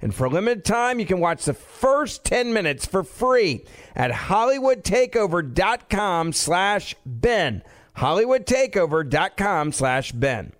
And 0.00 0.14
for 0.14 0.26
a 0.26 0.28
limited 0.28 0.64
time, 0.64 1.00
you 1.00 1.06
can 1.06 1.18
watch 1.20 1.44
the 1.44 1.54
first 1.54 2.24
10 2.24 2.52
minutes 2.52 2.86
for 2.86 3.02
free 3.02 3.64
at 3.94 4.10
hollywoodtakeover.com 4.10 6.32
slash 6.32 6.94
Ben. 7.06 7.62
hollywoodtakeover.com 7.96 9.72
slash 9.72 10.12
Ben. 10.12 10.52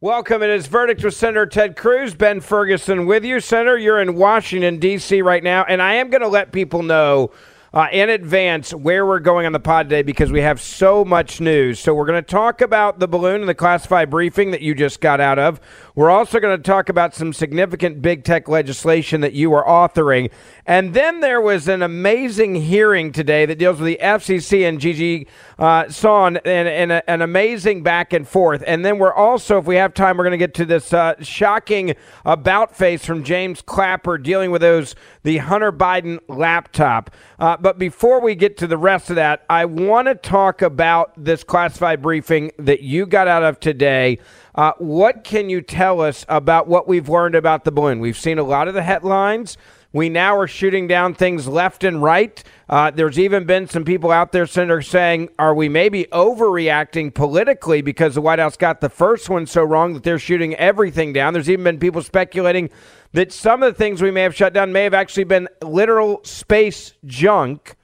Welcome. 0.00 0.42
It 0.42 0.50
is 0.50 0.66
Verdict 0.66 1.04
with 1.04 1.14
Senator 1.14 1.46
Ted 1.46 1.76
Cruz. 1.76 2.14
Ben 2.14 2.40
Ferguson 2.40 3.06
with 3.06 3.24
you. 3.24 3.38
Senator, 3.40 3.78
you're 3.78 4.00
in 4.00 4.16
Washington, 4.16 4.78
D.C. 4.78 5.22
right 5.22 5.42
now, 5.42 5.64
and 5.64 5.80
I 5.80 5.94
am 5.94 6.10
going 6.10 6.20
to 6.22 6.28
let 6.28 6.52
people 6.52 6.82
know– 6.82 7.30
uh, 7.76 7.88
in 7.92 8.08
advance 8.08 8.72
where 8.72 9.04
we're 9.04 9.20
going 9.20 9.44
on 9.44 9.52
the 9.52 9.60
pod 9.60 9.90
today 9.90 10.00
because 10.00 10.32
we 10.32 10.40
have 10.40 10.58
so 10.58 11.04
much 11.04 11.42
news. 11.42 11.78
So 11.78 11.92
we're 11.92 12.06
going 12.06 12.24
to 12.24 12.26
talk 12.26 12.62
about 12.62 13.00
the 13.00 13.06
balloon 13.06 13.42
and 13.42 13.48
the 13.50 13.54
classified 13.54 14.08
briefing 14.08 14.50
that 14.52 14.62
you 14.62 14.74
just 14.74 15.02
got 15.02 15.20
out 15.20 15.38
of. 15.38 15.60
We're 15.94 16.08
also 16.08 16.40
going 16.40 16.56
to 16.56 16.62
talk 16.62 16.88
about 16.88 17.14
some 17.14 17.34
significant 17.34 18.00
big 18.00 18.24
tech 18.24 18.48
legislation 18.48 19.20
that 19.20 19.34
you 19.34 19.52
are 19.52 19.62
authoring. 19.62 20.30
And 20.64 20.94
then 20.94 21.20
there 21.20 21.42
was 21.42 21.68
an 21.68 21.82
amazing 21.82 22.54
hearing 22.54 23.12
today 23.12 23.44
that 23.44 23.58
deals 23.58 23.78
with 23.78 23.88
the 23.88 23.98
FCC 24.02 24.66
and 24.66 24.80
Gigi 24.80 25.26
uh, 25.58 25.88
Sohn 25.88 26.36
and, 26.38 26.92
an 26.92 27.22
amazing 27.22 27.82
back 27.82 28.12
and 28.12 28.28
forth. 28.28 28.62
And 28.66 28.84
then 28.84 28.98
we're 28.98 29.14
also, 29.14 29.58
if 29.58 29.64
we 29.64 29.76
have 29.76 29.94
time, 29.94 30.16
we're 30.16 30.24
going 30.24 30.32
to 30.32 30.38
get 30.38 30.54
to 30.54 30.64
this 30.64 30.92
uh, 30.92 31.14
shocking 31.22 31.94
about 32.24 32.76
face 32.76 33.04
from 33.04 33.24
James 33.24 33.62
Clapper 33.62 34.18
dealing 34.18 34.50
with 34.50 34.60
those 34.60 34.94
the 35.22 35.38
Hunter 35.38 35.72
Biden 35.72 36.18
laptop. 36.28 37.10
Uh, 37.38 37.56
but 37.56 37.78
before 37.78 38.20
we 38.20 38.34
get 38.34 38.56
to 38.58 38.66
the 38.66 38.76
rest 38.76 39.10
of 39.10 39.16
that, 39.16 39.44
I 39.48 39.64
want 39.64 40.08
to 40.08 40.14
talk 40.14 40.62
about 40.62 41.12
this 41.16 41.42
classified 41.42 42.02
briefing 42.02 42.52
that 42.58 42.82
you 42.82 43.06
got 43.06 43.26
out 43.26 43.42
of 43.42 43.58
today. 43.58 44.18
Uh, 44.54 44.72
what 44.78 45.24
can 45.24 45.50
you 45.50 45.60
tell 45.62 46.00
us 46.00 46.24
about 46.28 46.66
what 46.66 46.86
we've 46.86 47.08
learned 47.08 47.34
about 47.34 47.64
the 47.64 47.72
balloon? 47.72 48.00
We've 48.00 48.16
seen 48.16 48.38
a 48.38 48.42
lot 48.42 48.68
of 48.68 48.74
the 48.74 48.82
headlines. 48.82 49.56
We 49.96 50.10
now 50.10 50.36
are 50.36 50.46
shooting 50.46 50.88
down 50.88 51.14
things 51.14 51.48
left 51.48 51.82
and 51.82 52.02
right. 52.02 52.44
Uh, 52.68 52.90
there's 52.90 53.18
even 53.18 53.46
been 53.46 53.66
some 53.66 53.82
people 53.82 54.10
out 54.10 54.30
there, 54.30 54.44
Senator, 54.44 54.82
saying, 54.82 55.30
are 55.38 55.54
we 55.54 55.70
maybe 55.70 56.04
overreacting 56.12 57.14
politically 57.14 57.80
because 57.80 58.14
the 58.14 58.20
White 58.20 58.38
House 58.38 58.58
got 58.58 58.82
the 58.82 58.90
first 58.90 59.30
one 59.30 59.46
so 59.46 59.62
wrong 59.62 59.94
that 59.94 60.02
they're 60.02 60.18
shooting 60.18 60.54
everything 60.56 61.14
down? 61.14 61.32
There's 61.32 61.48
even 61.48 61.64
been 61.64 61.78
people 61.78 62.02
speculating 62.02 62.68
that 63.12 63.32
some 63.32 63.62
of 63.62 63.72
the 63.72 63.78
things 63.78 64.02
we 64.02 64.10
may 64.10 64.20
have 64.20 64.34
shut 64.34 64.52
down 64.52 64.70
may 64.70 64.84
have 64.84 64.92
actually 64.92 65.24
been 65.24 65.48
literal 65.62 66.22
space 66.24 66.92
junk. 67.06 67.74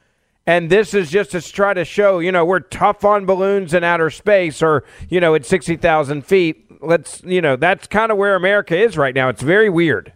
And 0.46 0.68
this 0.68 0.92
is 0.92 1.10
just 1.10 1.30
to 1.30 1.40
try 1.40 1.72
to 1.72 1.86
show, 1.86 2.18
you 2.18 2.30
know, 2.30 2.44
we're 2.44 2.60
tough 2.60 3.06
on 3.06 3.24
balloons 3.24 3.72
in 3.72 3.84
outer 3.84 4.10
space 4.10 4.60
or, 4.62 4.84
you 5.08 5.18
know, 5.18 5.34
at 5.34 5.46
60,000 5.46 6.26
feet. 6.26 6.82
Let's, 6.82 7.22
you 7.24 7.40
know, 7.40 7.56
that's 7.56 7.86
kind 7.86 8.12
of 8.12 8.18
where 8.18 8.34
America 8.34 8.76
is 8.76 8.98
right 8.98 9.14
now. 9.14 9.30
It's 9.30 9.40
very 9.40 9.70
weird. 9.70 10.12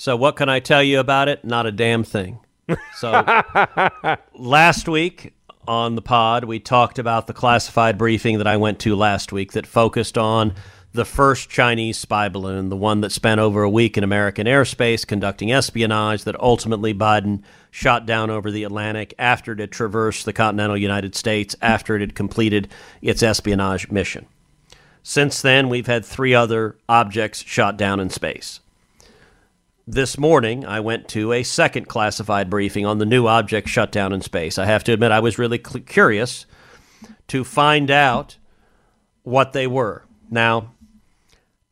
So, 0.00 0.16
what 0.16 0.36
can 0.36 0.48
I 0.48 0.60
tell 0.60 0.82
you 0.82 0.98
about 0.98 1.28
it? 1.28 1.44
Not 1.44 1.66
a 1.66 1.70
damn 1.70 2.04
thing. 2.04 2.38
So, 2.96 3.10
last 4.34 4.88
week 4.88 5.34
on 5.68 5.94
the 5.94 6.00
pod, 6.00 6.44
we 6.44 6.58
talked 6.58 6.98
about 6.98 7.26
the 7.26 7.34
classified 7.34 7.98
briefing 7.98 8.38
that 8.38 8.46
I 8.46 8.56
went 8.56 8.78
to 8.78 8.96
last 8.96 9.30
week 9.30 9.52
that 9.52 9.66
focused 9.66 10.16
on 10.16 10.54
the 10.94 11.04
first 11.04 11.50
Chinese 11.50 11.98
spy 11.98 12.30
balloon, 12.30 12.70
the 12.70 12.78
one 12.78 13.02
that 13.02 13.12
spent 13.12 13.42
over 13.42 13.62
a 13.62 13.68
week 13.68 13.98
in 13.98 14.02
American 14.02 14.46
airspace 14.46 15.06
conducting 15.06 15.52
espionage 15.52 16.24
that 16.24 16.40
ultimately 16.40 16.94
Biden 16.94 17.42
shot 17.70 18.06
down 18.06 18.30
over 18.30 18.50
the 18.50 18.64
Atlantic 18.64 19.12
after 19.18 19.52
it 19.52 19.58
had 19.58 19.70
traversed 19.70 20.24
the 20.24 20.32
continental 20.32 20.78
United 20.78 21.14
States, 21.14 21.54
after 21.60 21.94
it 21.96 22.00
had 22.00 22.14
completed 22.14 22.68
its 23.02 23.22
espionage 23.22 23.90
mission. 23.90 24.24
Since 25.02 25.42
then, 25.42 25.68
we've 25.68 25.88
had 25.88 26.06
three 26.06 26.34
other 26.34 26.78
objects 26.88 27.42
shot 27.42 27.76
down 27.76 28.00
in 28.00 28.08
space. 28.08 28.60
This 29.86 30.18
morning, 30.18 30.64
I 30.64 30.80
went 30.80 31.08
to 31.08 31.32
a 31.32 31.42
second 31.42 31.88
classified 31.88 32.50
briefing 32.50 32.84
on 32.86 32.98
the 32.98 33.06
new 33.06 33.26
object 33.26 33.68
shutdown 33.68 34.12
in 34.12 34.20
space. 34.20 34.58
I 34.58 34.66
have 34.66 34.84
to 34.84 34.92
admit, 34.92 35.10
I 35.10 35.20
was 35.20 35.38
really 35.38 35.58
curious 35.58 36.46
to 37.28 37.44
find 37.44 37.90
out 37.90 38.36
what 39.22 39.52
they 39.52 39.66
were. 39.66 40.04
Now, 40.30 40.74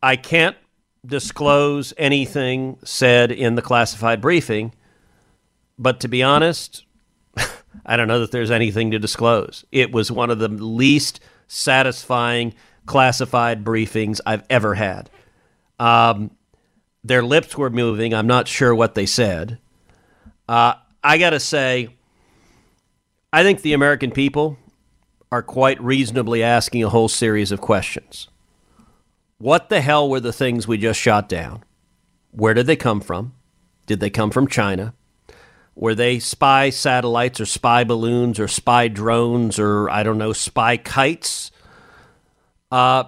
I 0.02 0.16
can't 0.16 0.56
disclose 1.04 1.92
anything 1.96 2.78
said 2.82 3.30
in 3.30 3.54
the 3.54 3.62
classified 3.62 4.20
briefing, 4.20 4.74
but 5.78 6.00
to 6.00 6.08
be 6.08 6.22
honest, 6.22 6.84
I 7.86 7.96
don't 7.96 8.08
know 8.08 8.20
that 8.20 8.32
there's 8.32 8.50
anything 8.50 8.90
to 8.92 8.98
disclose. 8.98 9.64
It 9.70 9.92
was 9.92 10.10
one 10.10 10.30
of 10.30 10.38
the 10.38 10.48
least 10.48 11.20
satisfying 11.46 12.54
classified 12.86 13.64
briefings 13.64 14.20
I've 14.26 14.44
ever 14.50 14.74
had. 14.74 15.10
Um, 15.78 16.32
their 17.04 17.22
lips 17.22 17.56
were 17.56 17.70
moving. 17.70 18.12
I'm 18.12 18.26
not 18.26 18.48
sure 18.48 18.74
what 18.74 18.94
they 18.94 19.06
said. 19.06 19.58
Uh, 20.48 20.74
I 21.02 21.18
got 21.18 21.30
to 21.30 21.40
say, 21.40 21.90
I 23.32 23.42
think 23.42 23.62
the 23.62 23.72
American 23.72 24.10
people 24.10 24.58
are 25.30 25.42
quite 25.42 25.80
reasonably 25.82 26.42
asking 26.42 26.82
a 26.82 26.88
whole 26.88 27.08
series 27.08 27.52
of 27.52 27.60
questions. 27.60 28.28
What 29.38 29.68
the 29.68 29.80
hell 29.80 30.08
were 30.08 30.20
the 30.20 30.32
things 30.32 30.66
we 30.66 30.78
just 30.78 30.98
shot 30.98 31.28
down? 31.28 31.64
Where 32.30 32.54
did 32.54 32.66
they 32.66 32.76
come 32.76 33.00
from? 33.00 33.34
Did 33.86 34.00
they 34.00 34.10
come 34.10 34.30
from 34.30 34.48
China? 34.48 34.94
Were 35.74 35.94
they 35.94 36.18
spy 36.18 36.70
satellites 36.70 37.40
or 37.40 37.46
spy 37.46 37.84
balloons 37.84 38.40
or 38.40 38.48
spy 38.48 38.88
drones 38.88 39.58
or, 39.58 39.88
I 39.90 40.02
don't 40.02 40.18
know, 40.18 40.32
spy 40.32 40.76
kites? 40.76 41.52
Uh, 42.72 43.04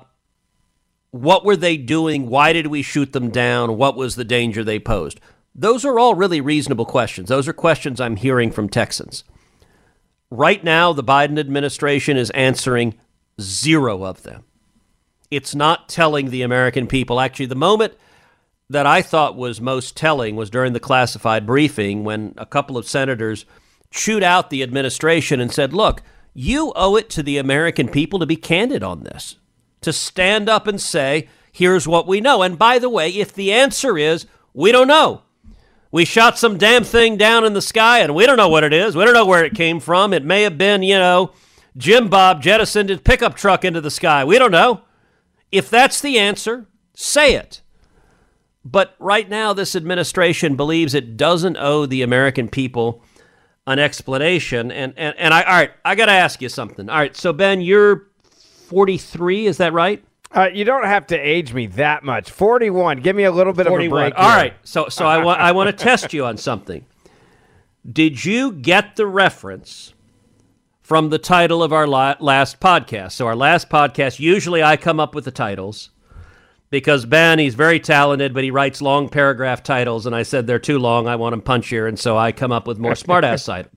what 1.11 1.45
were 1.45 1.57
they 1.57 1.77
doing? 1.77 2.29
Why 2.29 2.53
did 2.53 2.69
we 2.69 2.83
shoot 2.83 3.13
them 3.13 3.31
down? 3.31 3.77
What 3.77 3.97
was 3.97 4.17
the 4.17 4.25
danger 4.25 4.63
they 4.63 4.79
posed? 4.79 5.21
Those 5.55 5.85
are 5.85 5.99
all 5.99 6.15
really 6.15 6.41
reasonable 6.41 6.85
questions. 6.85 7.29
Those 7.29 7.49
are 7.49 7.53
questions 7.53 8.01
I'm 8.01 8.17
hearing 8.17 8.51
from 8.51 8.69
Texans. 8.69 9.25
Right 10.31 10.63
now, 10.63 10.93
the 10.93 11.03
Biden 11.03 11.39
administration 11.39 12.17
is 12.17 12.31
answering 12.31 12.95
zero 13.41 14.05
of 14.05 14.23
them. 14.23 14.45
It's 15.31 15.55
not 15.55 15.89
telling 15.89 16.31
the 16.31 16.43
American 16.43 16.87
people. 16.87 17.19
Actually, 17.19 17.47
the 17.47 17.57
moment 17.57 17.95
that 18.69 18.87
I 18.87 19.03
thought 19.03 19.37
was 19.37 19.61
most 19.61 19.97
telling 19.97 20.37
was 20.37 20.51
during 20.51 20.73
the 20.73 20.81
classified 20.81 21.47
briefing 21.47 22.05
when 22.05 22.35
a 22.37 22.47
couple 22.47 22.77
of 22.77 22.89
senators 22.89 23.45
chewed 23.91 24.23
out 24.23 24.51
the 24.51 24.63
administration 24.63 25.41
and 25.41 25.53
said, 25.53 25.73
Look, 25.73 26.03
you 26.33 26.73
owe 26.77 26.95
it 26.95 27.11
to 27.11 27.25
the 27.25 27.39
American 27.39 27.89
people 27.89 28.21
to 28.21 28.27
be 28.27 28.37
candid 28.37 28.85
on 28.85 29.03
this 29.03 29.35
to 29.81 29.93
stand 29.93 30.49
up 30.49 30.67
and 30.67 30.81
say, 30.81 31.29
here's 31.53 31.89
what 31.89 32.07
we 32.07 32.21
know. 32.21 32.43
And 32.43 32.59
by 32.59 32.79
the 32.79 32.89
way, 32.89 33.11
if 33.11 33.33
the 33.33 33.53
answer 33.53 33.99
is, 33.99 34.27
we 34.53 34.73
don't 34.73 34.89
know, 34.89 35.23
we 35.93 36.05
shot 36.05 36.39
some 36.39 36.59
damn 36.59 36.85
thing 36.85 37.17
down 37.17 37.45
in 37.45 37.53
the 37.53 37.63
sky 37.63 38.01
and 38.01 38.15
we 38.15 38.27
don't 38.27 38.37
know 38.37 38.49
what 38.49 38.65
it 38.65 38.73
is, 38.73 38.97
we 38.97 39.05
don't 39.05 39.15
know 39.15 39.27
where 39.27 39.45
it 39.45 39.55
came 39.55 39.81
from, 39.81 40.13
it 40.13 40.25
may 40.25 40.43
have 40.43 40.59
been, 40.59 40.83
you 40.83 40.99
know, 40.99 41.33
Jim 41.77 42.09
Bob 42.09 42.43
jettisoned 42.43 42.89
his 42.89 43.01
pickup 43.01 43.37
truck 43.37 43.65
into 43.65 43.81
the 43.81 43.91
sky. 43.91 44.25
We 44.25 44.39
don't 44.39 44.51
know. 44.51 44.83
If 45.53 45.71
that's 45.71 46.01
the 46.01 46.19
answer, 46.19 46.67
say 46.95 47.35
it. 47.35 47.63
But 48.65 48.95
right 48.99 49.29
now, 49.29 49.53
this 49.53 49.75
administration 49.75 50.57
believes 50.57 50.95
it 50.95 51.17
doesn't 51.17 51.57
owe 51.57 51.87
the 51.87 52.03
American 52.03 52.49
people 52.49 53.03
an 53.67 53.79
explanation. 53.79 54.71
And, 54.71 54.93
and, 54.97 55.17
and 55.17 55.33
I, 55.33 55.43
all 55.43 55.55
right, 55.55 55.71
I 55.85 55.95
got 55.95 56.07
to 56.07 56.13
ask 56.13 56.43
you 56.43 56.49
something. 56.49 56.89
All 56.89 56.99
right, 56.99 57.17
so 57.17 57.33
Ben, 57.33 57.61
you're 57.61 58.10
43. 58.71 59.47
Is 59.47 59.57
that 59.57 59.73
right? 59.73 60.03
Uh, 60.33 60.49
you 60.53 60.65
don't 60.65 60.85
have 60.85 61.09
to 61.09 61.17
age 61.19 61.53
me 61.53 61.67
that 61.67 62.05
much. 62.05 62.31
41. 62.31 63.01
Give 63.01 63.17
me 63.17 63.25
a 63.25 63.33
little 63.33 63.53
bit 63.53 63.67
of 63.67 63.73
a 63.73 63.75
41. 63.75 63.91
break. 64.01 64.15
All 64.17 64.29
right. 64.29 64.55
So 64.63 64.89
so 64.89 65.05
I 65.05 65.19
want 65.25 65.41
I 65.41 65.51
want 65.51 65.77
to 65.77 65.85
test 65.85 66.13
you 66.13 66.25
on 66.25 66.37
something. 66.37 66.87
Did 67.91 68.25
you 68.25 68.53
get 68.53 68.95
the 68.95 69.07
reference 69.07 69.93
from 70.83 71.11
the 71.11 71.19
title 71.19 71.65
of 71.65 71.73
our 71.73 71.89
la- 71.89 72.15
last 72.21 72.61
podcast? 72.61 73.13
So 73.13 73.27
our 73.27 73.35
last 73.35 73.69
podcast, 73.69 74.21
usually 74.21 74.63
I 74.63 74.77
come 74.77 75.01
up 75.01 75.17
with 75.17 75.25
the 75.25 75.33
titles 75.33 75.91
because 76.71 77.07
Ben, 77.07 77.41
he's 77.41 77.57
very 77.57 77.81
talented, 77.81 78.33
but 78.33 78.45
he 78.45 78.53
writes 78.53 78.81
long 78.81 79.09
paragraph 79.09 79.65
titles, 79.65 80.07
and 80.07 80.15
I 80.15 80.23
said 80.23 80.47
they're 80.47 80.61
too 80.61 80.79
long. 80.79 81.09
I 81.09 81.17
want 81.17 81.33
them 81.33 81.43
punchier, 81.43 81.89
and 81.89 81.99
so 81.99 82.17
I 82.17 82.31
come 82.31 82.53
up 82.53 82.69
with 82.69 82.79
more 82.79 82.93
smartass 82.95 83.45
si- 83.65 83.69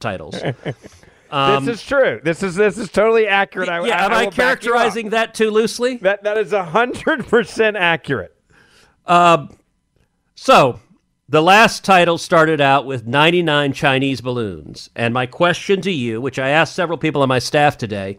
titles. 1.34 1.66
this 1.66 1.68
um, 1.68 1.74
is 1.74 1.84
true. 1.84 2.22
This 2.24 2.44
is 2.44 2.56
this 2.56 2.78
is 2.78 2.92
totally 2.92 3.28
accurate. 3.28 3.70
I, 3.70 3.86
yeah, 3.86 4.06
am 4.06 4.12
I 4.12 4.16
I 4.16 4.24
will 4.26 4.32
back 4.32 4.38
you 4.38 4.44
up. 4.44 4.48
characterizing 4.48 5.10
that 5.10 5.34
too 5.34 5.50
loosely? 5.50 5.98
that? 5.98 6.24
That 6.24 6.38
is 6.38 6.52
hundred 6.52 7.28
percent 7.28 7.76
accurate. 7.78 8.36
Uh, 9.06 9.48
so, 10.36 10.80
the 11.30 11.42
last 11.42 11.84
title 11.84 12.18
started 12.18 12.60
out 12.62 12.86
with 12.86 13.06
99 13.06 13.74
Chinese 13.74 14.22
balloons. 14.22 14.90
And 14.96 15.14
my 15.14 15.26
question 15.26 15.82
to 15.82 15.92
you, 15.92 16.22
which 16.22 16.40
I 16.40 16.50
asked 16.50 16.76
several 16.76 16.98
people 16.98 17.22
on 17.22 17.30
my 17.30 17.40
staff 17.40 17.78
today, 17.78 18.18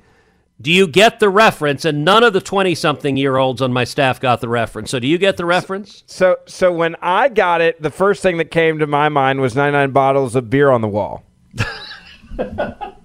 do 0.61 0.73
you 0.73 0.87
get 0.87 1.21
the 1.21 1.29
reference? 1.29 1.85
And 1.85 2.05
none 2.05 2.23
of 2.23 2.33
the 2.33 2.41
20 2.41 2.75
something 2.75 3.17
year 3.17 3.37
olds 3.37 3.61
on 3.61 3.73
my 3.73 3.85
staff 3.85 4.21
got 4.21 4.41
the 4.41 4.49
reference. 4.49 4.91
So, 4.91 4.99
do 4.99 5.07
you 5.07 5.19
get 5.19 5.37
the 5.37 5.45
reference? 5.45 6.05
So 6.07 6.37
so 6.47 6.73
when 6.73 6.97
I 7.03 7.29
got 7.29 7.61
it, 7.61 7.83
the 7.83 7.91
first 7.91 8.23
thing 8.23 8.39
that 8.39 8.51
came 8.51 8.79
to 8.79 8.87
my 8.87 9.09
mind 9.09 9.41
was 9.41 9.57
99 9.57 9.91
bottles 9.91 10.37
of 10.37 10.49
beer 10.51 10.71
on 10.71 10.81
the 10.81 10.89
wall. 10.89 11.25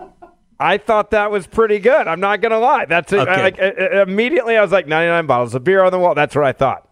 I 0.60 0.78
thought 0.78 1.12
that 1.12 1.32
was 1.32 1.48
pretty 1.48 1.80
good. 1.80 2.08
I'm 2.08 2.20
not 2.20 2.42
gonna 2.42 2.60
lie. 2.60 2.86
That's 2.86 3.14
it. 3.14 3.20
Okay. 3.20 3.42
Like, 3.42 3.60
uh, 3.60 3.72
uh, 3.80 4.02
immediately 4.04 4.58
I 4.58 4.62
was 4.62 4.72
like 4.72 4.88
99 4.88 5.26
bottles 5.26 5.56
of 5.56 5.64
beer 5.64 5.84
on 5.84 5.92
the 5.92 6.00
wall. 6.00 6.16
That's 6.16 6.36
what 6.36 6.44
I 6.46 6.52
thought. 6.52 6.88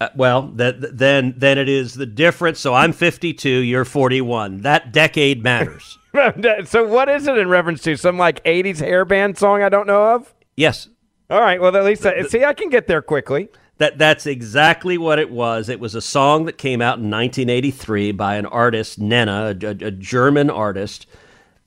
Uh, 0.00 0.08
well, 0.14 0.42
that, 0.56 0.96
then, 0.96 1.34
then 1.36 1.58
it 1.58 1.68
is 1.68 1.94
the 1.94 2.06
difference. 2.06 2.60
So, 2.60 2.72
I'm 2.72 2.92
52, 2.92 3.48
you're 3.48 3.84
41. 3.84 4.58
That 4.58 4.92
decade 4.92 5.42
matters. 5.42 5.98
so 6.66 6.86
what 6.86 7.08
is 7.08 7.26
it 7.26 7.36
in 7.36 7.48
reference 7.48 7.82
to? 7.82 7.96
Some 7.96 8.16
like 8.16 8.42
80s 8.44 8.76
hairband 8.76 9.38
song 9.38 9.62
I 9.62 9.68
don't 9.68 9.86
know 9.86 10.14
of? 10.14 10.34
yes. 10.56 10.88
All 11.30 11.40
right. 11.40 11.60
Well, 11.60 11.76
at 11.76 11.84
least 11.84 12.06
I, 12.06 12.22
see 12.22 12.42
I 12.42 12.54
can 12.54 12.70
get 12.70 12.86
there 12.86 13.02
quickly. 13.02 13.48
That 13.76 13.98
that's 13.98 14.24
exactly 14.24 14.96
what 14.96 15.18
it 15.18 15.30
was. 15.30 15.68
It 15.68 15.78
was 15.78 15.94
a 15.94 16.00
song 16.00 16.46
that 16.46 16.56
came 16.56 16.80
out 16.80 16.98
in 16.98 17.10
1983 17.10 18.12
by 18.12 18.36
an 18.36 18.46
artist, 18.46 18.98
Nena, 18.98 19.54
a, 19.62 19.66
a- 19.66 19.86
a 19.88 19.90
German 19.90 20.48
artist, 20.48 21.06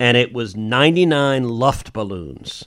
and 0.01 0.17
it 0.17 0.33
was 0.33 0.57
99 0.57 1.43
Luftballons, 1.43 2.65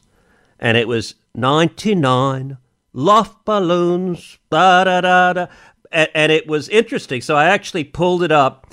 and 0.61 0.77
it 0.77 0.87
was 0.87 1.17
99 1.35 2.59
Luftballons, 2.95 4.39
da 4.53 4.85
da 4.85 5.01
da 5.01 5.33
da, 5.33 5.47
and, 5.91 6.09
and 6.15 6.31
it 6.31 6.47
was 6.47 6.69
interesting. 6.69 7.21
So 7.21 7.35
I 7.35 7.47
actually 7.47 7.83
pulled 7.83 8.23
it 8.23 8.31
up. 8.31 8.73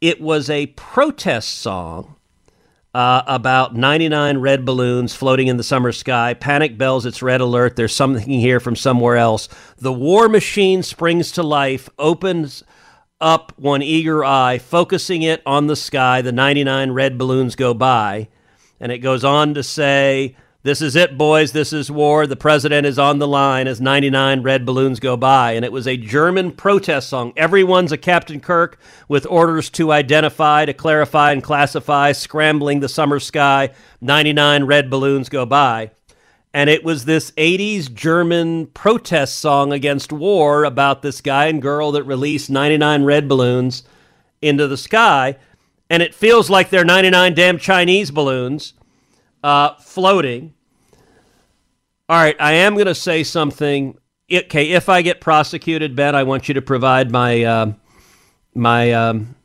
It 0.00 0.20
was 0.20 0.50
a 0.50 0.66
protest 0.66 1.58
song 1.60 2.16
uh, 2.94 3.22
about 3.28 3.76
99 3.76 4.38
red 4.38 4.64
balloons 4.64 5.14
floating 5.14 5.46
in 5.46 5.56
the 5.56 5.62
summer 5.62 5.92
sky. 5.92 6.34
Panic 6.34 6.76
bells, 6.76 7.06
it's 7.06 7.22
red 7.22 7.40
alert. 7.40 7.76
There's 7.76 7.94
something 7.94 8.28
here 8.28 8.58
from 8.58 8.74
somewhere 8.74 9.18
else. 9.18 9.48
The 9.78 9.92
war 9.92 10.28
machine 10.28 10.82
springs 10.82 11.30
to 11.32 11.44
life, 11.44 11.88
opens 11.96 12.64
up 13.20 13.52
one 13.56 13.82
eager 13.82 14.24
eye, 14.24 14.58
focusing 14.58 15.22
it 15.22 15.42
on 15.44 15.66
the 15.66 15.76
sky. 15.76 16.22
The 16.22 16.32
99 16.32 16.92
red 16.92 17.18
balloons 17.18 17.54
go 17.54 17.74
by. 17.74 18.28
And 18.80 18.90
it 18.90 18.98
goes 18.98 19.24
on 19.24 19.54
to 19.54 19.62
say, 19.62 20.36
This 20.62 20.80
is 20.80 20.96
it, 20.96 21.18
boys. 21.18 21.52
This 21.52 21.72
is 21.72 21.90
war. 21.90 22.26
The 22.26 22.36
president 22.36 22.86
is 22.86 22.98
on 22.98 23.18
the 23.18 23.28
line 23.28 23.68
as 23.68 23.80
99 23.80 24.42
red 24.42 24.64
balloons 24.64 25.00
go 25.00 25.16
by. 25.16 25.52
And 25.52 25.64
it 25.64 25.72
was 25.72 25.86
a 25.86 25.96
German 25.96 26.52
protest 26.52 27.08
song. 27.10 27.32
Everyone's 27.36 27.92
a 27.92 27.98
Captain 27.98 28.40
Kirk 28.40 28.78
with 29.08 29.26
orders 29.26 29.68
to 29.70 29.92
identify, 29.92 30.64
to 30.64 30.72
clarify, 30.72 31.32
and 31.32 31.42
classify, 31.42 32.12
scrambling 32.12 32.80
the 32.80 32.88
summer 32.88 33.20
sky. 33.20 33.70
99 34.00 34.64
red 34.64 34.88
balloons 34.88 35.28
go 35.28 35.44
by. 35.44 35.90
And 36.52 36.68
it 36.68 36.82
was 36.82 37.04
this 37.04 37.30
80s 37.32 37.92
German 37.92 38.66
protest 38.68 39.38
song 39.38 39.72
against 39.72 40.12
war 40.12 40.64
about 40.64 41.02
this 41.02 41.20
guy 41.20 41.46
and 41.46 41.62
girl 41.62 41.92
that 41.92 42.02
released 42.02 42.50
99 42.50 43.04
red 43.04 43.28
balloons 43.28 43.84
into 44.42 44.66
the 44.66 44.76
sky. 44.76 45.36
And 45.88 46.02
it 46.02 46.14
feels 46.14 46.50
like 46.50 46.70
they're 46.70 46.84
99 46.84 47.34
damn 47.34 47.58
Chinese 47.58 48.10
balloons 48.10 48.74
uh, 49.44 49.74
floating. 49.76 50.54
All 52.08 52.16
right, 52.16 52.36
I 52.40 52.52
am 52.52 52.74
going 52.74 52.86
to 52.86 52.94
say 52.94 53.22
something. 53.22 53.96
Okay, 54.32 54.70
if 54.70 54.88
I 54.88 55.02
get 55.02 55.20
prosecuted, 55.20 55.94
Ben, 55.94 56.16
I 56.16 56.24
want 56.24 56.48
you 56.48 56.54
to 56.54 56.62
provide 56.62 57.12
my 57.12 57.44
um 57.44 57.76
my 58.54 58.92
um, 58.92 59.36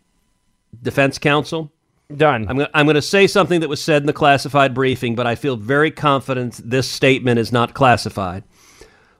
defense 0.82 1.18
counsel. 1.18 1.72
Done. 2.14 2.48
I'm 2.48 2.58
going 2.58 2.70
I'm 2.74 2.88
to 2.88 3.02
say 3.02 3.26
something 3.26 3.62
that 3.62 3.70
was 3.70 3.82
said 3.82 4.04
in 4.04 4.06
the 4.06 4.14
classified 4.14 4.76
briefing, 4.76 5.16
but 5.16 5.26
I 5.26 5.34
feel 5.34 5.56
very 5.56 5.90
confident 5.90 6.62
this 6.64 6.90
statement 6.90 7.40
is 7.40 7.52
not 7.52 7.74
classified. 7.74 8.44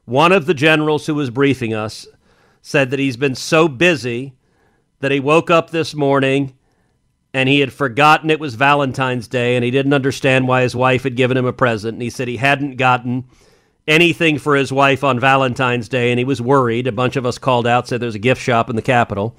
One 0.06 0.32
of 0.32 0.46
the 0.46 0.54
generals 0.54 1.08
who 1.08 1.16
was 1.16 1.32
briefing 1.32 1.74
us 1.74 2.06
said 2.62 2.92
that 2.92 3.00
he's 3.00 3.18
been 3.18 3.34
so 3.34 3.68
busy 3.68 4.36
that 5.00 5.12
he 5.12 5.20
woke 5.20 5.50
up 5.50 5.72
this 5.72 5.96
morning 5.96 6.56
and 7.34 7.50
he 7.50 7.60
had 7.60 7.74
forgotten 7.74 8.30
it 8.30 8.40
was 8.40 8.54
Valentine's 8.54 9.28
Day 9.28 9.56
and 9.56 9.66
he 9.66 9.72
didn't 9.72 9.94
understand 9.94 10.48
why 10.48 10.62
his 10.62 10.76
wife 10.76 11.04
had 11.04 11.16
given 11.16 11.38
him 11.38 11.46
a 11.46 11.54
present. 11.54 11.94
And 11.94 12.02
he 12.04 12.12
said 12.12 12.28
he 12.28 12.38
hadn't 12.38 12.78
gotten 12.78 13.26
anything 13.88 14.38
for 14.38 14.56
his 14.56 14.72
wife 14.72 15.04
on 15.04 15.20
Valentine's 15.20 15.90
Day 15.90 16.12
and 16.12 16.20
he 16.20 16.24
was 16.24 16.40
worried. 16.40 16.86
A 16.86 16.92
bunch 16.92 17.16
of 17.16 17.26
us 17.26 17.40
called 17.40 17.66
out, 17.66 17.88
said 17.88 18.00
there's 18.00 18.16
a 18.16 18.20
gift 18.20 18.42
shop 18.42 18.70
in 18.70 18.76
the 18.76 18.82
Capitol. 18.84 19.36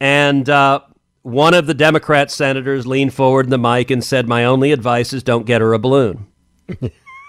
And 0.00 0.48
uh, 0.48 0.80
one 1.22 1.54
of 1.54 1.66
the 1.66 1.74
Democrat 1.74 2.30
senators 2.30 2.86
leaned 2.86 3.14
forward 3.14 3.46
in 3.46 3.50
the 3.50 3.58
mic 3.58 3.90
and 3.90 4.02
said, 4.04 4.28
My 4.28 4.44
only 4.44 4.72
advice 4.72 5.12
is 5.12 5.22
don't 5.22 5.46
get 5.46 5.60
her 5.60 5.72
a 5.72 5.78
balloon. 5.78 6.26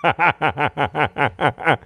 Uh, 0.04 1.78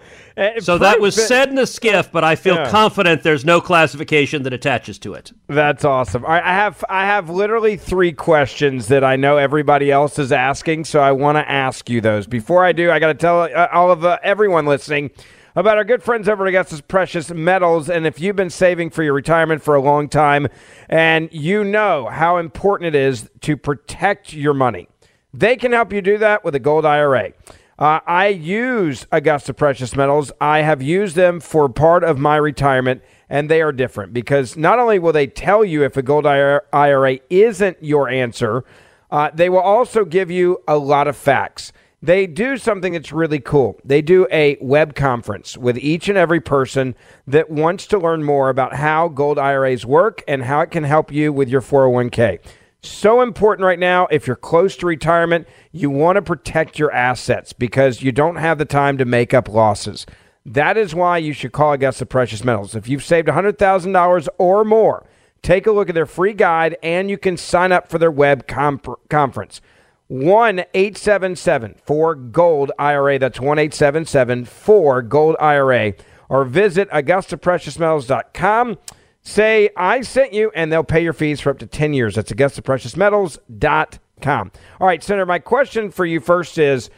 So 0.60 0.78
that 0.78 1.00
was 1.00 1.16
said 1.16 1.50
in 1.50 1.58
a 1.58 1.64
SCIF, 1.64 2.12
but 2.12 2.24
I 2.24 2.36
feel 2.36 2.56
Yeah. 2.56 2.70
confident 2.70 3.24
there's 3.24 3.44
no 3.46 3.60
classification 3.60 4.44
that 4.44 4.54
attaches 4.54 5.00
to 5.00 5.14
it. 5.16 5.32
That's 5.48 5.84
awesome. 5.84 6.24
All 6.26 6.32
right, 6.32 6.44
I 6.44 6.54
have 6.54 6.84
I 6.90 7.06
have 7.06 7.30
literally 7.30 7.76
three 7.78 8.12
questions 8.12 8.88
that 8.90 9.04
I 9.04 9.16
know 9.16 9.38
everybody 9.38 9.92
else 9.92 10.20
is 10.20 10.32
asking, 10.32 10.86
so 10.86 11.00
I 11.00 11.12
want 11.12 11.38
to 11.38 11.50
ask 11.50 11.90
you 11.90 12.02
those. 12.02 12.28
Before 12.28 12.64
I 12.64 12.72
do, 12.72 12.92
I 12.92 13.00
got 13.00 13.08
to 13.08 13.14
tell 13.16 13.42
uh, 13.42 13.68
all 13.74 13.90
of 13.92 14.06
uh, 14.06 14.20
everyone 14.24 14.66
listening 14.68 15.10
about 15.58 15.76
our 15.76 15.84
good 15.84 16.04
friends 16.04 16.30
over 16.30 16.46
at 16.46 16.50
Augusta 16.50 16.84
Precious 16.84 17.32
Metals. 17.32 17.90
And 17.90 18.06
if 18.06 18.20
you've 18.20 18.36
been 18.36 18.52
saving 18.52 18.92
for 18.92 19.02
your 19.02 19.14
retirement 19.14 19.64
for 19.64 19.74
a 19.74 19.82
long 19.82 20.08
time, 20.08 20.48
and 20.88 21.30
you 21.32 21.64
know 21.64 22.10
how 22.12 22.38
important 22.38 22.94
it 22.94 22.96
is 22.96 23.28
to 23.42 23.58
protect 23.58 24.34
your 24.34 24.54
money, 24.54 24.88
they 25.34 25.56
can 25.56 25.72
help 25.72 25.92
you 25.92 26.00
do 26.04 26.20
that 26.20 26.46
with 26.46 26.54
a 26.54 26.60
gold 26.60 26.86
IRA. 26.86 27.34
Uh, 27.80 28.02
I 28.06 28.28
use 28.28 29.08
Augusta 29.12 29.52
Precious 29.52 29.96
Metals. 29.96 30.32
I 30.40 30.60
have 30.60 30.84
used 30.84 31.16
them 31.16 31.40
for 31.40 31.68
part 31.70 32.04
of 32.04 32.20
my 32.20 32.36
retirement, 32.36 33.02
and 33.28 33.50
they 33.50 33.64
are 33.64 33.72
different 33.72 34.14
because 34.14 34.58
not 34.58 34.78
only 34.78 35.00
will 35.00 35.12
they 35.12 35.26
tell 35.26 35.66
you 35.66 35.84
if 35.84 35.98
a 35.98 36.04
gold 36.04 36.28
IRA 36.28 37.20
isn't 37.32 37.78
your 37.82 38.10
answer, 38.10 38.64
uh, 39.10 39.32
they 39.34 39.50
will 39.50 39.58
also 39.58 40.06
give 40.06 40.30
you 40.30 40.62
a 40.68 40.78
lot 40.78 41.08
of 41.08 41.18
facts. 41.18 41.74
They 42.02 42.28
do 42.28 42.58
something 42.58 42.94
that's 42.94 43.12
really 43.12 43.40
cool. 43.40 43.80
They 43.84 44.04
do 44.04 44.28
a 44.32 44.56
web 44.62 44.94
conference 44.94 45.58
with 45.58 45.78
each 45.80 46.08
and 46.08 46.18
every 46.18 46.40
person 46.40 46.96
that 47.26 47.50
wants 47.50 47.88
to 47.88 47.98
learn 47.98 48.24
more 48.24 48.50
about 48.50 48.76
how 48.76 49.08
gold 49.08 49.40
IRAs 49.40 49.84
work 49.84 50.24
and 50.28 50.44
how 50.44 50.62
it 50.62 50.70
can 50.70 50.84
help 50.84 51.12
you 51.12 51.34
with 51.34 51.50
your 51.50 51.62
401k. 51.62 52.40
So 52.82 53.22
important 53.22 53.66
right 53.66 53.80
now. 53.80 54.08
If 54.12 54.28
you're 54.28 54.36
close 54.36 54.78
to 54.78 54.86
retirement, 54.86 55.48
you 55.72 55.90
want 55.90 56.18
to 56.18 56.22
protect 56.22 56.78
your 56.78 56.92
assets 56.92 57.52
because 57.52 58.04
you 58.04 58.12
don't 58.12 58.36
have 58.36 58.60
the 58.60 58.66
time 58.66 59.00
to 59.00 59.06
make 59.06 59.34
up 59.34 59.50
losses. 59.50 60.06
That 60.46 60.78
is 60.78 60.94
why 60.94 61.18
you 61.18 61.34
should 61.34 61.52
call 61.52 61.74
Augusta 61.74 62.06
Precious 62.06 62.44
Metals. 62.44 62.76
If 62.76 62.88
you've 62.88 63.04
saved 63.04 63.28
$100,000 63.28 64.28
or 64.38 64.64
more, 64.64 65.06
take 65.42 65.66
a 65.66 65.72
look 65.72 65.90
at 65.90 65.96
their 65.96 66.06
free 66.06 66.34
guide 66.34 66.78
and 66.84 67.10
you 67.10 67.18
can 67.18 67.38
sign 67.38 67.72
up 67.72 67.90
for 67.90 67.98
their 67.98 68.12
web 68.12 68.48
comp- 68.48 69.10
conference. 69.10 69.62
1 70.08 70.60
877 70.74 71.76
4 71.84 72.16
Gold 72.16 72.72
IRA. 72.80 73.20
That's 73.20 73.40
1 73.40 73.60
877 73.60 74.46
4 74.46 75.02
Gold 75.04 75.36
IRA. 75.40 75.94
Or 76.30 76.44
visit 76.46 76.90
AugustaPreciousMetals.com. 76.90 78.78
Say, 79.22 79.70
I 79.76 80.02
sent 80.02 80.34
you, 80.34 80.52
and 80.56 80.72
they'll 80.72 80.84
pay 80.84 81.04
your 81.04 81.14
fees 81.14 81.42
for 81.42 81.50
up 81.50 81.58
to 81.60 81.68
10 81.68 81.94
years. 81.94 82.16
That's 82.16 82.32
AugustaPreciousMetals.com. 82.32 84.52
All 84.80 84.88
right, 84.88 85.04
Senator, 85.04 85.26
my 85.26 85.40
question 85.40 85.92
for 85.92 86.06
you 86.06 86.22
first 86.22 86.58
is 86.58 86.90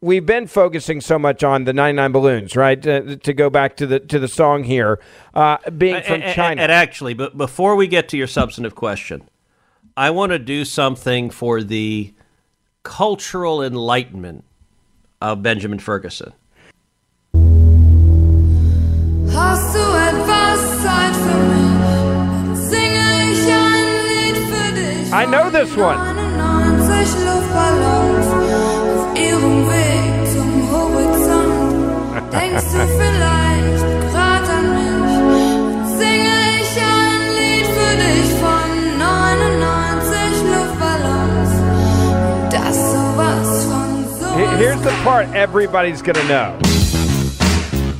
we've 0.00 0.26
been 0.26 0.46
focusing 0.46 1.00
so 1.00 1.18
much 1.18 1.42
on 1.42 1.64
the 1.64 1.72
99 1.72 2.12
balloons, 2.12 2.56
right? 2.56 2.84
Uh, 2.86 3.16
to 3.16 3.32
go 3.32 3.50
back 3.50 3.76
to 3.76 3.86
the 3.86 4.00
to 4.00 4.18
the 4.18 4.28
song 4.28 4.64
here, 4.64 5.00
uh, 5.34 5.58
being 5.70 6.02
from 6.02 6.22
and, 6.22 6.34
China. 6.34 6.62
And 6.62 6.72
actually, 6.72 7.14
but 7.14 7.36
before 7.36 7.74
we 7.74 7.88
get 7.88 8.08
to 8.10 8.16
your 8.16 8.26
substantive 8.26 8.74
question, 8.74 9.28
I 9.96 10.10
want 10.10 10.32
to 10.32 10.38
do 10.38 10.64
something 10.64 11.30
for 11.30 11.62
the 11.62 12.14
cultural 12.88 13.62
enlightenment 13.62 14.44
of 15.20 15.42
Benjamin 15.42 15.78
Ferguson. 15.78 16.32
I 25.12 25.26
know 25.26 25.50
this 25.50 25.76
one. 25.76 25.98
The 44.88 44.94
part 45.04 45.28
everybody's 45.34 46.00
going 46.00 46.16
to 46.16 46.28
know. 46.28 46.58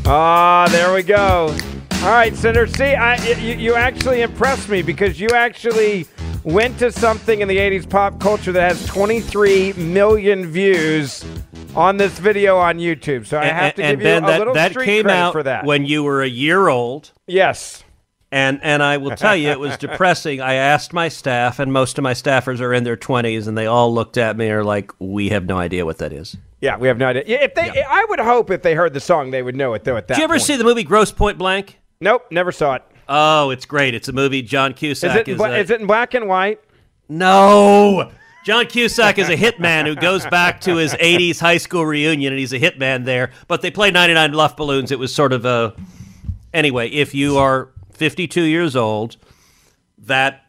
Ah, 0.07 0.67
there 0.71 0.95
we 0.95 1.03
go. 1.03 1.55
All 2.01 2.09
right, 2.09 2.35
Senator. 2.35 2.67
See, 2.67 2.95
I, 2.95 3.17
you, 3.35 3.57
you 3.57 3.75
actually 3.75 4.23
impressed 4.23 4.71
me 4.71 4.81
because 4.81 5.21
you 5.21 5.29
actually 5.35 6.07
went 6.45 6.79
to 6.79 6.91
something 6.91 7.43
in 7.43 7.49
the 7.49 7.59
80s 7.59 7.91
pop 7.91 8.19
culture 8.19 8.53
that 8.53 8.73
has 8.73 8.87
23 8.87 9.75
million 9.75 10.47
views 10.47 11.27
on 11.77 11.99
this 11.99 12.19
video 12.19 12.57
on 12.57 12.79
YouTube. 12.79 13.27
So 13.27 13.39
I 13.39 13.45
have 13.45 13.75
to 13.75 13.85
and 13.85 13.99
give 13.99 14.05
Ben, 14.05 14.23
you 14.23 14.29
a 14.29 14.33
that, 14.33 14.39
little 14.39 14.55
that 14.55 14.71
street 14.71 14.87
came 14.87 15.09
out 15.09 15.33
for 15.33 15.43
that. 15.43 15.67
when 15.67 15.85
you 15.85 16.03
were 16.05 16.23
a 16.23 16.29
year 16.29 16.69
old. 16.69 17.13
yes. 17.27 17.85
And 18.31 18.61
and 18.63 18.83
I 18.83 18.99
will 18.99 19.17
tell 19.17 19.35
you, 19.37 19.49
it 19.49 19.59
was 19.59 19.79
depressing. 19.79 20.43
I 20.43 20.55
asked 20.55 20.93
my 20.93 21.09
staff, 21.09 21.59
and 21.59 21.73
most 21.73 21.97
of 21.97 22.03
my 22.03 22.13
staffers 22.13 22.61
are 22.61 22.75
in 22.75 22.85
their 22.85 22.95
twenties, 22.95 23.47
and 23.47 23.57
they 23.57 23.65
all 23.65 23.93
looked 23.93 24.19
at 24.19 24.37
me 24.37 24.49
and 24.49 24.55
are 24.55 24.65
like, 24.65 24.93
"We 24.99 25.31
have 25.31 25.47
no 25.47 25.57
idea 25.57 25.87
what 25.87 25.97
that 25.97 26.13
is." 26.13 26.37
Yeah, 26.61 26.77
we 26.77 26.89
have 26.89 26.99
no 26.99 27.07
idea. 27.07 27.23
If 27.27 27.55
they, 27.55 27.83
I 27.83 28.05
would 28.09 28.19
hope 28.19 28.51
if 28.51 28.63
they 28.63 28.75
heard 28.75 28.93
the 28.93 29.01
song, 29.01 29.31
they 29.31 29.43
would 29.43 29.55
know 29.57 29.75
it 29.75 29.85
though. 29.85 29.97
At 29.97 30.09
that. 30.09 30.15
Did 30.15 30.19
you 30.21 30.25
ever 30.25 30.35
point. 30.35 30.43
see 30.43 30.57
the 30.57 30.65
movie 30.65 30.83
Grosse 30.83 31.13
Pointe 31.13 31.39
Blank? 31.39 31.79
Nope, 32.01 32.27
never 32.31 32.51
saw 32.53 32.75
it. 32.75 32.83
Oh, 33.09 33.51
it's 33.51 33.65
great. 33.65 33.95
It's 33.95 34.09
a 34.09 34.13
movie. 34.13 34.43
John 34.43 34.75
Cusack 34.75 35.11
Is 35.13 35.17
it? 35.17 35.29
in 35.29 35.35
is 35.35 35.39
bla- 35.39 35.51
a- 35.53 35.59
is 35.59 35.71
it 35.71 35.81
in 35.81 35.87
black 35.87 36.15
and 36.15 36.29
white? 36.29 36.61
No. 37.09 38.11
John 38.45 38.67
Cusack 38.67 39.19
is 39.19 39.29
a 39.29 39.37
hitman 39.37 39.87
who 39.87 39.95
goes 39.95 40.25
back 40.27 40.61
to 40.63 40.77
his 40.77 40.95
80s 40.95 41.39
high 41.41 41.59
school 41.59 41.85
reunion 41.85 42.33
and 42.33 42.39
he's 42.41 42.53
a 42.53 42.59
hitman 42.59 43.05
there. 43.05 43.31
But 43.47 43.63
they 43.63 43.71
play 43.71 43.91
99 43.91 44.33
Luftballons. 44.33 44.91
It 44.91 44.99
was 44.99 45.15
sort 45.15 45.33
of 45.33 45.45
a. 45.45 45.75
Anyway, 46.55 46.89
if 46.91 47.15
you 47.15 47.37
are 47.39 47.69
52 47.93 48.43
years 48.43 48.75
old, 48.77 49.17
that 49.99 50.47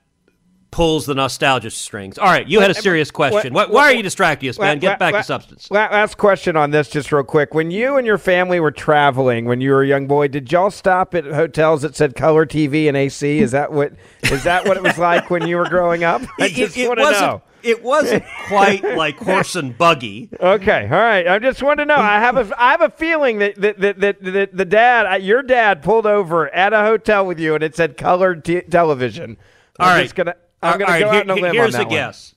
pulls 0.71 1.05
the 1.07 1.15
nostalgia 1.15 1.71
strings. 1.71 2.17
All 2.17 2.27
right, 2.27 2.47
you 2.47 2.59
had 2.59 2.69
a 2.69 2.75
serious 2.75 3.09
question. 3.11 3.53
Why, 3.53 3.65
why 3.65 3.83
are 3.85 3.93
you 3.93 4.03
distracting 4.03 4.49
us, 4.49 4.59
man? 4.59 4.79
Get 4.79 4.99
back 4.99 5.13
to 5.15 5.23
substance. 5.23 5.69
Last 5.71 6.17
question 6.17 6.55
on 6.55 6.71
this, 6.71 6.89
just 6.89 7.11
real 7.11 7.23
quick. 7.23 7.53
When 7.53 7.71
you 7.71 7.97
and 7.97 8.05
your 8.05 8.17
family 8.19 8.59
were 8.59 8.71
traveling 8.71 9.45
when 9.45 9.61
you 9.61 9.71
were 9.71 9.81
a 9.81 9.87
young 9.87 10.05
boy, 10.07 10.27
did 10.27 10.51
y'all 10.51 10.69
stop 10.71 11.15
at 11.15 11.25
hotels 11.25 11.81
that 11.81 11.95
said 11.95 12.15
color 12.15 12.45
TV 12.45 12.87
and 12.87 12.95
AC? 12.95 13.39
Is 13.39 13.51
that 13.51 13.71
what 13.71 13.93
is 14.23 14.43
that 14.43 14.65
what 14.67 14.77
it 14.77 14.83
was 14.83 14.97
like 14.97 15.29
when 15.29 15.47
you 15.47 15.57
were 15.57 15.67
growing 15.69 16.03
up? 16.03 16.21
I 16.39 16.45
It- 16.45 16.53
just 16.53 16.77
it, 16.77 16.87
want 16.87 16.99
to 16.99 17.03
wasn't, 17.05 17.21
know. 17.21 17.41
it 17.63 17.83
wasn't 17.83 18.23
quite 18.47 18.83
like 18.95 19.17
horse 19.17 19.55
and 19.55 19.75
buggy. 19.77 20.29
Okay, 20.39 20.83
all 20.83 20.89
right. 20.99 21.27
I 21.27 21.39
just 21.39 21.63
want 21.63 21.79
to 21.79 21.85
know. 21.85 21.95
I 21.95 22.19
have 22.19 22.37
a 22.37 22.61
I 22.61 22.71
have 22.71 22.81
a 22.81 22.89
feeling 22.91 23.39
that 23.39 23.55
that 23.55 23.79
that, 23.79 23.99
that, 24.01 24.23
that 24.23 24.55
the 24.57 24.65
dad, 24.65 25.11
uh, 25.11 25.15
your 25.17 25.41
dad, 25.41 25.81
pulled 25.81 26.05
over 26.05 26.47
at 26.53 26.73
a 26.73 26.81
hotel 26.81 27.25
with 27.25 27.39
you, 27.39 27.55
and 27.55 27.63
it 27.63 27.75
said 27.75 27.97
colored 27.97 28.45
t- 28.45 28.61
television. 28.61 29.35
I'm 29.79 29.87
All 29.87 29.95
right. 29.95 30.13
gonna 30.13 30.35
I'm 30.61 30.73
All 30.73 30.77
gonna 30.79 30.99
go 30.99 31.11
here- 31.11 31.19
out 31.21 31.29
on 31.29 31.37
a 31.37 31.41
limb 31.41 31.53
Here's 31.53 31.75
on 31.75 31.81
a 31.81 31.83
one. 31.85 31.93
guess. 31.93 32.35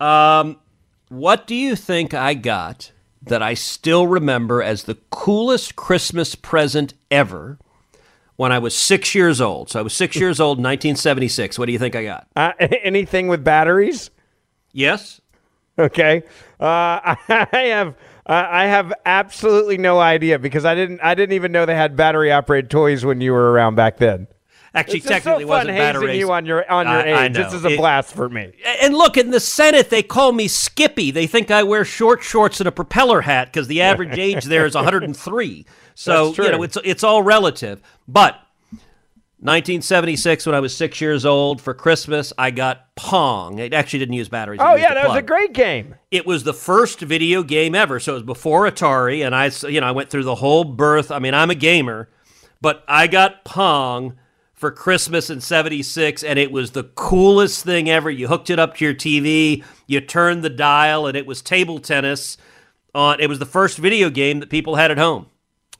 Um, 0.00 0.56
what 1.08 1.46
do 1.46 1.54
you 1.54 1.74
think 1.76 2.14
I 2.14 2.34
got 2.34 2.92
that 3.22 3.42
I 3.42 3.54
still 3.54 4.06
remember 4.06 4.62
as 4.62 4.84
the 4.84 4.96
coolest 5.10 5.74
Christmas 5.76 6.34
present 6.34 6.94
ever 7.10 7.58
when 8.36 8.52
I 8.52 8.58
was 8.58 8.76
six 8.76 9.14
years 9.14 9.40
old? 9.40 9.70
So 9.70 9.80
I 9.80 9.82
was 9.82 9.92
six 9.94 10.16
years 10.16 10.40
old 10.40 10.58
in 10.58 10.62
1976. 10.64 11.58
What 11.58 11.66
do 11.66 11.72
you 11.72 11.78
think 11.78 11.96
I 11.96 12.04
got? 12.04 12.26
Uh, 12.36 12.52
anything 12.60 13.28
with 13.28 13.42
batteries? 13.42 14.10
Yes? 14.72 15.20
Okay. 15.78 16.22
Uh, 16.60 17.16
I 17.28 17.48
have 17.52 17.88
uh, 18.26 18.46
I 18.50 18.66
have 18.66 18.92
absolutely 19.06 19.78
no 19.78 19.98
idea 19.98 20.38
because 20.38 20.64
I 20.66 20.74
didn't 20.74 21.00
I 21.02 21.14
didn't 21.14 21.32
even 21.34 21.50
know 21.52 21.64
they 21.64 21.74
had 21.74 21.96
battery 21.96 22.30
operated 22.30 22.70
toys 22.70 23.04
when 23.04 23.20
you 23.22 23.32
were 23.32 23.50
around 23.52 23.74
back 23.76 23.96
then. 23.96 24.26
Actually, 24.74 25.00
so 25.00 25.08
technically, 25.08 25.44
it 25.44 25.46
fun 25.46 25.56
wasn't 25.56 25.70
hazing 25.70 25.92
batteries. 26.00 26.18
you 26.18 26.30
on 26.30 26.46
your 26.46 26.70
on 26.70 26.86
your 26.86 26.96
I- 26.96 27.22
I 27.22 27.24
age. 27.26 27.34
This 27.34 27.52
is 27.52 27.64
a 27.64 27.68
It- 27.68 27.76
blast 27.78 28.14
for 28.14 28.28
me. 28.28 28.52
And 28.82 28.94
look, 28.94 29.16
in 29.16 29.30
the 29.30 29.40
Senate, 29.40 29.88
they 29.90 30.02
call 30.02 30.32
me 30.32 30.46
Skippy. 30.48 31.10
They 31.10 31.26
think 31.26 31.50
I 31.50 31.62
wear 31.62 31.84
short 31.84 32.22
shorts 32.22 32.60
and 32.60 32.66
a 32.68 32.72
propeller 32.72 33.22
hat 33.22 33.52
because 33.52 33.66
the 33.68 33.80
average 33.82 34.18
age 34.18 34.44
there 34.44 34.66
is 34.66 34.74
103. 34.74 35.66
So 35.94 36.34
you 36.36 36.50
know, 36.50 36.62
it's 36.62 36.76
it's 36.84 37.02
all 37.02 37.22
relative. 37.22 37.80
But 38.06 38.36
1976, 39.40 40.46
when 40.46 40.54
I 40.56 40.60
was 40.60 40.76
six 40.76 41.00
years 41.00 41.24
old, 41.24 41.60
for 41.60 41.72
Christmas, 41.72 42.32
I 42.36 42.50
got 42.50 42.94
Pong. 42.96 43.60
It 43.60 43.72
actually 43.72 44.00
didn't 44.00 44.14
use 44.16 44.28
batteries. 44.28 44.60
Oh 44.60 44.74
yeah, 44.74 44.94
that 44.94 45.06
was 45.08 45.16
a 45.16 45.22
great 45.22 45.52
game. 45.52 45.94
It 46.10 46.26
was 46.26 46.42
the 46.42 46.52
first 46.52 47.00
video 47.00 47.44
game 47.44 47.76
ever, 47.76 48.00
so 48.00 48.12
it 48.12 48.14
was 48.16 48.22
before 48.24 48.68
Atari, 48.68 49.24
and 49.24 49.34
I, 49.36 49.50
you 49.70 49.80
know, 49.80 49.86
I 49.86 49.92
went 49.92 50.10
through 50.10 50.24
the 50.24 50.34
whole 50.34 50.64
birth. 50.64 51.12
I 51.12 51.20
mean, 51.20 51.34
I'm 51.34 51.50
a 51.50 51.54
gamer, 51.54 52.08
but 52.60 52.82
I 52.88 53.06
got 53.06 53.44
Pong 53.44 54.14
for 54.58 54.70
Christmas 54.70 55.30
in 55.30 55.40
'76, 55.40 56.22
and 56.22 56.38
it 56.38 56.50
was 56.50 56.72
the 56.72 56.84
coolest 56.84 57.64
thing 57.64 57.88
ever. 57.88 58.10
You 58.10 58.28
hooked 58.28 58.50
it 58.50 58.58
up 58.58 58.76
to 58.76 58.84
your 58.84 58.94
TV, 58.94 59.64
you 59.86 60.00
turned 60.00 60.42
the 60.42 60.50
dial, 60.50 61.06
and 61.06 61.16
it 61.16 61.26
was 61.26 61.40
table 61.40 61.78
tennis. 61.78 62.36
On 62.94 63.20
it 63.20 63.28
was 63.28 63.38
the 63.38 63.46
first 63.46 63.78
video 63.78 64.10
game 64.10 64.40
that 64.40 64.50
people 64.50 64.76
had 64.76 64.90
at 64.90 64.98
home. 64.98 65.26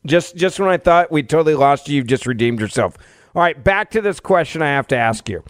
Just 0.07 0.37
just 0.37 0.61
when 0.61 0.69
I 0.69 0.77
thought 0.77 1.11
we 1.11 1.23
totally 1.23 1.55
lost 1.55 1.89
you, 1.89 1.97
you've 1.97 2.07
just 2.07 2.27
redeemed 2.27 2.61
yourself. 2.61 2.97
All 3.35 3.43
right, 3.43 3.63
back 3.63 3.91
to 3.91 4.01
this 4.01 4.21
question 4.21 4.63
I 4.63 4.69
have 4.69 4.87
to 4.89 4.97
ask 4.97 5.29
you. 5.29 5.43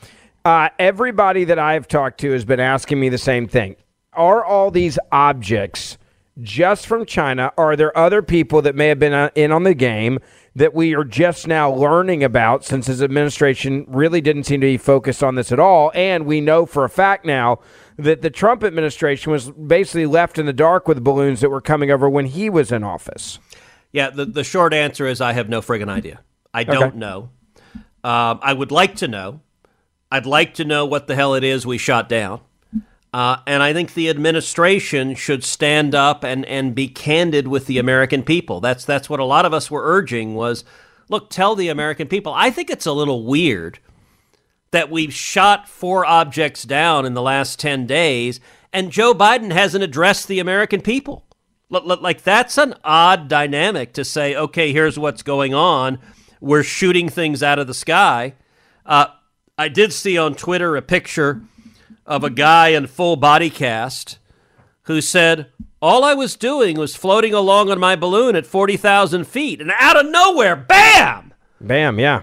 Uh, 0.45 0.71
everybody 0.79 1.45
that 1.45 1.59
I've 1.59 1.87
talked 1.87 2.21
to 2.21 2.33
has 2.33 2.45
been 2.45 2.61
asking 2.61 2.99
me 2.99 3.09
the 3.09 3.19
same 3.19 3.47
thing. 3.47 3.77
Are 4.15 4.45
all 4.45 4.71
these 4.71 4.99
objects 5.13 5.99
just 6.41 6.87
from 6.87 7.05
China? 7.05 7.53
Are 7.59 7.77
there 7.77 7.97
other 7.97 8.23
people 8.23 8.63
that 8.63 8.75
may 8.75 8.89
have 8.89 8.99
been 8.99 9.13
uh, 9.13 9.31
in 9.35 9.53
on 9.53 9.65
the 9.65 9.75
game 9.75 10.19
that 10.59 10.75
we 10.75 10.93
are 10.95 11.05
just 11.05 11.47
now 11.47 11.71
learning 11.71 12.25
about 12.25 12.65
since 12.65 12.89
his 12.89 13.01
administration 13.01 13.85
really 13.87 14.21
didn't 14.21 14.43
seem 14.43 14.61
to 14.61 14.67
be 14.67 14.77
focused 14.77 15.23
on 15.23 15.37
this 15.37 15.53
at 15.53 15.61
all? 15.61 15.93
And 15.95 16.27
we 16.27 16.41
know 16.41 16.67
for 16.67 16.85
a 16.85 16.89
fact 16.89 17.25
now 17.25 17.61
that 17.97 18.23
the 18.23 18.31
Trump 18.31 18.65
administration 18.65 19.31
was 19.31 19.51
basically 19.51 20.07
left 20.07 20.37
in 20.37 20.47
the 20.47 20.53
dark 20.53 20.89
with 20.89 21.05
balloons 21.05 21.41
that 21.43 21.51
were 21.51 21.61
coming 21.61 21.93
over 21.93 22.11
when 22.11 22.27
he 22.27 22.51
was 22.51 22.73
in 22.73 22.83
office. 22.83 23.39
Yeah, 23.93 24.11
the, 24.11 24.25
the 24.25 24.43
short 24.43 24.75
answer 24.75 25.07
is 25.07 25.21
I 25.21 25.33
have 25.33 25.49
no 25.49 25.61
friggin' 25.61 25.89
idea. 25.89 26.21
I 26.53 26.65
don't 26.65 26.97
know. 26.97 27.31
Um, 28.03 28.41
I 28.43 28.53
would 28.53 28.73
like 28.73 28.97
to 28.97 29.09
know. 29.09 29.41
I'd 30.11 30.27
like 30.27 30.55
to 30.55 30.65
know 30.65 30.87
what 30.87 31.07
the 31.07 31.15
hell 31.15 31.35
it 31.35 31.45
is 31.45 31.67
we 31.67 31.79
shot 31.79 32.09
down. 32.09 32.41
Uh, 33.13 33.39
and 33.47 33.63
I 33.63 33.73
think 33.73 33.95
the 33.95 34.11
administration 34.11 35.15
should 35.15 35.43
stand 35.43 35.95
up 35.95 36.25
and, 36.25 36.45
and 36.45 36.75
be 36.75 36.89
candid 36.89 37.49
with 37.49 37.67
the 37.67 37.79
American 37.79 38.23
people. 38.23 38.61
That's 38.61 38.85
that's 38.85 39.09
what 39.09 39.21
a 39.21 39.25
lot 39.25 39.47
of 39.47 39.55
us 39.55 39.71
were 39.71 39.83
urging 39.83 40.35
was, 40.35 40.65
look, 41.09 41.31
tell 41.31 41.55
the 41.55 41.69
American 41.69 42.07
people. 42.07 42.33
I 42.35 42.51
think 42.51 42.69
it's 42.69 42.87
a 42.87 42.93
little 42.93 43.25
weird 43.25 43.79
that 44.73 44.91
we've 44.91 45.15
shot 45.15 45.69
four 45.69 46.05
objects 46.05 46.65
down 46.65 47.07
in 47.07 47.15
the 47.15 47.23
last 47.23 47.59
10 47.59 47.87
days 47.87 48.41
and 48.73 48.93
Joe 48.93 49.15
Biden 49.15 49.53
hasn't 49.53 49.85
addressed 49.85 50.29
the 50.29 50.41
American 50.41 50.81
people. 50.81 51.25
Like, 51.71 52.23
that's 52.23 52.57
an 52.57 52.75
odd 52.83 53.29
dynamic 53.29 53.93
to 53.95 54.05
say, 54.05 54.35
okay, 54.35 54.73
here's 54.73 54.99
what's 54.99 55.23
going 55.23 55.53
on. 55.55 55.99
We're 56.41 56.63
shooting 56.63 57.09
things 57.09 57.43
out 57.43 57.59
of 57.59 57.67
the 57.67 57.75
sky. 57.75 58.35
Uh, 58.87 59.07
I 59.59 59.69
did 59.69 59.93
see 59.93 60.17
on 60.17 60.35
Twitter 60.35 60.77
a 60.77 60.83
picture 60.83 61.43
of 62.09 62.25
a 62.25 62.31
guy 62.31 62.69
in 62.69 62.87
full 62.87 63.15
body 63.15 63.51
cast 63.51 64.19
who 64.85 65.01
said, 65.01 65.53
All 65.81 66.03
I 66.03 66.15
was 66.15 66.35
doing 66.35 66.79
was 66.79 66.97
floating 66.97 67.35
along 67.35 67.71
on 67.71 67.79
my 67.79 67.95
balloon 67.95 68.35
at 68.35 68.47
40,000 68.47 69.27
feet, 69.27 69.61
and 69.61 69.71
out 69.79 70.03
of 70.03 70.11
nowhere, 70.11 70.57
bam! 70.57 71.35
Bam, 71.61 72.01
yeah. 72.01 72.23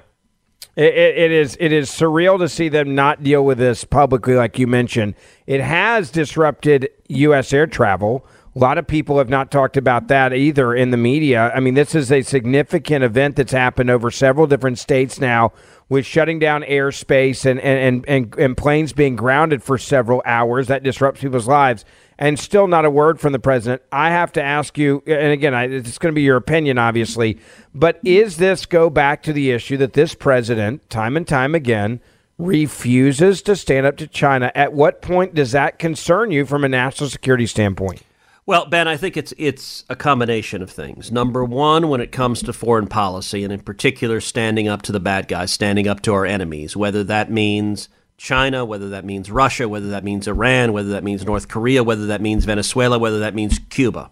It, 0.75 0.93
it, 0.93 1.17
it 1.17 1.31
is 1.31 1.55
it 1.61 1.71
is 1.71 1.89
surreal 1.89 2.37
to 2.39 2.49
see 2.49 2.67
them 2.67 2.95
not 2.95 3.23
deal 3.23 3.45
with 3.45 3.59
this 3.59 3.85
publicly, 3.85 4.35
like 4.35 4.59
you 4.59 4.67
mentioned. 4.67 5.15
It 5.47 5.61
has 5.61 6.11
disrupted 6.11 6.89
U.S. 7.07 7.53
air 7.53 7.65
travel. 7.65 8.25
A 8.55 8.59
lot 8.59 8.77
of 8.77 8.85
people 8.85 9.17
have 9.17 9.29
not 9.29 9.51
talked 9.51 9.77
about 9.77 10.09
that 10.09 10.33
either 10.33 10.73
in 10.73 10.91
the 10.91 10.97
media. 10.97 11.51
I 11.55 11.61
mean, 11.61 11.75
this 11.75 11.95
is 11.95 12.11
a 12.11 12.21
significant 12.23 13.05
event 13.05 13.37
that's 13.37 13.51
happened 13.53 13.89
over 13.89 14.11
several 14.11 14.47
different 14.47 14.79
states 14.79 15.19
now, 15.19 15.53
with 15.89 16.05
shutting 16.05 16.39
down 16.39 16.63
airspace 16.63 17.45
and 17.45 17.59
and, 17.59 18.05
and, 18.07 18.35
and, 18.37 18.57
planes 18.57 18.93
being 18.93 19.15
grounded 19.15 19.61
for 19.61 19.77
several 19.77 20.21
hours. 20.25 20.67
That 20.67 20.83
disrupts 20.83 21.21
people's 21.21 21.47
lives. 21.47 21.85
And 22.17 22.39
still 22.39 22.67
not 22.67 22.85
a 22.85 22.89
word 22.89 23.19
from 23.19 23.33
the 23.33 23.39
president. 23.39 23.81
I 23.91 24.09
have 24.09 24.31
to 24.33 24.41
ask 24.41 24.77
you, 24.77 25.03
and 25.05 25.33
again, 25.33 25.53
it's 25.53 25.97
going 25.97 26.13
to 26.13 26.15
be 26.15 26.21
your 26.21 26.37
opinion, 26.37 26.77
obviously, 26.77 27.37
but 27.73 27.99
is 28.05 28.37
this 28.37 28.65
go 28.65 28.89
back 28.89 29.21
to 29.23 29.33
the 29.33 29.51
issue 29.51 29.75
that 29.77 29.91
this 29.93 30.15
president, 30.15 30.89
time 30.89 31.17
and 31.17 31.27
time 31.27 31.53
again, 31.53 31.99
refuses 32.37 33.41
to 33.41 33.55
stand 33.57 33.85
up 33.85 33.97
to 33.97 34.07
China? 34.07 34.49
At 34.55 34.71
what 34.71 35.01
point 35.01 35.35
does 35.35 35.51
that 35.51 35.77
concern 35.77 36.31
you 36.31 36.45
from 36.45 36.63
a 36.63 36.69
national 36.69 37.09
security 37.09 37.47
standpoint? 37.47 38.01
Well, 38.47 38.67
Ben, 38.67 38.87
I 38.87 38.95
think 38.95 39.17
it's 39.17 39.33
it's 39.39 39.83
a 39.89 39.95
combination 39.95 40.61
of 40.61 40.69
things. 40.69 41.11
Number 41.11 41.43
one, 41.43 41.89
when 41.89 41.99
it 41.99 42.11
comes 42.11 42.43
to 42.43 42.53
foreign 42.53 42.85
policy, 42.85 43.43
and 43.43 43.51
in 43.51 43.61
particular, 43.61 44.21
standing 44.21 44.67
up 44.67 44.83
to 44.83 44.91
the 44.91 44.99
bad 44.99 45.27
guys, 45.27 45.51
standing 45.51 45.87
up 45.87 46.01
to 46.01 46.13
our 46.13 46.27
enemies, 46.27 46.77
whether 46.77 47.03
that 47.05 47.31
means 47.31 47.89
China, 48.17 48.63
whether 48.63 48.87
that 48.89 49.03
means 49.03 49.31
Russia, 49.31 49.67
whether 49.67 49.89
that 49.89 50.03
means 50.03 50.27
Iran, 50.27 50.73
whether 50.73 50.89
that 50.89 51.03
means 51.03 51.25
North 51.25 51.47
Korea, 51.47 51.83
whether 51.83 52.05
that 52.05 52.21
means 52.21 52.45
Venezuela, 52.45 52.99
whether 52.99 53.17
that 53.17 53.33
means 53.33 53.57
Cuba. 53.71 54.11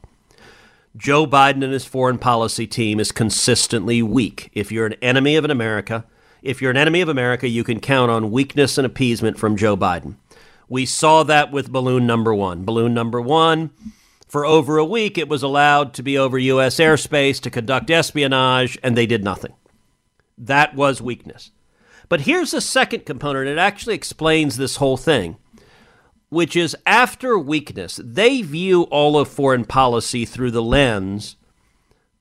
Joe 0.98 1.28
Biden 1.28 1.64
and 1.64 1.72
his 1.74 1.86
foreign 1.86 2.18
policy 2.18 2.66
team 2.66 3.00
is 3.00 3.12
consistently 3.12 4.02
weak. 4.02 4.50
If 4.54 4.72
you're 4.72 4.88
an 4.88 4.96
enemy 5.02 5.36
of 5.36 5.46
an 5.46 5.52
America, 5.52 6.06
if 6.42 6.60
you're 6.60 6.72
an 6.72 6.78
enemy 6.78 7.02
of 7.02 7.10
America, 7.10 7.48
you 7.48 7.64
can 7.64 7.80
count 7.80 8.10
on 8.10 8.32
weakness 8.32 8.80
and 8.80 8.86
appeasement 8.86 9.38
from 9.38 9.56
Joe 9.56 9.78
Biden. 9.78 10.16
We 10.68 10.88
saw 10.88 11.22
that 11.22 11.52
with 11.52 11.72
balloon 11.72 12.08
number 12.08 12.34
one. 12.34 12.66
Balloon 12.66 12.96
number 12.96 13.22
one, 13.22 13.70
for 14.34 14.48
over 14.48 14.80
a 14.80 14.84
week, 14.84 15.20
it 15.20 15.30
was 15.30 15.44
allowed 15.44 15.94
to 15.94 16.02
be 16.02 16.18
over 16.18 16.40
U.S. 16.40 16.78
airspace 16.78 17.40
to 17.42 17.52
conduct 17.52 17.92
espionage, 17.92 18.80
and 18.82 18.98
they 18.98 19.06
did 19.06 19.24
nothing. 19.24 19.54
That 20.40 20.74
was 20.74 21.04
weakness. 21.04 21.52
But 22.10 22.22
here's 22.22 22.50
the 22.50 22.60
second 22.60 23.06
component. 23.06 23.48
It 23.48 23.60
actually 23.60 23.94
explains 23.94 24.58
this 24.58 24.78
whole 24.78 24.98
thing, 24.98 25.38
which 26.30 26.56
is 26.56 26.76
after 26.88 27.38
weakness, 27.38 28.02
they 28.04 28.42
view 28.42 28.86
all 28.86 29.20
of 29.20 29.28
foreign 29.28 29.66
policy 29.66 30.26
through 30.26 30.50
the 30.50 30.64
lens 30.64 31.36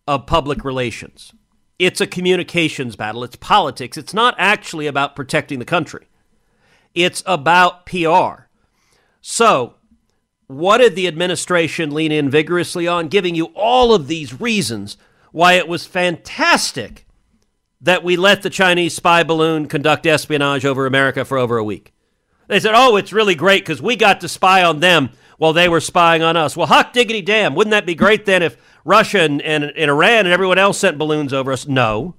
of 0.07 0.26
public 0.26 0.66
relations. 0.66 1.33
It's 1.78 2.02
a 2.02 2.07
communications 2.07 2.95
battle, 2.95 3.25
it's 3.25 3.37
politics. 3.37 3.97
It's 3.97 4.12
not 4.12 4.35
actually 4.37 4.87
about 4.87 5.16
protecting 5.16 5.61
the 5.61 5.64
country, 5.64 6.09
it's 6.95 7.23
about 7.25 7.87
PR. 7.87 8.49
So, 9.23 9.76
what 10.59 10.78
did 10.78 10.94
the 10.94 11.09
administration 11.09 11.92
lean 11.92 12.12
in 12.12 12.30
vigorously 12.30 12.87
on? 12.87 13.09
Giving 13.09 13.35
you 13.35 13.47
all 13.54 13.94
of 13.94 14.06
these 14.06 14.40
reasons 14.40 14.97
why 15.32 15.54
it 15.54 15.68
was 15.68 15.87
fantastic 15.87 17.06
that 17.80 18.04
we 18.04 18.16
let 18.16 18.42
the 18.42 18.50
Chinese 18.50 18.94
spy 18.94 19.23
balloon 19.23 19.66
conduct 19.66 20.06
espionage 20.06 20.64
over 20.64 20.87
America 20.87 21.25
for 21.25 21.38
over 21.38 21.59
a 21.59 21.64
week. 21.64 21.92
They 22.49 22.61
said, 22.61 22.75
oh, 22.75 22.97
it's 22.97 23.12
really 23.12 23.35
great 23.35 23.64
because 23.64 23.82
we 23.82 23.97
got 23.97 24.21
to 24.21 24.28
spy 24.28 24.62
on 24.62 24.80
them 24.80 25.11
while 25.38 25.52
they 25.52 25.68
were 25.68 25.80
spying 25.80 26.23
on 26.23 26.37
us. 26.37 26.56
Well, 26.56 26.66
hot 26.66 26.92
diggity 26.92 27.23
damn. 27.23 27.54
Wouldn't 27.54 27.73
that 27.73 27.87
be 27.87 27.94
great 27.94 28.26
then 28.26 28.42
if 28.42 28.56
Russia 28.85 29.21
and, 29.21 29.42
and, 29.42 29.64
and 29.64 29.90
Iran 29.90 30.26
and 30.26 30.32
everyone 30.32 30.59
else 30.59 30.78
sent 30.78 30.99
balloons 30.99 31.32
over 31.32 31.50
us? 31.50 31.66
No. 31.66 32.14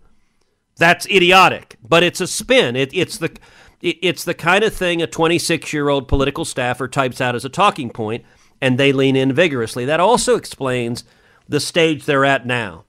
That's 0.78 1.06
idiotic, 1.06 1.78
but 1.88 2.04
it's 2.04 2.20
a 2.20 2.28
spin. 2.28 2.76
It, 2.76 2.94
it's 2.94 3.18
the 3.18 3.32
it's 3.84 4.24
the 4.24 4.34
kind 4.34 4.64
of 4.64 4.74
thing 4.74 5.02
a 5.02 5.08
26 5.08 5.74
year 5.74 5.90
old 5.90 6.08
political 6.08 6.46
staffer 6.46 6.88
types 6.88 7.20
out 7.20 7.36
as 7.36 7.44
a 7.44 7.50
talking 7.50 7.90
point, 7.90 8.24
and 8.62 8.78
they 8.78 8.94
lean 8.94 9.16
in 9.16 9.34
vigorously. 9.34 9.86
That 9.86 10.00
also 10.00 10.36
explains 10.36 11.04
the 11.50 11.60
stage 11.60 12.06
they're 12.06 12.26
at 12.26 12.46
now, 12.46 12.86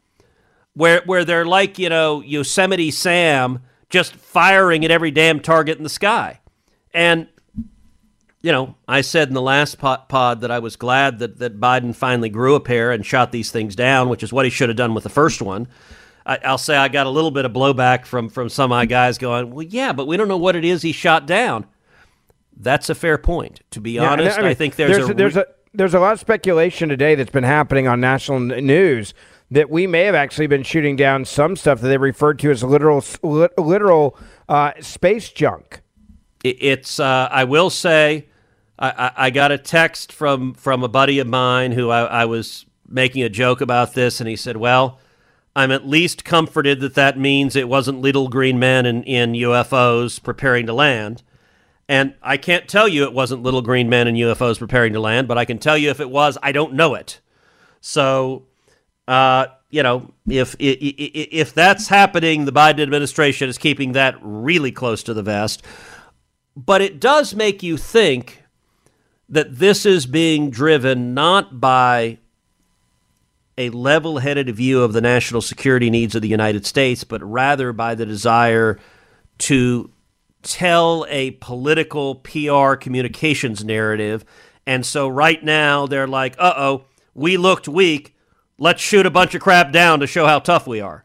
where 0.74 1.02
where 1.04 1.24
they're 1.24 1.44
like 1.44 1.78
you 1.78 1.88
know 1.88 2.20
Yosemite 2.20 2.92
Sam, 2.92 3.60
just 3.90 4.14
firing 4.14 4.84
at 4.84 4.92
every 4.92 5.10
damn 5.10 5.40
target 5.40 5.76
in 5.76 5.84
the 5.84 5.90
sky, 5.90 6.40
and. 6.92 7.28
You 8.42 8.52
know, 8.52 8.74
I 8.86 9.00
said 9.00 9.28
in 9.28 9.34
the 9.34 9.40
last 9.40 9.78
pod, 9.78 10.42
that 10.42 10.50
I 10.50 10.58
was 10.58 10.76
glad 10.76 11.20
that, 11.20 11.38
that 11.38 11.58
Biden 11.58 11.96
finally 11.96 12.28
grew 12.28 12.56
a 12.56 12.60
pair 12.60 12.92
and 12.92 13.06
shot 13.06 13.32
these 13.32 13.50
things 13.50 13.74
down, 13.74 14.10
which 14.10 14.22
is 14.22 14.34
what 14.34 14.44
he 14.44 14.50
should 14.50 14.68
have 14.68 14.76
done 14.76 14.92
with 14.92 15.02
the 15.02 15.08
first 15.08 15.40
one. 15.40 15.66
I, 16.26 16.38
will 16.50 16.58
say 16.58 16.76
I 16.76 16.88
got 16.88 17.06
a 17.06 17.10
little 17.10 17.30
bit 17.30 17.44
of 17.44 17.52
blowback 17.52 18.06
from 18.06 18.28
from 18.28 18.48
some 18.48 18.64
of 18.64 18.70
my 18.70 18.86
guys 18.86 19.18
going, 19.18 19.50
well, 19.50 19.66
yeah, 19.66 19.92
but 19.92 20.06
we 20.06 20.16
don't 20.16 20.28
know 20.28 20.36
what 20.38 20.56
it 20.56 20.64
is 20.64 20.82
he 20.82 20.92
shot 20.92 21.26
down. 21.26 21.66
That's 22.56 22.88
a 22.88 22.94
fair 22.94 23.18
point. 23.18 23.60
To 23.72 23.80
be 23.80 23.92
Yeah, 23.92 24.10
honest, 24.12 24.38
I, 24.38 24.42
mean, 24.42 24.50
I 24.50 24.54
think 24.54 24.76
there's, 24.76 24.96
there's 24.96 25.10
a, 25.10 25.14
there's 25.14 25.36
a 25.36 25.46
there's 25.74 25.94
a 25.94 25.98
lot 26.00 26.12
of 26.12 26.20
speculation 26.20 26.88
today 26.88 27.14
that's 27.16 27.30
been 27.32 27.42
happening 27.44 27.88
on 27.88 28.00
national 28.00 28.38
news 28.40 29.12
that 29.50 29.68
we 29.68 29.86
may 29.86 30.04
have 30.04 30.14
actually 30.14 30.46
been 30.46 30.62
shooting 30.62 30.94
down 30.96 31.24
some 31.24 31.56
stuff 31.56 31.80
that 31.80 31.88
they 31.88 31.98
referred 31.98 32.38
to 32.38 32.50
as 32.50 32.62
literal 32.62 33.04
literal 33.58 34.16
uh, 34.48 34.72
space 34.80 35.28
junk. 35.30 35.80
it- 36.44 36.56
it's. 36.60 36.98
Uh, 37.00 37.28
I 37.30 37.44
will 37.44 37.70
say, 37.70 38.28
I, 38.78 38.88
I, 38.90 39.12
I 39.26 39.30
got 39.30 39.50
a 39.52 39.58
text 39.58 40.12
from 40.12 40.54
from 40.54 40.82
a 40.84 40.88
buddy 40.88 41.18
of 41.18 41.26
mine 41.26 41.72
who 41.72 41.90
I, 41.90 42.04
I 42.04 42.24
was 42.24 42.64
making 42.88 43.22
a 43.24 43.28
joke 43.28 43.60
about 43.60 43.94
this, 43.94 44.20
and 44.20 44.28
he 44.28 44.36
said, 44.36 44.56
"Well, 44.56 45.00
I'm 45.56 45.70
at 45.70 45.86
least 45.86 46.24
comforted 46.24 46.80
that 46.80 46.94
that 46.94 47.18
means 47.18 47.54
it 47.54 47.68
wasn't 47.68 48.00
little 48.00 48.28
green 48.28 48.58
men 48.58 48.86
in, 48.86 49.02
in 49.04 49.32
UFOs 49.32 50.22
preparing 50.22 50.66
to 50.66 50.72
land." 50.72 51.22
And 51.88 52.14
I 52.22 52.36
can't 52.36 52.66
tell 52.66 52.88
you 52.88 53.04
it 53.04 53.12
wasn't 53.12 53.42
little 53.42 53.62
green 53.62 53.88
men 53.88 54.08
in 54.08 54.14
UFOs 54.14 54.58
preparing 54.58 54.94
to 54.94 55.00
land, 55.00 55.28
but 55.28 55.36
I 55.36 55.44
can 55.44 55.58
tell 55.58 55.76
you 55.76 55.90
if 55.90 56.00
it 56.00 56.08
was, 56.08 56.38
I 56.42 56.52
don't 56.52 56.74
know 56.74 56.94
it. 56.94 57.20
So, 57.80 58.46
uh, 59.06 59.46
you 59.68 59.82
know, 59.82 60.14
if, 60.26 60.56
if 60.58 60.78
if 60.80 61.52
that's 61.52 61.88
happening, 61.88 62.44
the 62.44 62.52
Biden 62.52 62.80
administration 62.80 63.48
is 63.48 63.58
keeping 63.58 63.92
that 63.92 64.16
really 64.22 64.72
close 64.72 65.02
to 65.02 65.12
the 65.12 65.22
vest. 65.22 65.62
But 66.56 66.80
it 66.80 67.00
does 67.00 67.34
make 67.34 67.62
you 67.62 67.76
think 67.76 68.44
that 69.28 69.58
this 69.58 69.84
is 69.84 70.06
being 70.06 70.48
driven 70.48 71.12
not 71.12 71.60
by 71.60 72.18
a 73.56 73.70
level 73.70 74.18
headed 74.18 74.54
view 74.54 74.82
of 74.82 74.92
the 74.92 75.00
national 75.00 75.40
security 75.40 75.90
needs 75.90 76.14
of 76.14 76.22
the 76.22 76.28
United 76.28 76.66
States, 76.66 77.04
but 77.04 77.22
rather 77.22 77.72
by 77.72 77.94
the 77.94 78.06
desire 78.06 78.78
to 79.38 79.90
tell 80.42 81.06
a 81.08 81.32
political 81.32 82.16
PR 82.16 82.74
communications 82.74 83.64
narrative. 83.64 84.24
And 84.66 84.84
so 84.84 85.08
right 85.08 85.42
now 85.42 85.86
they're 85.86 86.08
like, 86.08 86.34
uh 86.38 86.54
oh, 86.56 86.84
we 87.14 87.36
looked 87.36 87.68
weak. 87.68 88.16
Let's 88.58 88.82
shoot 88.82 89.06
a 89.06 89.10
bunch 89.10 89.34
of 89.34 89.42
crap 89.42 89.72
down 89.72 90.00
to 90.00 90.06
show 90.06 90.26
how 90.26 90.38
tough 90.38 90.66
we 90.66 90.80
are. 90.80 91.04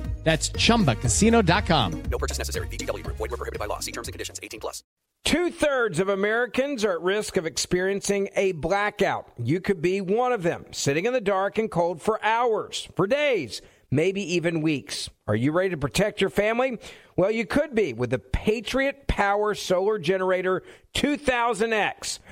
That's 0.23 0.49
chumbacasino.com. 0.51 2.03
No 2.03 2.17
purchase 2.17 2.37
necessary. 2.37 2.67
VGW 2.67 3.03
Group. 3.03 3.17
Void 3.17 3.31
were 3.31 3.37
prohibited 3.37 3.59
by 3.59 3.65
law. 3.65 3.79
See 3.79 3.91
terms 3.91 4.07
and 4.07 4.13
conditions. 4.13 4.39
18 4.41 4.59
plus. 4.61 4.83
Two 5.23 5.51
thirds 5.51 5.99
of 5.99 6.09
Americans 6.09 6.83
are 6.83 6.93
at 6.93 7.01
risk 7.01 7.37
of 7.37 7.45
experiencing 7.45 8.29
a 8.35 8.53
blackout. 8.53 9.27
You 9.37 9.61
could 9.61 9.79
be 9.79 10.01
one 10.01 10.31
of 10.31 10.41
them, 10.41 10.65
sitting 10.71 11.05
in 11.05 11.13
the 11.13 11.21
dark 11.21 11.59
and 11.59 11.69
cold 11.69 12.01
for 12.01 12.23
hours, 12.25 12.89
for 12.95 13.05
days, 13.05 13.61
maybe 13.91 14.21
even 14.33 14.61
weeks. 14.61 15.11
Are 15.27 15.35
you 15.35 15.51
ready 15.51 15.69
to 15.69 15.77
protect 15.77 16.21
your 16.21 16.31
family? 16.31 16.79
Well, 17.15 17.29
you 17.29 17.45
could 17.45 17.75
be 17.75 17.93
with 17.93 18.09
the 18.09 18.17
Patriot 18.17 19.05
Power 19.07 19.53
Solar 19.53 19.99
Generator 19.99 20.63
2000X. 20.95 22.17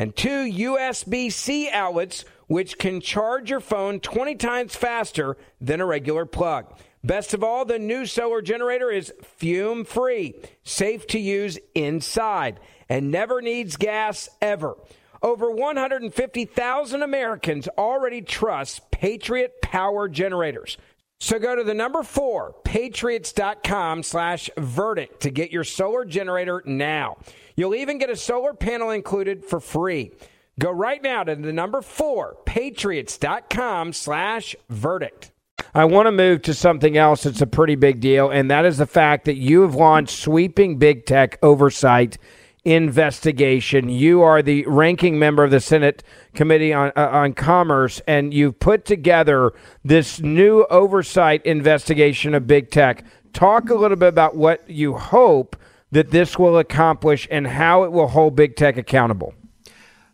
And 0.00 0.16
two 0.16 0.28
USB 0.50 1.30
C 1.30 1.68
outlets, 1.68 2.24
which 2.46 2.78
can 2.78 3.02
charge 3.02 3.50
your 3.50 3.60
phone 3.60 4.00
20 4.00 4.34
times 4.36 4.74
faster 4.74 5.36
than 5.60 5.82
a 5.82 5.84
regular 5.84 6.24
plug. 6.24 6.74
Best 7.04 7.34
of 7.34 7.44
all, 7.44 7.66
the 7.66 7.78
new 7.78 8.06
solar 8.06 8.40
generator 8.40 8.90
is 8.90 9.12
fume 9.22 9.84
free, 9.84 10.40
safe 10.64 11.06
to 11.08 11.18
use 11.18 11.58
inside, 11.74 12.60
and 12.88 13.10
never 13.10 13.42
needs 13.42 13.76
gas 13.76 14.30
ever. 14.40 14.74
Over 15.22 15.50
150,000 15.50 17.02
Americans 17.02 17.68
already 17.76 18.22
trust 18.22 18.90
Patriot 18.90 19.60
Power 19.60 20.08
Generators. 20.08 20.78
So 21.20 21.38
go 21.38 21.54
to 21.54 21.62
the 21.62 21.74
number 21.74 22.02
four, 22.02 22.54
patriots.com 22.64 24.02
slash 24.02 24.48
verdict 24.56 25.20
to 25.20 25.30
get 25.30 25.52
your 25.52 25.64
solar 25.64 26.06
generator 26.06 26.62
now. 26.64 27.18
You'll 27.56 27.74
even 27.74 27.98
get 27.98 28.08
a 28.08 28.16
solar 28.16 28.54
panel 28.54 28.90
included 28.90 29.44
for 29.44 29.60
free. 29.60 30.12
Go 30.58 30.70
right 30.70 31.02
now 31.02 31.22
to 31.24 31.36
the 31.36 31.52
number 31.52 31.82
four, 31.82 32.36
patriots.com 32.46 33.92
slash 33.92 34.56
verdict. 34.70 35.30
I 35.74 35.84
want 35.84 36.06
to 36.06 36.12
move 36.12 36.42
to 36.42 36.54
something 36.54 36.96
else 36.96 37.22
that's 37.22 37.42
a 37.42 37.46
pretty 37.46 37.76
big 37.76 38.00
deal, 38.00 38.30
and 38.30 38.50
that 38.50 38.64
is 38.64 38.78
the 38.78 38.86
fact 38.86 39.26
that 39.26 39.36
you 39.36 39.60
have 39.62 39.74
launched 39.74 40.18
sweeping 40.18 40.78
big 40.78 41.06
tech 41.06 41.38
oversight 41.42 42.16
investigation. 42.64 43.88
You 43.88 44.22
are 44.22 44.42
the 44.42 44.64
ranking 44.66 45.18
member 45.18 45.44
of 45.44 45.50
the 45.50 45.60
Senate 45.60 46.02
Committee 46.34 46.72
on 46.72 46.92
uh, 46.96 47.08
on 47.10 47.32
Commerce, 47.32 48.00
and 48.06 48.34
you've 48.34 48.58
put 48.58 48.84
together 48.84 49.52
this 49.84 50.20
new 50.20 50.64
oversight 50.70 51.44
investigation 51.46 52.34
of 52.34 52.46
big 52.46 52.70
tech. 52.70 53.04
Talk 53.32 53.70
a 53.70 53.74
little 53.74 53.96
bit 53.96 54.08
about 54.08 54.36
what 54.36 54.68
you 54.68 54.94
hope 54.94 55.56
that 55.92 56.10
this 56.10 56.38
will 56.38 56.58
accomplish 56.58 57.26
and 57.30 57.46
how 57.46 57.84
it 57.84 57.92
will 57.92 58.08
hold 58.08 58.36
big 58.36 58.56
tech 58.56 58.76
accountable. 58.76 59.34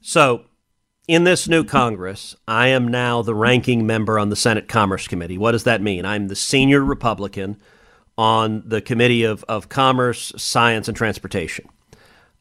So, 0.00 0.44
in 1.08 1.24
this 1.24 1.48
new 1.48 1.64
Congress, 1.64 2.34
I 2.48 2.68
am 2.68 2.88
now 2.88 3.22
the 3.22 3.34
ranking 3.34 3.86
member 3.86 4.18
on 4.18 4.30
the 4.30 4.36
Senate 4.36 4.68
Commerce 4.68 5.06
Committee. 5.06 5.38
What 5.38 5.52
does 5.52 5.64
that 5.64 5.82
mean? 5.82 6.04
I'm 6.04 6.28
the 6.28 6.36
senior 6.36 6.82
Republican 6.82 7.58
on 8.18 8.62
the 8.66 8.80
Committee 8.80 9.24
of, 9.24 9.44
of 9.44 9.68
Commerce, 9.68 10.32
Science, 10.36 10.88
and 10.88 10.96
Transportation. 10.96 11.68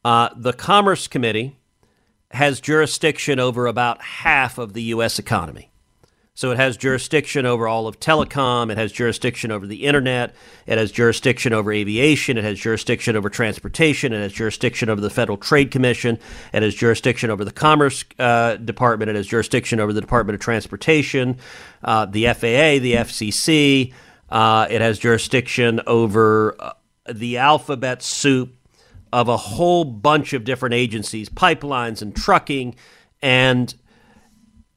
Uh, 0.06 0.30
the 0.36 0.54
Commerce 0.54 1.08
Committee 1.08 1.58
has 2.30 2.62
jurisdiction 2.62 3.40
over 3.40 3.66
about 3.66 4.04
half 4.04 4.60
of 4.60 4.74
the 4.74 4.84
U.S. 4.84 5.18
economy. 5.18 5.72
So 6.36 6.52
it 6.52 6.58
has 6.58 6.78
jurisdiction 6.78 7.48
over 7.48 7.68
all 7.68 7.88
of 7.88 8.00
telecom. 8.00 8.72
It 8.72 8.78
has 8.78 8.92
jurisdiction 8.92 9.50
over 9.50 9.66
the 9.66 9.88
internet. 9.88 10.36
It 10.68 10.78
has 10.78 10.92
jurisdiction 10.92 11.54
over 11.54 11.74
aviation. 11.74 12.38
It 12.38 12.44
has 12.44 12.60
jurisdiction 12.60 13.16
over 13.16 13.32
transportation. 13.32 14.14
It 14.14 14.20
has 14.20 14.32
jurisdiction 14.32 14.92
over 14.92 15.02
the 15.02 15.10
Federal 15.10 15.40
Trade 15.40 15.72
Commission. 15.72 16.20
It 16.54 16.62
has 16.62 16.76
jurisdiction 16.76 17.32
over 17.32 17.44
the 17.44 17.52
Commerce 17.52 18.06
uh, 18.20 18.58
Department. 18.58 19.10
It 19.10 19.16
has 19.16 19.26
jurisdiction 19.26 19.80
over 19.80 19.92
the 19.92 20.02
Department 20.02 20.36
of 20.36 20.40
Transportation, 20.40 21.40
uh, 21.84 22.06
the 22.06 22.26
FAA, 22.26 22.78
the 22.78 22.94
FCC. 22.94 23.92
Uh, 24.30 24.68
it 24.70 24.82
has 24.82 25.00
jurisdiction 25.00 25.82
over 25.88 26.56
uh, 26.60 26.74
the 27.12 27.38
alphabet 27.40 28.04
soup 28.04 28.56
of 29.16 29.30
a 29.30 29.38
whole 29.38 29.86
bunch 29.86 30.34
of 30.34 30.44
different 30.44 30.76
agencies, 30.76 31.30
pipelines 31.30 32.02
and 32.02 32.14
trucking. 32.14 32.76
And 33.22 33.74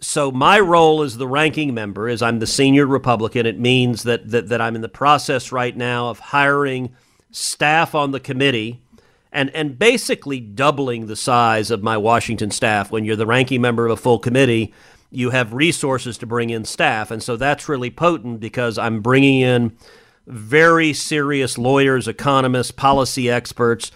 so 0.01 0.31
my 0.31 0.61
role 0.61 1.03
as 1.03 1.17
the 1.17 1.27
ranking 1.27 1.75
member 1.75 2.09
is 2.09 2.23
I'm 2.23 2.39
the 2.39 2.47
senior 2.47 2.87
Republican. 2.87 3.47
It 3.47 3.59
means 3.59 4.05
that, 4.05 4.31
that, 4.31 4.49
that 4.49 4.61
I'm 4.61 4.77
in 4.77 4.81
the 4.81 4.89
process 4.89 5.51
right 5.51 5.77
now 5.77 6.09
of 6.09 6.21
hiring 6.21 6.95
staff 7.33 7.97
on 7.97 8.13
the 8.13 8.21
committee 8.21 8.81
and, 9.33 9.51
and 9.57 9.77
basically 9.77 10.39
doubling 10.39 11.09
the 11.09 11.17
size 11.17 11.73
of 11.73 11.83
my 11.83 11.97
Washington 11.97 12.53
staff. 12.53 12.93
When 12.93 13.05
you're 13.05 13.17
the 13.17 13.27
ranking 13.27 13.61
member 13.61 13.87
of 13.87 13.91
a 13.91 13.97
full 13.97 14.21
committee, 14.21 14.73
you 15.11 15.31
have 15.31 15.53
resources 15.53 16.17
to 16.19 16.27
bring 16.27 16.51
in 16.51 16.65
staff. 16.65 17.11
And 17.11 17.21
so 17.21 17.37
that's 17.37 17.69
really 17.69 17.91
potent 17.91 18.39
because 18.39 18.79
I'm 18.79 19.01
bringing 19.01 19.41
in 19.41 19.77
very 20.29 20.93
serious 20.93 21.59
lawyers, 21.59 22.07
economists, 22.07 22.71
policy 22.71 23.29
experts 23.29 23.91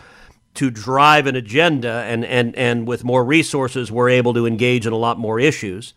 to 0.54 0.70
drive 0.70 1.26
an 1.26 1.36
agenda, 1.36 2.04
and, 2.06 2.24
and, 2.24 2.54
and 2.56 2.86
with 2.86 3.04
more 3.04 3.24
resources, 3.24 3.90
we're 3.90 4.10
able 4.10 4.34
to 4.34 4.46
engage 4.46 4.86
in 4.86 4.92
a 4.92 4.96
lot 4.96 5.18
more 5.18 5.40
issues. 5.40 5.94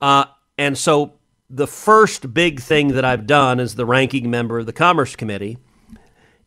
Uh, 0.00 0.24
and 0.58 0.76
so 0.76 1.14
the 1.48 1.66
first 1.66 2.34
big 2.34 2.60
thing 2.60 2.88
that 2.88 3.04
I've 3.04 3.26
done 3.26 3.60
as 3.60 3.76
the 3.76 3.86
ranking 3.86 4.30
member 4.30 4.58
of 4.58 4.66
the 4.66 4.72
Commerce 4.72 5.14
Committee 5.14 5.58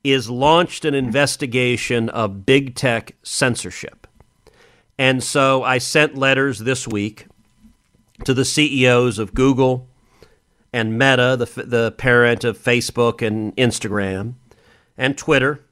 is 0.03 0.29
launched 0.29 0.86
an 0.86 0.93
investigation 0.93 2.10
of 2.10 2.45
big 2.45 2.75
tech 2.75 3.15
censorship. 3.23 4.07
And 4.97 5.23
so 5.23 5.63
I 5.63 5.77
sent 5.77 6.17
letters 6.17 6.60
this 6.60 6.88
week 6.88 7.27
to 8.23 8.33
the 8.33 8.45
CEOs 8.45 9.19
of 9.19 9.33
Google 9.33 9.88
and 10.73 10.97
Meta, 10.97 11.36
the, 11.38 11.63
the 11.63 11.91
parent 11.91 12.43
of 12.43 12.57
Facebook 12.57 13.25
and 13.25 13.55
Instagram, 13.55 14.33
and 14.97 15.17
Twitter, 15.17 15.63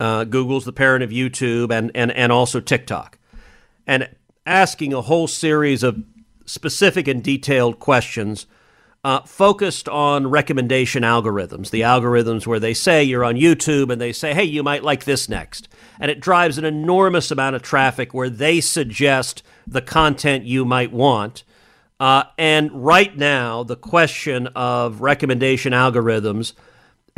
uh, 0.00 0.24
Google's 0.24 0.64
the 0.64 0.72
parent 0.72 1.02
of 1.02 1.10
YouTube 1.10 1.70
and, 1.70 1.90
and, 1.94 2.10
and 2.12 2.32
also 2.32 2.60
TikTok, 2.60 3.18
and 3.86 4.08
asking 4.46 4.92
a 4.92 5.02
whole 5.02 5.26
series 5.26 5.82
of 5.82 6.02
specific 6.46 7.06
and 7.06 7.22
detailed 7.22 7.78
questions 7.78 8.46
uh, 9.04 9.20
focused 9.20 9.88
on 9.88 10.26
recommendation 10.26 11.02
algorithms. 11.02 11.70
The 11.70 11.82
algorithms 11.82 12.46
where 12.46 12.60
they 12.60 12.74
say 12.74 13.04
you're 13.04 13.24
on 13.24 13.36
YouTube 13.36 13.92
and 13.92 14.00
they 14.00 14.12
say, 14.12 14.34
hey, 14.34 14.44
you 14.44 14.62
might 14.62 14.82
like 14.82 15.04
this 15.04 15.28
next. 15.28 15.68
And 16.00 16.10
it 16.10 16.20
drives 16.20 16.58
an 16.58 16.64
enormous 16.64 17.30
amount 17.30 17.56
of 17.56 17.62
traffic 17.62 18.12
where 18.12 18.30
they 18.30 18.60
suggest 18.60 19.42
the 19.66 19.82
content 19.82 20.44
you 20.44 20.64
might 20.64 20.92
want. 20.92 21.44
Uh, 22.00 22.24
and 22.36 22.70
right 22.72 23.16
now, 23.16 23.62
the 23.62 23.76
question 23.76 24.46
of 24.48 25.00
recommendation 25.00 25.72
algorithms 25.72 26.54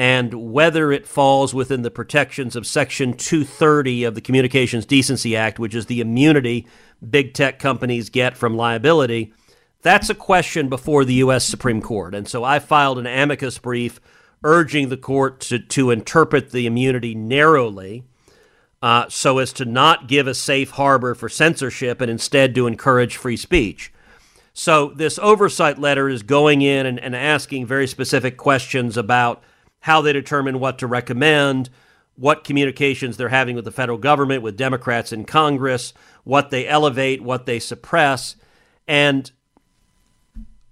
and 0.00 0.32
whether 0.50 0.90
it 0.90 1.06
falls 1.06 1.52
within 1.52 1.82
the 1.82 1.90
protections 1.90 2.56
of 2.56 2.66
Section 2.66 3.12
230 3.12 4.04
of 4.04 4.14
the 4.14 4.22
Communications 4.22 4.86
Decency 4.86 5.36
Act, 5.36 5.58
which 5.58 5.74
is 5.74 5.84
the 5.84 6.00
immunity 6.00 6.66
big 7.10 7.34
tech 7.34 7.58
companies 7.58 8.08
get 8.08 8.34
from 8.34 8.56
liability, 8.56 9.34
that's 9.82 10.08
a 10.08 10.14
question 10.14 10.70
before 10.70 11.04
the 11.04 11.12
U.S. 11.16 11.44
Supreme 11.44 11.82
Court. 11.82 12.14
And 12.14 12.26
so 12.26 12.44
I 12.44 12.60
filed 12.60 12.98
an 12.98 13.06
amicus 13.06 13.58
brief 13.58 14.00
urging 14.42 14.88
the 14.88 14.96
court 14.96 15.38
to, 15.40 15.58
to 15.58 15.90
interpret 15.90 16.50
the 16.50 16.64
immunity 16.64 17.14
narrowly 17.14 18.04
uh, 18.80 19.06
so 19.10 19.36
as 19.36 19.52
to 19.52 19.66
not 19.66 20.08
give 20.08 20.26
a 20.26 20.34
safe 20.34 20.70
harbor 20.70 21.14
for 21.14 21.28
censorship 21.28 22.00
and 22.00 22.10
instead 22.10 22.54
to 22.54 22.66
encourage 22.66 23.18
free 23.18 23.36
speech. 23.36 23.92
So 24.54 24.94
this 24.96 25.18
oversight 25.18 25.78
letter 25.78 26.08
is 26.08 26.22
going 26.22 26.62
in 26.62 26.86
and, 26.86 26.98
and 26.98 27.14
asking 27.14 27.66
very 27.66 27.86
specific 27.86 28.38
questions 28.38 28.96
about 28.96 29.44
how 29.80 30.00
they 30.00 30.12
determine 30.12 30.60
what 30.60 30.78
to 30.78 30.86
recommend, 30.86 31.70
what 32.16 32.44
communications 32.44 33.16
they're 33.16 33.30
having 33.30 33.56
with 33.56 33.64
the 33.64 33.72
federal 33.72 33.98
government, 33.98 34.42
with 34.42 34.56
Democrats 34.56 35.12
in 35.12 35.24
Congress, 35.24 35.92
what 36.24 36.50
they 36.50 36.66
elevate, 36.66 37.22
what 37.22 37.46
they 37.46 37.58
suppress. 37.58 38.36
And 38.86 39.30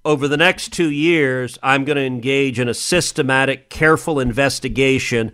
over 0.05 0.29
the 0.29 0.37
next 0.37 0.73
two 0.73 0.90
years, 0.90 1.59
I'm 1.62 1.85
going 1.85 1.97
to 1.97 2.05
engage 2.05 2.61
in 2.61 2.68
a 2.68 2.75
systematic, 2.75 3.71
careful 3.71 4.21
investigation 4.21 5.33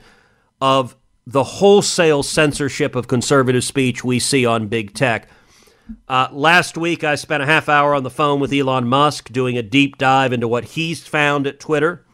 of 0.61 0.97
the 1.27 1.45
wholesale 1.45 2.23
censorship 2.23 2.95
of 2.95 3.09
conservative 3.09 3.65
speech 3.65 4.05
we 4.05 4.19
see 4.19 4.45
on 4.45 4.69
big 4.69 4.95
tech. 4.95 5.29
Uh, 6.09 6.29
last 6.33 6.77
week, 6.77 7.05
I 7.05 7.15
spent 7.15 7.43
a 7.43 7.47
half 7.47 7.69
hour 7.69 7.95
on 7.95 8.03
the 8.03 8.11
phone 8.11 8.41
with 8.41 8.53
Elon 8.53 8.87
Musk 8.87 9.31
doing 9.33 9.59
a 9.59 9.63
deep 9.63 9.99
dive 9.99 10.33
into 10.33 10.49
what 10.49 10.65
he's 10.65 11.07
found 11.07 11.47
at 11.47 11.61
Twitter. 11.61 12.05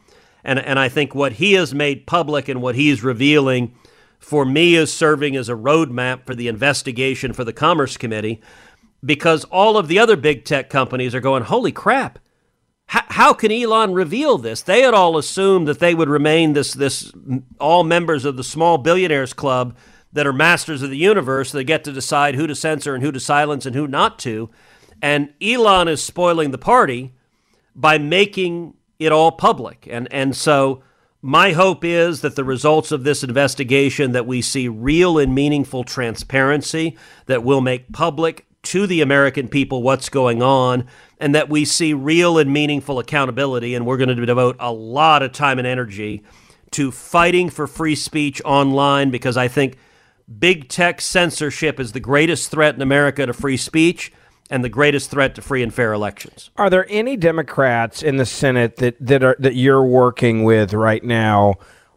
And, 0.43 0.59
and 0.59 0.79
I 0.79 0.89
think 0.89 1.13
what 1.13 1.33
he 1.33 1.53
has 1.53 1.73
made 1.73 2.07
public 2.07 2.47
and 2.47 2.61
what 2.61 2.75
he's 2.75 3.03
revealing 3.03 3.75
for 4.19 4.45
me 4.45 4.75
is 4.75 4.93
serving 4.93 5.35
as 5.35 5.49
a 5.49 5.53
roadmap 5.53 6.25
for 6.25 6.35
the 6.35 6.47
investigation 6.47 7.33
for 7.33 7.43
the 7.43 7.53
Commerce 7.53 7.97
Committee 7.97 8.41
because 9.03 9.43
all 9.45 9.77
of 9.77 9.87
the 9.87 9.99
other 9.99 10.15
big 10.15 10.45
tech 10.45 10.69
companies 10.69 11.15
are 11.15 11.19
going, 11.19 11.43
holy 11.43 11.71
crap. 11.71 12.19
How, 12.85 13.03
how 13.07 13.33
can 13.33 13.51
Elon 13.51 13.93
reveal 13.93 14.37
this? 14.37 14.61
They 14.61 14.81
had 14.81 14.93
all 14.93 15.17
assumed 15.17 15.67
that 15.67 15.79
they 15.79 15.95
would 15.95 16.09
remain 16.09 16.53
this, 16.53 16.73
this 16.73 17.11
all 17.59 17.83
members 17.83 18.25
of 18.25 18.37
the 18.37 18.43
small 18.43 18.77
billionaires 18.77 19.33
club 19.33 19.75
that 20.13 20.27
are 20.27 20.33
masters 20.33 20.81
of 20.81 20.89
the 20.89 20.97
universe 20.97 21.51
that 21.51 21.63
get 21.63 21.83
to 21.85 21.91
decide 21.91 22.35
who 22.35 22.45
to 22.45 22.55
censor 22.55 22.93
and 22.93 23.03
who 23.03 23.11
to 23.11 23.19
silence 23.19 23.65
and 23.65 23.75
who 23.75 23.87
not 23.87 24.19
to. 24.19 24.49
And 25.01 25.33
Elon 25.41 25.87
is 25.87 26.03
spoiling 26.03 26.51
the 26.51 26.57
party 26.57 27.13
by 27.75 27.97
making 27.97 28.75
it 29.01 29.11
all 29.11 29.31
public. 29.31 29.87
And 29.89 30.07
and 30.11 30.35
so 30.35 30.83
my 31.21 31.51
hope 31.51 31.83
is 31.83 32.21
that 32.21 32.35
the 32.35 32.43
results 32.43 32.91
of 32.91 33.03
this 33.03 33.23
investigation 33.23 34.11
that 34.11 34.25
we 34.25 34.41
see 34.41 34.67
real 34.67 35.19
and 35.19 35.35
meaningful 35.35 35.83
transparency 35.83 36.97
that 37.25 37.43
will 37.43 37.61
make 37.61 37.91
public 37.91 38.45
to 38.63 38.85
the 38.85 39.01
American 39.01 39.47
people 39.47 39.81
what's 39.81 40.09
going 40.09 40.43
on 40.43 40.87
and 41.19 41.33
that 41.33 41.49
we 41.49 41.65
see 41.65 41.93
real 41.93 42.37
and 42.37 42.53
meaningful 42.53 42.99
accountability 42.99 43.73
and 43.73 43.85
we're 43.85 43.97
going 43.97 44.15
to 44.15 44.25
devote 44.25 44.55
a 44.59 44.71
lot 44.71 45.23
of 45.23 45.31
time 45.31 45.57
and 45.57 45.67
energy 45.67 46.23
to 46.69 46.91
fighting 46.91 47.49
for 47.49 47.65
free 47.65 47.95
speech 47.95 48.41
online 48.45 49.09
because 49.09 49.35
I 49.35 49.47
think 49.47 49.77
big 50.39 50.69
tech 50.69 51.01
censorship 51.01 51.79
is 51.79 51.91
the 51.91 51.99
greatest 51.99 52.51
threat 52.51 52.75
in 52.75 52.81
America 52.81 53.25
to 53.25 53.33
free 53.33 53.57
speech 53.57 54.11
and 54.51 54.63
the 54.63 54.69
greatest 54.69 55.09
threat 55.09 55.33
to 55.33 55.41
free 55.41 55.63
and 55.63 55.73
fair 55.73 55.93
elections. 55.93 56.51
Are 56.57 56.69
there 56.69 56.85
any 56.89 57.17
Democrats 57.17 58.03
in 58.03 58.17
the 58.17 58.25
Senate 58.25 58.75
that 58.75 58.95
that 58.99 59.23
are 59.23 59.35
that 59.39 59.55
you're 59.55 59.83
working 59.83 60.43
with 60.43 60.73
right 60.73 61.03
now 61.03 61.55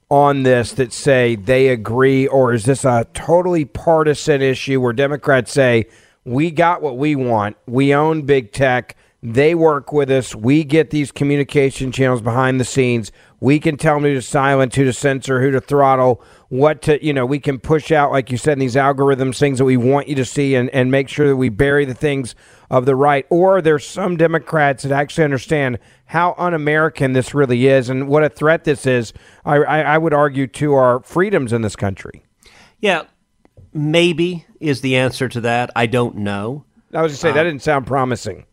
on 0.09 0.45
this 0.45 0.73
that 0.73 0.93
say 0.93 1.35
they 1.35 1.69
agree, 1.69 2.27
or 2.29 2.55
is 2.55 2.65
this 2.65 2.85
a 2.85 3.07
totally 3.13 3.65
partisan 3.65 4.41
issue 4.41 4.81
where 4.81 4.93
Democrats 4.93 5.53
say 5.53 5.87
we 6.25 6.51
got 6.51 6.81
what 6.81 6.97
we 6.97 7.17
want, 7.17 7.57
we 7.67 7.93
own 7.93 8.23
big 8.23 8.53
tech, 8.53 8.97
they 9.23 9.55
work 9.55 9.93
with 9.93 10.11
us, 10.11 10.35
we 10.35 10.63
get 10.63 10.91
these 10.91 11.11
communication 11.11 11.91
channels 11.91 12.23
behind 12.23 12.61
the 12.61 12.65
scenes, 12.65 13.11
we 13.41 13.59
can 13.59 13.77
tell 13.77 13.95
them 13.95 14.05
who 14.05 14.15
to 14.15 14.23
silence, 14.23 14.77
who 14.77 14.85
to 14.85 14.93
censor, 14.93 15.41
who 15.41 15.51
to 15.51 15.61
throttle, 15.61 16.23
what 16.55 16.83
to, 16.83 17.05
you 17.05 17.13
know, 17.13 17.27
we 17.27 17.41
can 17.41 17.59
push 17.59 17.91
out, 17.91 18.13
like 18.13 18.31
you 18.31 18.37
said, 18.37 18.53
in 18.53 18.59
these 18.61 18.77
algorithms, 18.77 19.39
things 19.39 19.59
that 19.59 19.65
we 19.65 19.77
want 19.77 20.07
you 20.07 20.15
to 20.15 20.25
see 20.25 20.55
and, 20.55 20.71
and 20.71 20.89
make 20.89 21.09
sure 21.09 21.27
that 21.27 21.35
we 21.35 21.49
bury 21.49 21.85
the 21.85 21.95
things 21.95 22.37
of 22.71 22.87
the 22.87 22.95
right. 22.95 23.27
Or 23.29 23.61
there's 23.61 23.85
some 23.85 24.17
Democrats 24.17 24.85
that 24.85 24.93
actually 24.93 25.25
understand 25.25 25.81
how 26.07 26.37
un 26.39 26.55
American 26.55 27.13
this 27.13 27.35
really 27.35 27.67
is 27.67 27.89
and 27.89 28.07
what 28.07 28.23
a 28.23 28.29
threat 28.29 28.63
this 28.63 28.87
is, 28.87 29.13
I, 29.45 29.57
I, 29.57 29.81
I 29.81 29.99
would 29.99 30.15
argue, 30.15 30.47
to 30.47 30.75
our 30.75 31.01
freedoms 31.03 31.53
in 31.53 31.63
this 31.63 31.75
country. 31.75 32.25
Yeah. 32.79 33.03
Maybe 33.73 34.47
is 34.61 34.81
the 34.81 34.95
answer 34.95 35.29
to 35.29 35.41
that. 35.41 35.73
I 35.75 35.87
don't 35.87 36.19
know. 36.19 36.65
I 36.93 37.03
was 37.03 37.13
just 37.13 37.23
say 37.23 37.33
that 37.33 37.41
uh, 37.41 37.43
didn't 37.43 37.63
sound 37.63 37.85
promising. 37.85 38.47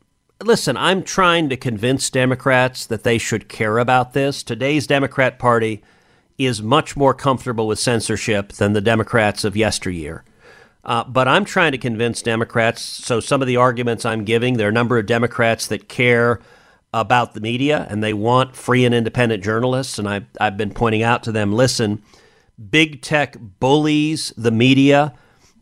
Listen, 0.43 0.75
I'm 0.75 1.03
trying 1.03 1.49
to 1.49 1.55
convince 1.55 2.09
Democrats 2.09 2.87
that 2.87 3.03
they 3.03 3.19
should 3.19 3.47
care 3.47 3.77
about 3.77 4.13
this. 4.13 4.41
Today's 4.41 4.87
Democrat 4.87 5.37
Party 5.37 5.83
is 6.37 6.61
much 6.61 6.95
more 6.97 7.13
comfortable 7.13 7.67
with 7.67 7.79
censorship 7.79 8.53
than 8.53 8.73
the 8.73 8.81
Democrats 8.81 9.43
of 9.43 9.55
yesteryear. 9.55 10.23
Uh, 10.83 11.03
but 11.03 11.27
I'm 11.27 11.45
trying 11.45 11.71
to 11.73 11.77
convince 11.77 12.21
Democrats. 12.21 12.81
So 12.81 13.19
some 13.19 13.41
of 13.41 13.47
the 13.47 13.57
arguments 13.57 14.05
I'm 14.05 14.23
giving, 14.23 14.57
there 14.57 14.67
are 14.67 14.71
a 14.71 14.73
number 14.73 14.97
of 14.97 15.05
Democrats 15.05 15.67
that 15.67 15.87
care 15.87 16.39
about 16.93 17.33
the 17.33 17.41
media 17.41 17.87
and 17.89 18.03
they 18.03 18.13
want 18.13 18.55
free 18.55 18.83
and 18.83 18.93
independent 18.93 19.43
journalists. 19.43 19.99
And 19.99 20.09
I've, 20.09 20.25
I've 20.39 20.57
been 20.57 20.73
pointing 20.73 21.03
out 21.03 21.23
to 21.23 21.31
them 21.31 21.53
listen, 21.53 22.01
big 22.69 23.01
tech 23.01 23.37
bullies 23.59 24.33
the 24.35 24.51
media. 24.51 25.13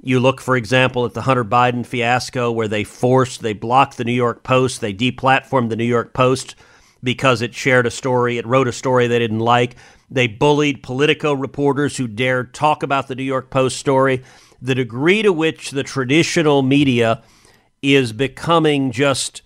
You 0.02 0.22
look, 0.22 0.40
for 0.40 0.56
example, 0.56 1.06
at 1.06 1.14
the 1.14 1.24
Hunter 1.24 1.44
Biden 1.44 1.86
fiasco 1.86 2.52
where 2.52 2.70
they 2.70 2.86
forced, 2.86 3.42
they 3.42 3.54
blocked 3.54 3.98
the 3.98 4.06
New 4.06 4.14
York 4.14 4.44
Post, 4.44 4.80
they 4.80 4.94
deplatformed 4.94 5.70
the 5.70 5.76
New 5.76 5.84
York 5.84 6.14
Post 6.14 6.56
because 7.04 7.42
it 7.42 7.54
shared 7.54 7.86
a 7.86 7.92
story, 7.92 8.38
it 8.38 8.46
wrote 8.46 8.68
a 8.68 8.72
story 8.72 9.08
they 9.08 9.20
didn't 9.20 9.40
like. 9.40 9.76
They 10.12 10.28
bullied 10.28 10.84
Politico 10.84 11.34
reporters 11.34 11.98
who 11.98 12.08
dared 12.08 12.54
talk 12.54 12.84
about 12.84 13.08
the 13.08 13.16
New 13.16 13.24
York 13.24 13.50
Post 13.50 13.78
story. 13.78 14.24
The 14.62 14.76
degree 14.76 15.22
to 15.22 15.32
which 15.32 15.72
the 15.72 15.84
traditional 15.84 16.62
media 16.62 17.24
is 17.82 18.12
becoming 18.12 18.92
just 18.92 19.42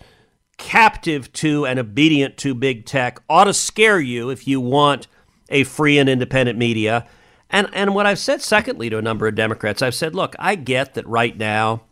captive 0.58 1.32
to 1.34 1.66
and 1.66 1.80
obedient 1.80 2.38
to 2.38 2.54
big 2.54 2.86
tech 2.86 3.20
ought 3.30 3.44
to 3.46 3.54
scare 3.54 4.00
you 4.00 4.30
if 4.30 4.48
you 4.48 4.62
want 4.62 5.08
a 5.50 5.64
free 5.64 5.98
and 5.98 6.10
independent 6.10 6.58
media. 6.58 7.08
And 7.50 7.70
and 7.74 7.94
what 7.94 8.06
I've 8.06 8.20
said 8.20 8.42
secondly 8.42 8.90
to 8.90 8.98
a 8.98 9.02
number 9.02 9.28
of 9.28 9.36
Democrats, 9.36 9.82
I've 9.82 9.94
said, 9.94 10.16
look, 10.16 10.36
I 10.40 10.56
get 10.56 10.96
that 10.96 11.08
right 11.08 11.38
now 11.38 11.84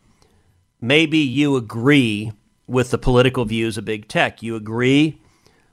maybe 0.82 1.18
you 1.18 1.56
agree 1.56 2.32
with 2.66 2.90
the 2.90 2.98
political 2.98 3.46
views 3.46 3.78
of 3.78 3.86
big 3.86 4.08
tech. 4.08 4.42
You 4.42 4.56
agree 4.56 5.21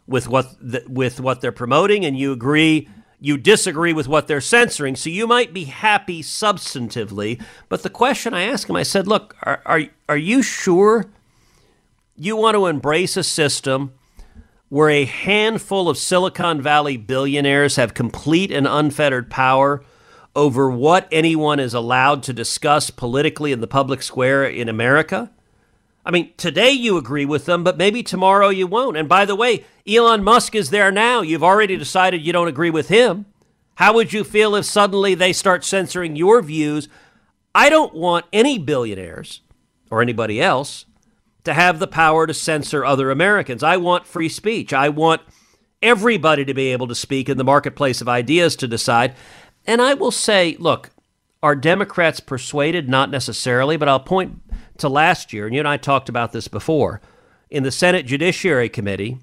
with 0.10 0.28
what 0.28 0.56
the, 0.60 0.84
with 0.88 1.22
what 1.22 1.39
they're 1.39 1.52
promoting 1.52 2.04
and 2.04 2.17
you 2.17 2.32
agree 2.32 2.89
you 3.22 3.38
disagree 3.38 3.91
with 3.91 4.08
what 4.08 4.28
they're 4.28 4.39
censoring. 4.39 4.95
So 4.95 5.10
you 5.10 5.28
might 5.28 5.54
be 5.54 5.65
happy 5.65 6.24
substantively, 6.24 7.41
but 7.67 7.84
the 7.84 7.89
question 7.89 8.34
I 8.34 8.43
asked 8.43 8.69
him, 8.69 8.78
I 8.78 8.84
said, 8.84 9.08
"Look, 9.08 9.36
are 9.43 9.62
are, 9.65 9.82
are 10.08 10.17
you 10.17 10.41
sure 10.41 11.06
you 12.15 12.36
want 12.36 12.56
to 12.56 12.65
embrace 12.65 13.17
a 13.17 13.24
system 13.24 13.93
where 14.69 14.89
a 14.89 15.06
handful 15.06 15.89
of 15.89 15.98
Silicon 15.98 16.62
Valley 16.62 16.95
billionaires 16.95 17.76
have 17.76 17.93
complete 17.93 18.52
and 18.52 18.67
unfettered 18.67 19.30
power 19.30 19.84
over 20.36 20.69
what 20.69 21.08
anyone 21.12 21.60
is 21.60 21.74
allowed 21.74 22.24
to 22.24 22.34
discuss 22.34 22.89
politically 22.89 23.52
in 23.52 23.62
the 23.62 23.67
public 23.67 24.04
square 24.04 24.45
in 24.45 24.69
America? 24.69 25.32
I 26.05 26.12
mean, 26.12 26.31
today 26.38 26.71
you 26.71 26.97
agree 26.97 27.25
with 27.25 27.45
them, 27.45 27.63
but 27.63 27.77
maybe 27.77 28.01
tomorrow 28.01 28.49
you 28.49 28.67
won't. 28.67 28.97
And 28.97 29.07
by 29.07 29.25
the 29.25 29.35
way, 29.35 29.65
Elon 29.88 30.23
Musk 30.23 30.55
is 30.55 30.69
there 30.69 30.91
now. 30.91 31.21
You've 31.21 31.43
already 31.43 31.77
decided 31.77 32.25
you 32.25 32.33
don't 32.33 32.47
agree 32.47 32.69
with 32.69 32.88
him. 32.88 33.25
How 33.75 33.93
would 33.93 34.12
you 34.12 34.23
feel 34.23 34.55
if 34.55 34.65
suddenly 34.65 35.15
they 35.15 35.33
start 35.33 35.63
censoring 35.63 36.15
your 36.15 36.41
views? 36.41 36.89
I 37.53 37.69
don't 37.69 37.93
want 37.93 38.25
any 38.33 38.57
billionaires 38.57 39.41
or 39.89 40.01
anybody 40.01 40.41
else 40.41 40.85
to 41.43 41.53
have 41.53 41.79
the 41.79 41.88
power 41.88 42.27
to 42.27 42.33
censor 42.33 42.85
other 42.85 43.12
Americans. 43.12 43.63
I 43.63 43.77
want 43.77 44.05
free 44.05 44.29
speech. 44.29 44.73
I 44.73 44.89
want 44.89 45.21
everybody 45.81 46.45
to 46.45 46.53
be 46.53 46.67
able 46.67 46.88
to 46.88 46.95
speak 46.95 47.29
in 47.29 47.38
the 47.38 47.43
marketplace 47.43 48.01
of 48.01 48.09
ideas 48.09 48.55
to 48.57 48.67
decide. 48.67 49.15
And 49.65 49.81
I 49.81 49.93
will 49.93 50.12
say, 50.12 50.55
look, 50.59 50.89
are 51.41 51.55
Democrats 51.55 52.19
persuaded? 52.19 52.89
Not 52.89 53.09
necessarily, 53.09 53.77
but 53.77 53.88
I'll 53.88 53.99
point 53.99 54.41
to 54.79 54.89
last 54.89 55.33
year, 55.33 55.45
and 55.45 55.53
you 55.53 55.61
and 55.61 55.67
I 55.67 55.77
talked 55.77 56.09
about 56.09 56.31
this 56.31 56.47
before. 56.47 57.01
In 57.49 57.63
the 57.63 57.71
Senate 57.71 58.05
Judiciary 58.05 58.69
Committee, 58.69 59.19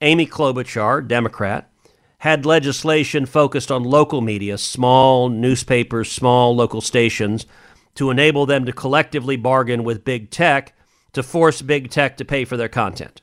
Amy 0.00 0.26
Klobuchar, 0.26 1.06
Democrat, 1.06 1.70
had 2.18 2.46
legislation 2.46 3.26
focused 3.26 3.70
on 3.70 3.84
local 3.84 4.20
media, 4.20 4.56
small 4.56 5.28
newspapers, 5.28 6.10
small 6.10 6.54
local 6.54 6.80
stations, 6.80 7.46
to 7.94 8.10
enable 8.10 8.46
them 8.46 8.64
to 8.64 8.72
collectively 8.72 9.36
bargain 9.36 9.84
with 9.84 10.04
big 10.04 10.30
tech 10.30 10.74
to 11.12 11.22
force 11.22 11.62
big 11.62 11.90
tech 11.90 12.16
to 12.16 12.24
pay 12.24 12.44
for 12.44 12.56
their 12.56 12.68
content. 12.68 13.22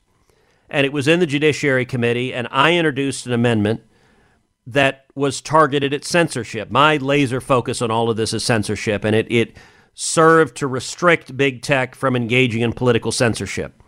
And 0.70 0.86
it 0.86 0.94
was 0.94 1.08
in 1.08 1.20
the 1.20 1.26
Judiciary 1.26 1.86
Committee, 1.86 2.34
and 2.34 2.48
I 2.52 2.76
introduced 2.76 3.26
an 3.26 3.34
amendment 3.34 3.82
that 4.66 5.06
was 5.16 5.42
targeted 5.42 5.94
at 5.94 6.06
censorship. 6.06 6.72
My 6.72 6.98
laser 6.98 7.42
focus 7.42 7.82
on 7.82 7.92
all 7.92 8.10
of 8.10 8.18
this 8.18 8.34
is 8.34 8.44
censorship, 8.44 9.04
and 9.04 9.16
it, 9.16 9.30
it 9.30 9.58
served 9.94 10.56
to 10.58 10.68
restrict 10.68 11.38
big 11.38 11.62
tech 11.62 11.96
from 11.96 12.16
engaging 12.16 12.62
in 12.62 12.74
political 12.74 13.12
censorship. 13.12 13.82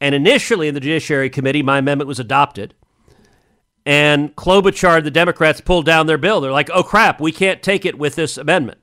And 0.00 0.14
initially 0.14 0.68
in 0.68 0.74
the 0.74 0.80
Judiciary 0.80 1.30
Committee, 1.30 1.62
my 1.62 1.78
amendment 1.78 2.08
was 2.08 2.20
adopted. 2.20 2.74
And 3.84 4.34
Klobuchar, 4.34 5.02
the 5.02 5.10
Democrats, 5.10 5.60
pulled 5.60 5.86
down 5.86 6.06
their 6.06 6.18
bill. 6.18 6.40
They're 6.40 6.50
like, 6.52 6.70
oh 6.70 6.82
crap, 6.82 7.20
we 7.20 7.32
can't 7.32 7.62
take 7.62 7.84
it 7.84 7.98
with 7.98 8.16
this 8.16 8.36
amendment. 8.36 8.80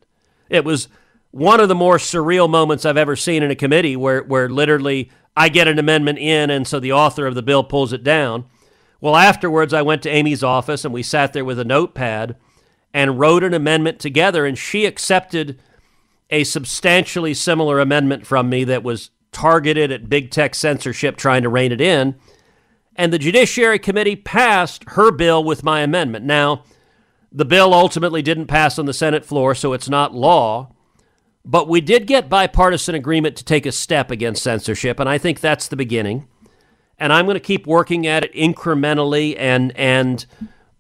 It 0.49 0.63
was 0.63 0.87
one 1.31 1.59
of 1.59 1.67
the 1.67 1.75
more 1.75 1.97
surreal 1.97 2.49
moments 2.49 2.85
I've 2.85 2.97
ever 2.97 3.15
seen 3.15 3.43
in 3.43 3.51
a 3.51 3.55
committee 3.55 3.95
where, 3.95 4.23
where 4.23 4.49
literally 4.49 5.11
I 5.35 5.49
get 5.49 5.67
an 5.67 5.79
amendment 5.79 6.19
in, 6.19 6.49
and 6.49 6.67
so 6.67 6.79
the 6.79 6.93
author 6.93 7.25
of 7.25 7.35
the 7.35 7.41
bill 7.41 7.63
pulls 7.63 7.91
it 7.91 8.03
down. 8.03 8.45
Well, 9.01 9.15
afterwards, 9.15 9.73
I 9.73 9.81
went 9.81 10.03
to 10.03 10.09
Amy's 10.09 10.43
office 10.43 10.85
and 10.85 10.93
we 10.93 11.03
sat 11.03 11.33
there 11.33 11.43
with 11.43 11.59
a 11.59 11.65
notepad 11.65 12.37
and 12.93 13.19
wrote 13.19 13.43
an 13.43 13.53
amendment 13.53 13.99
together, 13.99 14.45
and 14.45 14.57
she 14.57 14.85
accepted 14.85 15.59
a 16.33 16.43
substantially 16.43 17.35
similar 17.35 17.79
amendment 17.79 18.25
from 18.25 18.49
me 18.49 18.63
that 18.63 18.83
was 18.83 19.11
targeted 19.31 19.91
at 19.91 20.09
big 20.09 20.31
tech 20.31 20.55
censorship, 20.55 21.15
trying 21.15 21.43
to 21.43 21.49
rein 21.49 21.71
it 21.71 21.79
in. 21.79 22.15
And 22.95 23.13
the 23.13 23.19
Judiciary 23.19 23.77
Committee 23.77 24.15
passed 24.15 24.83
her 24.89 25.11
bill 25.11 25.43
with 25.43 25.63
my 25.63 25.81
amendment. 25.81 26.25
Now, 26.25 26.63
the 27.31 27.45
bill 27.45 27.71
ultimately 27.73 28.23
didn't 28.23 28.47
pass 28.47 28.79
on 28.79 28.87
the 28.87 28.93
Senate 28.93 29.23
floor, 29.23 29.53
so 29.53 29.73
it's 29.73 29.89
not 29.89 30.15
law. 30.15 30.71
But 31.45 31.67
we 31.67 31.81
did 31.81 32.07
get 32.07 32.29
bipartisan 32.29 32.95
agreement 32.95 33.35
to 33.37 33.45
take 33.45 33.67
a 33.67 33.71
step 33.71 34.09
against 34.09 34.41
censorship, 34.41 34.99
and 34.99 35.07
I 35.07 35.19
think 35.19 35.39
that's 35.39 35.67
the 35.67 35.75
beginning. 35.75 36.27
And 36.97 37.13
I'm 37.13 37.25
going 37.25 37.35
to 37.35 37.41
keep 37.41 37.67
working 37.67 38.07
at 38.07 38.23
it 38.23 38.33
incrementally 38.33 39.35
and 39.37 39.71
and 39.75 40.25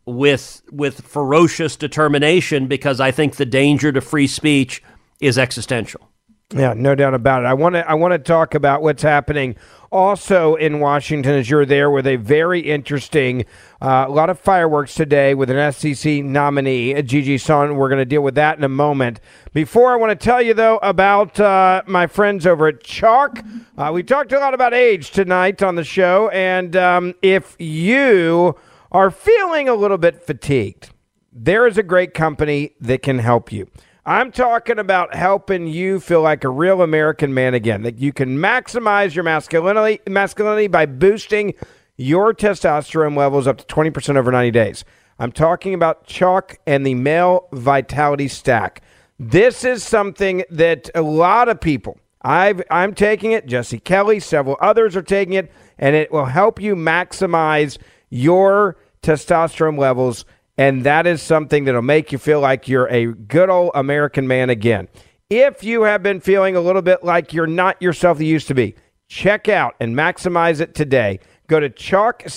with 0.05 0.61
with 0.71 1.01
ferocious 1.01 1.75
determination 1.75 2.67
because 2.67 2.99
I 2.99 3.11
think 3.11 3.35
the 3.35 3.45
danger 3.45 3.91
to 3.91 4.01
free 4.01 4.27
speech 4.27 4.81
is 5.23 5.37
existential. 5.37 6.09
Yeah, 6.55 6.73
no 6.75 6.93
doubt 6.93 7.15
about 7.15 7.43
it. 7.43 7.45
I 7.47 7.53
want 7.53 7.73
to 7.73 7.89
I 7.89 7.95
want 7.95 8.11
to 8.11 8.19
talk 8.19 8.53
about 8.53 8.83
what's 8.83 9.01
happening 9.01 9.55
also 9.91 10.53
in 10.55 10.79
Washington 10.79 11.33
as 11.33 11.49
you're 11.49 11.65
there 11.65 11.89
with 11.89 12.05
a 12.05 12.17
very 12.17 12.59
interesting 12.59 13.45
uh, 13.81 14.05
a 14.07 14.11
lot 14.11 14.29
of 14.29 14.39
fireworks 14.39 14.93
today 14.93 15.33
with 15.33 15.49
an 15.49 15.57
FCC 15.57 16.23
nominee, 16.23 17.01
Gigi 17.01 17.39
Sohn. 17.39 17.75
We're 17.75 17.89
going 17.89 17.99
to 17.99 18.05
deal 18.05 18.21
with 18.21 18.35
that 18.35 18.57
in 18.57 18.63
a 18.63 18.69
moment. 18.69 19.19
Before 19.53 19.93
I 19.93 19.95
want 19.95 20.11
to 20.19 20.23
tell 20.23 20.43
you 20.43 20.53
though 20.53 20.77
about 20.83 21.39
uh, 21.39 21.81
my 21.87 22.05
friends 22.05 22.45
over 22.45 22.67
at 22.67 22.83
Choq. 22.83 23.43
Uh, 23.75 23.91
we 23.91 24.03
talked 24.03 24.31
a 24.31 24.39
lot 24.39 24.53
about 24.53 24.75
age 24.75 25.09
tonight 25.09 25.63
on 25.63 25.73
the 25.73 25.83
show, 25.83 26.29
and 26.29 26.75
um, 26.75 27.15
if 27.23 27.55
you 27.57 28.55
are 28.91 29.09
feeling 29.09 29.67
a 29.67 29.73
little 29.73 29.97
bit 29.97 30.21
fatigued, 30.21 30.91
there 31.31 31.65
is 31.65 31.79
a 31.79 31.83
great 31.83 32.13
company 32.13 32.75
that 32.79 33.01
can 33.01 33.17
help 33.17 33.51
you. 33.51 33.67
I'm 34.05 34.33
talking 34.33 34.79
about 34.79 35.15
helping 35.15 35.67
you 35.67 36.01
feel 36.01 36.21
like 36.21 36.43
a 36.43 36.49
real 36.49 36.81
American 36.81 37.33
man 37.33 37.53
again. 37.53 37.83
That 37.83 37.99
you 37.99 38.11
can 38.11 38.37
maximize 38.37 39.15
your 39.15 39.23
masculinity, 39.23 40.01
masculinity 40.09 40.67
by 40.67 40.85
boosting 40.85 41.53
your 41.95 42.33
testosterone 42.33 43.15
levels 43.15 43.47
up 43.47 43.59
to 43.59 43.65
20% 43.65 44.17
over 44.17 44.29
90 44.29 44.51
days. 44.51 44.83
I'm 45.19 45.31
talking 45.31 45.73
about 45.73 46.05
Choq 46.05 46.57
and 46.67 46.85
the 46.85 46.95
male 46.95 47.47
vitality 47.53 48.27
stack. 48.27 48.81
This 49.19 49.63
is 49.63 49.83
something 49.83 50.43
that 50.49 50.89
a 50.93 51.01
lot 51.01 51.47
of 51.47 51.61
people, 51.61 51.97
I've, 52.23 52.61
I'm 52.69 52.93
taking 52.93 53.31
it, 53.31 53.45
Jesse 53.45 53.79
Kelly, 53.79 54.19
several 54.19 54.57
others 54.59 54.97
are 54.97 55.01
taking 55.01 55.35
it, 55.35 55.49
and 55.77 55.95
it 55.95 56.11
will 56.11 56.25
help 56.25 56.59
you 56.59 56.75
maximize 56.75 57.77
your 58.09 58.75
testosterone 59.01 59.77
levels 59.77 60.25
and 60.57 60.83
that 60.83 61.07
is 61.07 61.21
something 61.21 61.65
that'll 61.65 61.81
make 61.81 62.11
you 62.11 62.17
feel 62.17 62.39
like 62.39 62.67
you're 62.67 62.87
a 62.87 63.07
good 63.13 63.49
old 63.49 63.71
American 63.73 64.27
man 64.27 64.49
again. 64.49 64.87
If 65.29 65.63
you 65.63 65.83
have 65.83 66.03
been 66.03 66.19
feeling 66.19 66.55
a 66.55 66.61
little 66.61 66.81
bit 66.81 67.03
like 67.03 67.33
you're 67.33 67.47
not 67.47 67.81
yourself 67.81 68.19
you 68.19 68.27
used 68.27 68.47
to 68.49 68.53
be, 68.53 68.75
check 69.07 69.49
out 69.49 69.75
and 69.79 69.95
maximize 69.95 70.61
it 70.61 70.75
today. 70.75 71.19
Go 71.47 71.59
to 71.59 71.69
chalkchoq.com. 71.69 72.27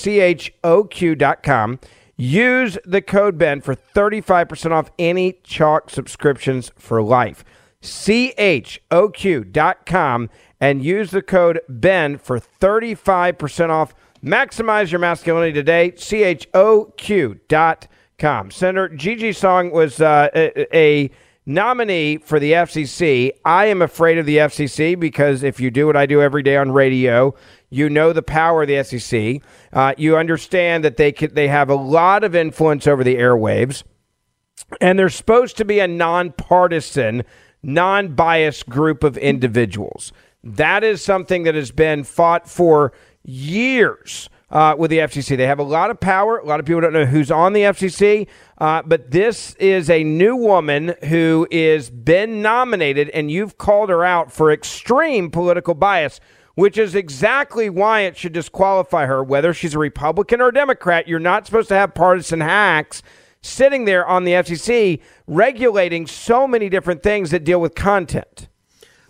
Use 2.18 2.79
the 2.87 3.02
code 3.02 3.37
Ben 3.37 3.61
for 3.61 3.74
35% 3.74 4.70
off 4.70 4.90
any 4.98 5.35
Choq 5.44 5.90
subscriptions 5.90 6.72
for 6.79 7.02
life. 7.02 7.44
choq.com 7.83 8.70
and 10.59 10.83
use 10.83 11.11
the 11.11 11.20
code 11.20 11.61
Ben 11.68 12.16
for 12.16 12.40
35% 12.40 13.68
off. 13.68 13.94
Maximize 14.24 14.90
your 14.90 15.00
masculinity 15.00 15.52
today. 15.52 15.90
choq.com 15.90 17.37
com. 18.18 18.50
Senator 18.50 18.88
Gigi 18.88 19.33
Sohn 19.33 19.70
was 19.70 20.00
uh, 20.00 20.29
a, 20.35 20.76
a, 20.76 21.11
nominee 21.48 22.18
for 22.18 22.40
the 22.40 22.52
FCC. 22.52 23.31
I 23.44 23.66
am 23.66 23.81
afraid 23.81 24.18
of 24.18 24.26
the 24.26 24.38
FCC 24.38 24.98
because 24.98 25.44
if 25.44 25.61
you 25.61 25.70
do 25.70 25.87
what 25.87 25.96
I 25.96 26.05
do 26.05 26.20
every 26.20 26.42
day 26.42 26.57
on 26.57 26.72
radio, 26.72 27.35
you 27.70 27.88
know 27.88 28.12
the 28.12 28.22
power 28.22 28.62
of 28.62 28.68
the 28.68 28.74
FCC. 28.74 29.42
Uh, 29.72 29.94
you 29.96 30.16
understand 30.16 30.85
that 30.85 30.96
they 30.96 31.12
they 31.12 31.48
have 31.48 31.70
a 31.70 31.74
lot 31.74 32.24
of 32.24 32.35
influence 32.35 32.87
over 32.87 33.05
the 33.05 33.16
airwaves, 33.16 33.85
and 34.81 34.98
they're 34.98 35.09
supposed 35.09 35.57
to 35.59 35.64
be 35.64 35.79
a 35.79 35.87
nonpartisan, 35.87 37.22
non-biased 37.62 38.68
group 38.68 39.05
of 39.05 39.16
individuals. 39.16 40.12
That 40.42 40.83
is 40.83 41.02
something 41.02 41.44
that 41.44 41.55
has 41.55 41.70
been 41.70 42.02
fought 42.02 42.48
for 42.48 42.92
years 43.24 44.29
uh, 44.50 44.74
with 44.78 44.90
the 44.90 44.98
FCC. 44.98 45.37
They 45.37 45.46
have 45.46 45.59
a 45.59 45.64
lot 45.64 45.90
of 45.90 46.00
power. 46.00 46.38
A 46.38 46.44
lot 46.44 46.61
of 46.61 46.66
people 46.66 46.80
don't 46.80 46.92
know 46.92 47.06
who's 47.06 47.30
on 47.30 47.52
the 47.52 47.62
FCC, 47.62 48.28
uh, 48.59 48.82
but 48.85 49.11
this 49.11 49.54
is 49.54 49.90
a 49.90 50.04
new 50.04 50.37
woman 50.37 50.94
who 51.04 51.46
is 51.50 51.90
been 51.90 52.42
nominated, 52.42 53.09
and 53.11 53.30
you've 53.30 53.59
called 53.59 53.90
her 53.90 54.04
out 54.04 54.30
for 54.32 54.52
extreme 54.52 55.30
political 55.30 55.74
bias. 55.74 56.20
Which 56.54 56.78
is 56.78 56.94
exactly 56.94 57.68
why 57.68 58.00
it 58.00 58.16
should 58.16 58.32
disqualify 58.32 59.04
her, 59.04 59.22
whether 59.22 59.52
she's 59.52 59.74
a 59.74 59.78
Republican 59.78 60.40
or 60.40 60.48
a 60.48 60.54
Democrat. 60.54 61.06
You're 61.06 61.18
not 61.18 61.44
supposed 61.44 61.68
to 61.68 61.74
have 61.74 61.92
partisan 61.92 62.40
hacks 62.40 63.02
sitting 63.42 63.85
there 63.85 64.06
on 64.06 64.24
the 64.24 64.32
FCC 64.32 65.00
regulating 65.26 66.06
so 66.06 66.46
many 66.46 66.70
different 66.70 67.02
things 67.02 67.30
that 67.30 67.44
deal 67.44 67.61
with 67.61 67.74
content. 67.74 68.48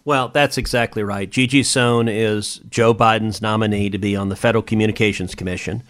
Well, 0.06 0.28
that's 0.28 0.56
exactly 0.56 1.02
right. 1.02 1.28
Gigi 1.28 1.64
Sohn 1.64 2.06
is 2.06 2.60
Joe 2.70 2.94
Biden's 2.94 3.42
nominee 3.42 3.90
to 3.90 3.98
be 3.98 4.14
on 4.14 4.28
the 4.28 4.36
Federal 4.36 4.62
Communications 4.62 5.34
Commission. 5.34 5.82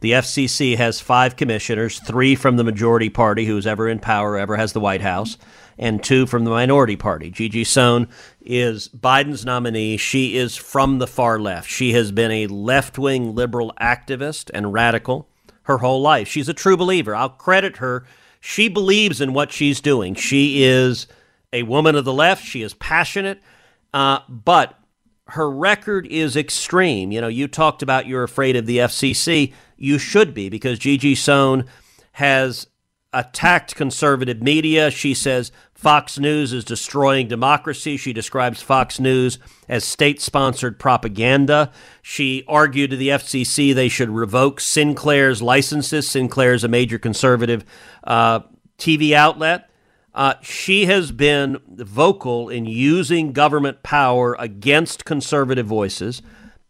The 0.00 0.12
FCC 0.12 0.76
has 0.76 1.00
five 1.00 1.36
commissioners, 1.36 1.98
three 1.98 2.34
from 2.34 2.58
the 2.58 2.64
majority 2.64 3.08
party, 3.08 3.46
who's 3.46 3.66
ever 3.66 3.88
in 3.88 3.98
power, 3.98 4.36
ever 4.36 4.58
has 4.58 4.74
the 4.74 4.80
White 4.80 5.00
House, 5.00 5.38
and 5.78 6.04
two 6.04 6.26
from 6.26 6.44
the 6.44 6.50
minority 6.50 6.96
party. 6.96 7.30
Gigi 7.30 7.64
Sohn 7.64 8.08
is 8.42 8.90
Biden's 8.90 9.46
nominee. 9.46 9.96
She 9.96 10.36
is 10.36 10.54
from 10.54 10.98
the 10.98 11.06
far 11.06 11.38
left. 11.38 11.66
She 11.66 11.94
has 11.94 12.12
been 12.12 12.30
a 12.30 12.48
left 12.48 12.98
wing 12.98 13.34
liberal 13.34 13.72
activist 13.80 14.50
and 14.52 14.74
radical 14.74 15.30
her 15.62 15.78
whole 15.78 16.02
life. 16.02 16.28
She's 16.28 16.50
a 16.50 16.52
true 16.52 16.76
believer. 16.76 17.14
I'll 17.14 17.30
credit 17.30 17.78
her. 17.78 18.04
She 18.38 18.68
believes 18.68 19.22
in 19.22 19.32
what 19.32 19.50
she's 19.50 19.80
doing. 19.80 20.14
She 20.14 20.62
is 20.62 21.06
a 21.54 21.62
woman 21.62 21.94
of 21.94 22.04
the 22.04 22.12
left. 22.12 22.44
She 22.44 22.60
is 22.60 22.74
passionate, 22.74 23.40
uh, 23.92 24.20
but 24.28 24.78
her 25.28 25.50
record 25.50 26.06
is 26.06 26.36
extreme. 26.36 27.12
You 27.12 27.20
know, 27.20 27.28
you 27.28 27.48
talked 27.48 27.82
about 27.82 28.06
you're 28.06 28.22
afraid 28.22 28.56
of 28.56 28.66
the 28.66 28.78
FCC. 28.78 29.52
You 29.76 29.98
should 29.98 30.34
be 30.34 30.48
because 30.48 30.78
Gigi 30.78 31.14
Sohn 31.14 31.64
has 32.12 32.66
attacked 33.12 33.74
conservative 33.74 34.42
media. 34.42 34.90
She 34.90 35.14
says 35.14 35.52
Fox 35.74 36.18
News 36.18 36.52
is 36.52 36.64
destroying 36.64 37.28
democracy. 37.28 37.96
She 37.96 38.12
describes 38.12 38.62
Fox 38.62 38.98
News 38.98 39.38
as 39.68 39.84
state 39.84 40.20
sponsored 40.20 40.78
propaganda. 40.78 41.72
She 42.00 42.44
argued 42.48 42.90
to 42.90 42.96
the 42.96 43.08
FCC 43.08 43.74
they 43.74 43.88
should 43.88 44.10
revoke 44.10 44.60
Sinclair's 44.60 45.42
licenses. 45.42 46.08
Sinclair 46.08 46.54
is 46.54 46.64
a 46.64 46.68
major 46.68 46.98
conservative 46.98 47.64
uh, 48.04 48.40
TV 48.78 49.12
outlet. 49.12 49.68
Uh, 50.14 50.34
she 50.42 50.84
has 50.86 51.10
been 51.10 51.58
vocal 51.66 52.48
in 52.48 52.66
using 52.66 53.32
government 53.32 53.82
power 53.82 54.36
against 54.38 55.04
conservative 55.04 55.66
voices. 55.66 56.20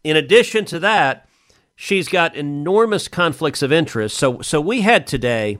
In 0.03 0.15
addition 0.15 0.63
to 0.65 0.79
that, 0.79 1.27
she's 1.75 2.07
got 2.07 2.35
enormous 2.35 3.07
conflicts 3.07 3.61
of 3.61 3.71
interest. 3.71 4.17
So, 4.17 4.41
so 4.41 4.61
we 4.61 4.81
had 4.81 5.05
today 5.05 5.57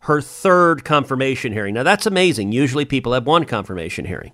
her 0.00 0.20
third 0.20 0.84
confirmation 0.84 1.52
hearing. 1.52 1.74
Now, 1.74 1.82
that's 1.82 2.06
amazing. 2.06 2.52
Usually 2.52 2.84
people 2.84 3.12
have 3.12 3.26
one 3.26 3.44
confirmation 3.44 4.04
hearing. 4.04 4.32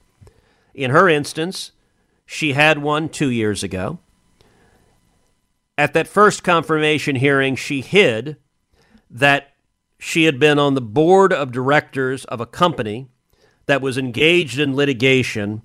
In 0.75 0.91
her 0.91 1.09
instance, 1.09 1.73
she 2.25 2.55
had 2.55 2.79
one 2.79 3.09
two 3.09 3.31
years 3.31 3.63
ago. 3.63 3.99
At 5.77 5.93
that 5.95 6.09
first 6.09 6.43
confirmation 6.43 7.17
hearing, 7.17 7.57
she 7.57 7.81
hid 7.81 8.37
that 9.11 9.52
she 10.03 10.25
had 10.25 10.39
been 10.39 10.59
on 10.59 10.75
the 10.75 10.81
board 10.81 11.33
of 11.33 11.53
directors 11.53 12.25
of 12.27 12.41
a 12.41 12.47
company 12.47 13.09
that 13.67 13.81
was 13.81 13.97
engaged 13.97 14.59
in 14.59 14.75
litigation 14.75 15.63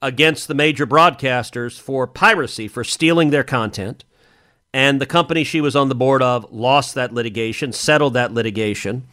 against 0.00 0.48
the 0.48 0.54
major 0.54 0.86
broadcasters 0.86 1.78
for 1.78 2.06
piracy, 2.06 2.68
for 2.68 2.84
stealing 2.84 3.30
their 3.30 3.44
content. 3.44 4.04
And 4.72 5.00
the 5.00 5.06
company 5.06 5.44
she 5.44 5.60
was 5.60 5.76
on 5.76 5.88
the 5.88 5.94
board 5.94 6.22
of 6.22 6.50
lost 6.50 6.94
that 6.94 7.12
litigation, 7.12 7.72
settled 7.72 8.14
that 8.14 8.32
litigation 8.32 9.06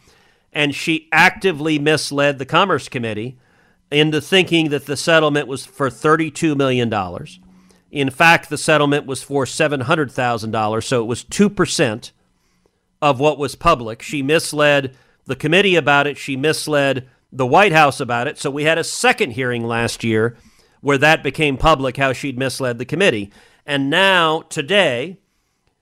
and 0.54 0.74
she 0.74 1.08
actively 1.12 1.78
misled 1.78 2.38
the 2.38 2.46
Commerce 2.46 2.88
Committee 2.88 3.36
into 3.90 4.20
thinking 4.20 4.70
that 4.70 4.86
the 4.86 4.96
settlement 4.96 5.48
was 5.48 5.66
for 5.66 5.90
$32 5.90 6.56
million. 6.56 6.92
In 7.90 8.10
fact, 8.10 8.48
the 8.48 8.58
settlement 8.58 9.04
was 9.04 9.22
for 9.22 9.44
$700,000, 9.44 10.84
so 10.84 11.02
it 11.02 11.06
was 11.06 11.24
2% 11.24 12.10
of 13.02 13.20
what 13.20 13.38
was 13.38 13.54
public. 13.54 14.02
She 14.02 14.22
misled 14.22 14.96
the 15.26 15.36
committee 15.36 15.76
about 15.76 16.06
it, 16.06 16.18
she 16.18 16.36
misled 16.36 17.08
the 17.32 17.46
White 17.46 17.72
House 17.72 17.98
about 17.98 18.28
it. 18.28 18.38
So 18.38 18.50
we 18.50 18.64
had 18.64 18.78
a 18.78 18.84
second 18.84 19.32
hearing 19.32 19.66
last 19.66 20.04
year 20.04 20.36
where 20.80 20.98
that 20.98 21.22
became 21.22 21.56
public 21.56 21.96
how 21.96 22.12
she'd 22.12 22.38
misled 22.38 22.78
the 22.78 22.84
committee. 22.84 23.32
And 23.66 23.88
now, 23.88 24.42
today, 24.42 25.18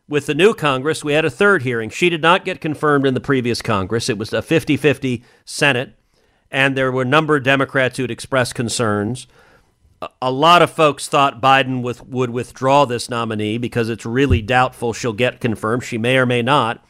with 0.08 0.26
the 0.26 0.34
new 0.34 0.54
Congress, 0.54 1.02
we 1.02 1.12
had 1.12 1.24
a 1.24 1.30
third 1.30 1.62
hearing. 1.62 1.90
She 1.90 2.08
did 2.08 2.22
not 2.22 2.44
get 2.44 2.60
confirmed 2.60 3.06
in 3.06 3.14
the 3.14 3.20
previous 3.20 3.62
Congress. 3.62 4.08
It 4.08 4.16
was 4.18 4.32
a 4.32 4.42
50 4.42 4.76
50 4.76 5.24
Senate, 5.44 5.94
and 6.50 6.76
there 6.76 6.92
were 6.92 7.02
a 7.02 7.06
number 7.06 7.36
of 7.36 7.42
Democrats 7.42 7.96
who 7.96 8.04
had 8.04 8.10
expressed 8.10 8.54
concerns. 8.54 9.26
A 10.20 10.30
lot 10.30 10.62
of 10.62 10.70
folks 10.70 11.08
thought 11.08 11.42
Biden 11.42 11.82
with, 11.82 12.06
would 12.06 12.30
withdraw 12.30 12.84
this 12.84 13.10
nominee 13.10 13.58
because 13.58 13.88
it's 13.88 14.06
really 14.06 14.42
doubtful 14.42 14.92
she'll 14.92 15.12
get 15.12 15.40
confirmed. 15.40 15.82
She 15.82 15.98
may 15.98 16.16
or 16.16 16.26
may 16.26 16.42
not. 16.42 16.84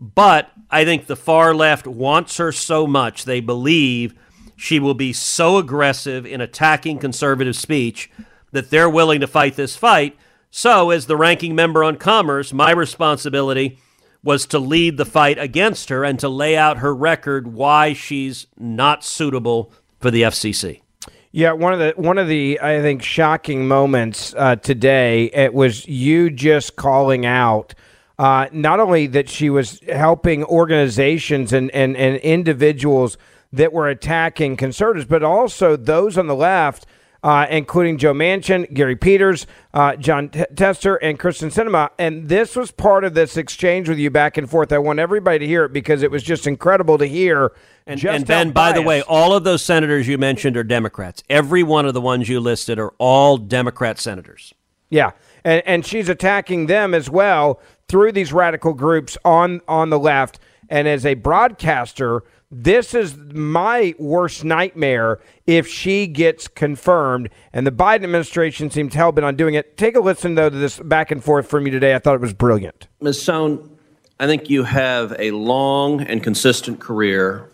But 0.00 0.50
I 0.70 0.84
think 0.84 1.06
the 1.06 1.16
far 1.16 1.54
left 1.54 1.86
wants 1.86 2.38
her 2.38 2.52
so 2.52 2.86
much, 2.86 3.24
they 3.24 3.40
believe 3.40 4.14
she 4.56 4.80
will 4.80 4.94
be 4.94 5.12
so 5.12 5.58
aggressive 5.58 6.26
in 6.26 6.40
attacking 6.40 6.98
conservative 6.98 7.56
speech 7.56 8.10
that 8.52 8.70
they're 8.70 8.90
willing 8.90 9.20
to 9.20 9.26
fight 9.26 9.56
this 9.56 9.76
fight 9.76 10.16
so, 10.50 10.90
as 10.90 11.06
the 11.06 11.16
ranking 11.16 11.54
member 11.54 11.84
on 11.84 11.96
Commerce, 11.96 12.52
my 12.52 12.72
responsibility 12.72 13.78
was 14.22 14.46
to 14.46 14.58
lead 14.58 14.96
the 14.96 15.04
fight 15.04 15.38
against 15.38 15.88
her 15.90 16.04
and 16.04 16.18
to 16.18 16.28
lay 16.28 16.56
out 16.56 16.78
her 16.78 16.94
record 16.94 17.52
why 17.52 17.92
she's 17.92 18.48
not 18.58 19.04
suitable 19.04 19.72
for 20.00 20.10
the 20.10 20.22
FCC. 20.22 20.82
Yeah, 21.30 21.52
one 21.52 21.72
of 21.72 21.78
the 21.78 21.92
one 21.96 22.18
of 22.18 22.26
the 22.26 22.58
I 22.60 22.80
think 22.80 23.02
shocking 23.04 23.68
moments 23.68 24.34
uh, 24.36 24.56
today 24.56 25.30
it 25.32 25.54
was 25.54 25.86
you 25.86 26.28
just 26.28 26.74
calling 26.74 27.24
out 27.24 27.72
uh, 28.20 28.48
not 28.52 28.80
only 28.80 29.06
that 29.06 29.30
she 29.30 29.48
was 29.48 29.80
helping 29.88 30.44
organizations 30.44 31.54
and, 31.54 31.70
and, 31.70 31.96
and 31.96 32.16
individuals 32.16 33.16
that 33.50 33.72
were 33.72 33.88
attacking 33.88 34.58
conservatives, 34.58 35.06
but 35.06 35.22
also 35.22 35.74
those 35.74 36.18
on 36.18 36.26
the 36.26 36.34
left 36.34 36.86
uh, 37.22 37.46
including 37.50 37.98
Joe 37.98 38.14
Manchin, 38.14 38.72
Gary 38.72 38.96
Peters, 38.96 39.46
uh, 39.74 39.96
Jon 39.96 40.30
T- 40.30 40.44
Tester, 40.56 40.96
and 40.96 41.18
Kyrsten 41.18 41.52
Sinema. 41.52 41.90
And 41.98 42.28
this 42.28 42.56
was 42.56 42.70
part 42.70 43.04
of 43.04 43.14
this 43.14 43.36
exchange 43.36 43.88
with 43.88 43.98
you 43.98 44.10
back 44.10 44.36
and 44.36 44.48
forth. 44.48 44.72
I 44.72 44.78
want 44.78 44.98
everybody 44.98 45.38
to 45.40 45.46
hear 45.46 45.64
it 45.64 45.72
because 45.72 46.02
it 46.02 46.10
was 46.10 46.22
just 46.22 46.46
incredible 46.46 46.98
to 46.98 47.06
hear. 47.06 47.52
And, 47.86 48.02
and 48.04 48.26
Ben, 48.26 48.52
by 48.52 48.72
the 48.72 48.82
way, 48.82 49.02
all 49.02 49.34
of 49.34 49.44
those 49.44 49.62
senators 49.62 50.08
you 50.08 50.16
mentioned 50.16 50.56
are 50.56 50.64
Democrats. 50.64 51.22
Every 51.28 51.62
one 51.62 51.86
of 51.86 51.94
the 51.94 52.00
ones 52.00 52.28
you 52.28 52.40
listed 52.40 52.78
are 52.78 52.94
all 52.98 53.36
Democrat 53.36 53.98
senators. 53.98 54.54
Yeah, 54.88 55.12
and 55.44 55.62
and 55.66 55.86
she's 55.86 56.08
attacking 56.08 56.66
them 56.66 56.94
as 56.94 57.08
well 57.08 57.60
through 57.90 58.12
these 58.12 58.32
radical 58.32 58.72
groups 58.72 59.18
on 59.24 59.60
on 59.66 59.90
the 59.90 59.98
left. 59.98 60.38
And 60.68 60.86
as 60.86 61.04
a 61.04 61.14
broadcaster, 61.14 62.22
this 62.52 62.94
is 62.94 63.16
my 63.16 63.94
worst 63.98 64.44
nightmare 64.44 65.20
if 65.46 65.66
she 65.66 66.06
gets 66.06 66.46
confirmed. 66.46 67.28
And 67.52 67.66
the 67.66 67.72
Biden 67.72 68.04
administration 68.04 68.70
seems 68.70 68.94
hell 68.94 69.10
bent 69.10 69.24
on 69.24 69.34
doing 69.34 69.54
it. 69.54 69.76
Take 69.76 69.96
a 69.96 70.00
listen, 70.00 70.36
though, 70.36 70.50
to 70.50 70.56
this 70.56 70.78
back 70.78 71.10
and 71.10 71.22
forth 71.22 71.48
from 71.48 71.66
you 71.66 71.72
today. 71.72 71.94
I 71.94 71.98
thought 71.98 72.14
it 72.14 72.20
was 72.20 72.32
brilliant. 72.32 72.86
Ms. 73.00 73.20
Sohn, 73.20 73.76
I 74.20 74.26
think 74.26 74.48
you 74.48 74.62
have 74.64 75.14
a 75.18 75.32
long 75.32 76.02
and 76.02 76.22
consistent 76.22 76.78
career 76.78 77.49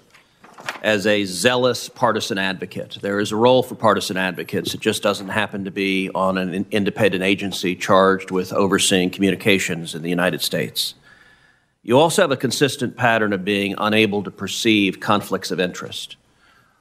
as 0.83 1.07
a 1.07 1.25
zealous 1.25 1.89
partisan 1.89 2.39
advocate. 2.39 2.99
There 3.01 3.21
is 3.21 3.33
a 3.33 3.37
role 3.37 3.63
for 3.63 3.75
partisan 3.75 4.17
advocates. 4.17 4.75
It 4.75 4.81
just 4.81 5.03
doesn't 5.03 5.29
happen 5.29 5.65
to 5.65 5.71
be 5.71 6.11
on 6.15 6.39
an 6.39 6.67
independent 6.71 7.25
agency 7.25 7.75
charged 7.75 8.31
with 8.31 8.53
overseeing 8.53 9.11
communications 9.11 9.95
in 9.95 10.03
the 10.03 10.11
United 10.11 10.43
States. 10.43 10.95
You 11.83 11.99
also 11.99 12.23
have 12.23 12.33
a 12.33 12.37
consistent 12.37 12.97
pattern 12.97 13.33
of 13.33 13.45
being 13.45 13.75
unable 13.79 14.23
to 14.25 14.31
perceive 14.31 14.99
conflicts 14.99 15.51
of 15.51 15.61
interest, 15.61 16.17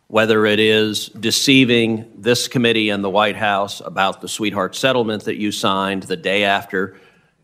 whether 0.07 0.45
it 0.45 0.59
is 0.59 1.09
deceiving 1.09 2.11
this 2.17 2.47
committee 2.47 2.89
and 2.89 3.03
the 3.03 3.09
White 3.09 3.35
House 3.35 3.81
about 3.81 4.21
the 4.21 4.27
sweetheart 4.27 4.75
settlement 4.75 5.25
that 5.25 5.35
you 5.35 5.51
signed 5.51 6.03
the 6.03 6.17
day 6.17 6.43
after 6.43 6.95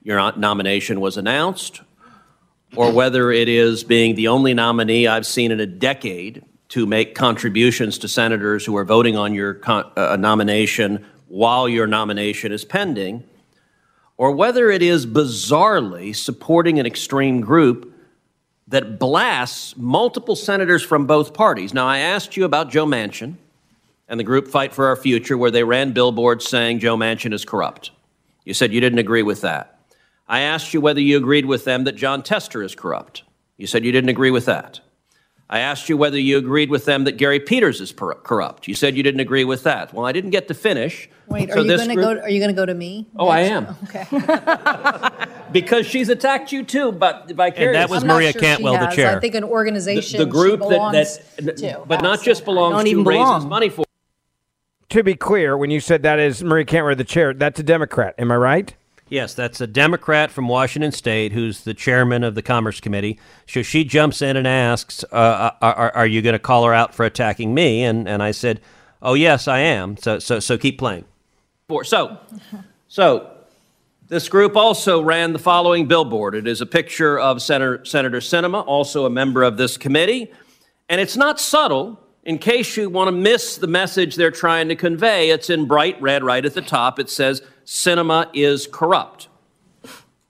your 0.04 0.36
nomination 0.38 1.00
was 1.00 1.18
announced, 1.18 1.82
or 2.76 2.92
whether 2.92 3.32
it 3.32 3.50
is 3.50 3.84
being 3.84 4.16
the 4.16 4.28
only 4.28 4.54
nominee 4.54 5.08
I've 5.08 5.26
seen 5.26 5.52
in 5.52 5.60
a 5.60 5.66
decade 5.66 6.44
to 6.70 6.86
make 6.86 7.16
contributions 7.16 7.98
to 8.00 8.08
senators 8.08 8.66
who 8.66 8.78
are 8.78 8.86
voting 8.86 9.18
on 9.18 9.34
your 9.34 9.56
con- 9.56 9.92
uh, 9.98 10.16
nomination 10.16 11.06
while 11.28 11.68
your 11.68 11.86
nomination 11.88 12.52
is 12.52 12.64
pending, 12.64 13.24
or 14.18 14.32
whether 14.32 14.70
it 14.70 14.82
is 14.82 15.06
bizarrely 15.06 16.16
supporting 16.16 16.80
an 16.80 16.86
extreme 16.86 17.42
group 17.42 17.94
that 18.68 19.00
blasts 19.00 19.76
multiple 19.76 20.36
senators 20.36 20.82
from 20.82 21.06
both 21.06 21.34
parties. 21.34 21.74
Now, 21.74 21.88
I 21.88 21.98
asked 21.98 22.38
you 22.38 22.46
about 22.46 22.70
Joe 22.70 22.86
Manchin 22.86 23.36
and 24.08 24.20
the 24.20 24.24
group 24.24 24.48
Fight 24.48 24.74
for 24.74 24.88
Our 24.88 24.96
Future, 24.96 25.38
where 25.38 25.52
they 25.52 25.64
ran 25.64 25.92
billboards 25.92 26.48
saying 26.48 26.80
Joe 26.80 26.96
Manchin 26.96 27.34
is 27.34 27.44
corrupt. 27.44 27.92
You 28.46 28.54
said 28.54 28.72
you 28.72 28.80
didn't 28.80 29.00
agree 29.00 29.24
with 29.24 29.42
that. 29.42 29.81
I 30.32 30.40
asked 30.40 30.74
you 30.74 30.80
whether 30.80 31.02
you 31.02 31.18
agreed 31.18 31.46
with 31.46 31.66
them 31.66 31.84
that 31.84 31.98
Jon 31.98 32.24
Tester 32.24 32.64
is 32.64 32.74
corrupt. 32.74 33.24
You 33.58 33.68
said 33.68 33.84
you 33.84 33.92
didn't 33.92 34.10
agree 34.10 34.32
with 34.32 34.46
that. 34.46 34.80
I 35.50 35.60
asked 35.60 35.90
you 35.90 35.98
whether 35.98 36.18
you 36.18 36.38
agreed 36.38 36.70
with 36.70 36.86
them 36.86 37.04
that 37.04 37.18
Gary 37.18 37.42
Peters 37.42 37.82
is 37.82 37.92
per- 37.92 38.14
corrupt. 38.16 38.66
You 38.70 38.74
said 38.74 38.96
you 38.96 39.04
didn't 39.04 39.20
agree 39.20 39.44
with 39.44 39.64
that. 39.64 39.94
Well, 39.94 40.06
I 40.06 40.14
didn't 40.14 40.30
get 40.30 40.48
to 40.48 40.54
finish. 40.54 41.10
Wait, 41.28 41.52
are 41.52 41.58
you 41.58 41.64
this 41.66 41.82
going 41.82 41.90
to 41.90 41.96
group- 41.96 42.20
go, 42.20 42.24
are 42.24 42.30
you 42.30 42.40
going 42.40 42.50
to 42.50 42.56
go 42.56 42.66
to 42.66 42.74
me? 42.74 43.10
Oh, 43.18 43.28
I 43.28 43.42
am. 43.42 43.68
Oh, 43.70 43.78
okay. 43.84 45.28
Because 45.52 45.86
she's 45.86 46.08
attacked 46.08 46.54
you 46.54 46.64
too, 46.64 46.94
but 46.94 47.28
vicariously. 47.28 47.66
And 47.66 47.76
that 47.76 47.90
was 47.90 48.04
I'm 48.04 48.08
Maria 48.08 48.32
sure 48.32 48.40
Cantwell, 48.40 48.78
the 48.78 48.96
chair. 48.96 49.18
I 49.18 49.20
think 49.20 49.36
an 49.36 49.44
organization 49.44 50.18
the 50.18 50.26
group 50.26 50.62
she 50.62 50.70
that, 50.70 50.70
belongs 50.70 51.20
that 51.40 51.58
to. 51.58 51.84
but 51.86 52.02
not 52.02 52.24
just 52.24 52.46
belongs 52.46 52.76
don't 52.76 52.86
to 52.86 52.92
even 52.92 53.04
raises 53.04 53.20
belong. 53.20 53.50
money 53.50 53.68
for. 53.68 53.84
To 54.88 55.04
be 55.04 55.14
clear, 55.14 55.58
when 55.58 55.70
you 55.70 55.82
said 55.82 56.04
that 56.04 56.20
is 56.20 56.42
Maria 56.42 56.64
Cantwell, 56.64 56.96
the 56.96 57.04
chair, 57.04 57.34
that's 57.34 57.60
a 57.60 57.64
Democrat. 57.64 58.16
Am 58.18 58.32
I 58.32 58.38
right? 58.38 58.74
Yes, 59.12 59.34
that's 59.34 59.60
a 59.60 59.68
Democrat 59.68 60.32
from 60.32 60.48
Washington 60.48 60.94
State 60.94 61.34
who's 61.34 61.66
the 61.66 61.74
chairman 61.74 62.24
of 62.24 62.34
the 62.34 62.42
Commerce 62.42 62.80
Committee. 62.80 63.20
So 63.46 63.62
she 63.62 63.84
jumps 63.84 64.22
in 64.22 64.38
and 64.38 64.48
asks, 64.48 65.04
uh, 65.12 65.52
"Are, 65.62 65.74
are, 65.74 65.92
are 65.98 66.08
you 66.08 66.22
going 66.22 66.32
to 66.32 66.40
call 66.40 66.64
her 66.64 66.74
out 66.74 66.96
for 66.96 67.06
attacking 67.06 67.54
me?" 67.54 67.84
And 67.84 68.08
and 68.08 68.24
I 68.24 68.32
said, 68.32 68.62
"Oh 69.02 69.14
yes, 69.14 69.50
I 69.50 69.60
am." 69.60 69.98
So 69.98 70.18
so 70.20 70.40
so 70.40 70.58
keep 70.58 70.80
playing. 70.80 71.04
So, 71.84 72.20
so 72.88 73.30
this 74.08 74.30
group 74.30 74.56
also 74.56 75.02
ran 75.02 75.34
the 75.34 75.40
following 75.40 75.88
billboard. 75.90 76.34
It 76.34 76.48
is 76.48 76.62
a 76.62 76.66
picture 76.66 77.20
of 77.20 77.42
Senator, 77.42 77.84
Senator 77.84 78.20
Sinema, 78.20 78.66
also 78.66 79.06
a 79.06 79.10
member 79.10 79.44
of 79.44 79.58
this 79.58 79.76
committee, 79.76 80.32
and 80.88 81.02
it's 81.02 81.18
not 81.18 81.38
subtle. 81.38 82.00
In 82.24 82.38
case 82.38 82.78
you 82.78 82.90
want 82.90 83.10
to 83.10 83.12
miss 83.12 83.58
the 83.58 83.68
message 83.68 84.16
they're 84.16 84.32
trying 84.32 84.70
to 84.70 84.76
convey, 84.76 85.32
it's 85.32 85.50
in 85.50 85.66
bright 85.66 86.02
red 86.02 86.24
right 86.24 86.46
at 86.46 86.54
the 86.54 86.62
top. 86.62 87.00
It 87.00 87.10
says, 87.10 87.42
Sinema 87.72 88.30
is 88.34 88.68
corrupt. 88.68 89.30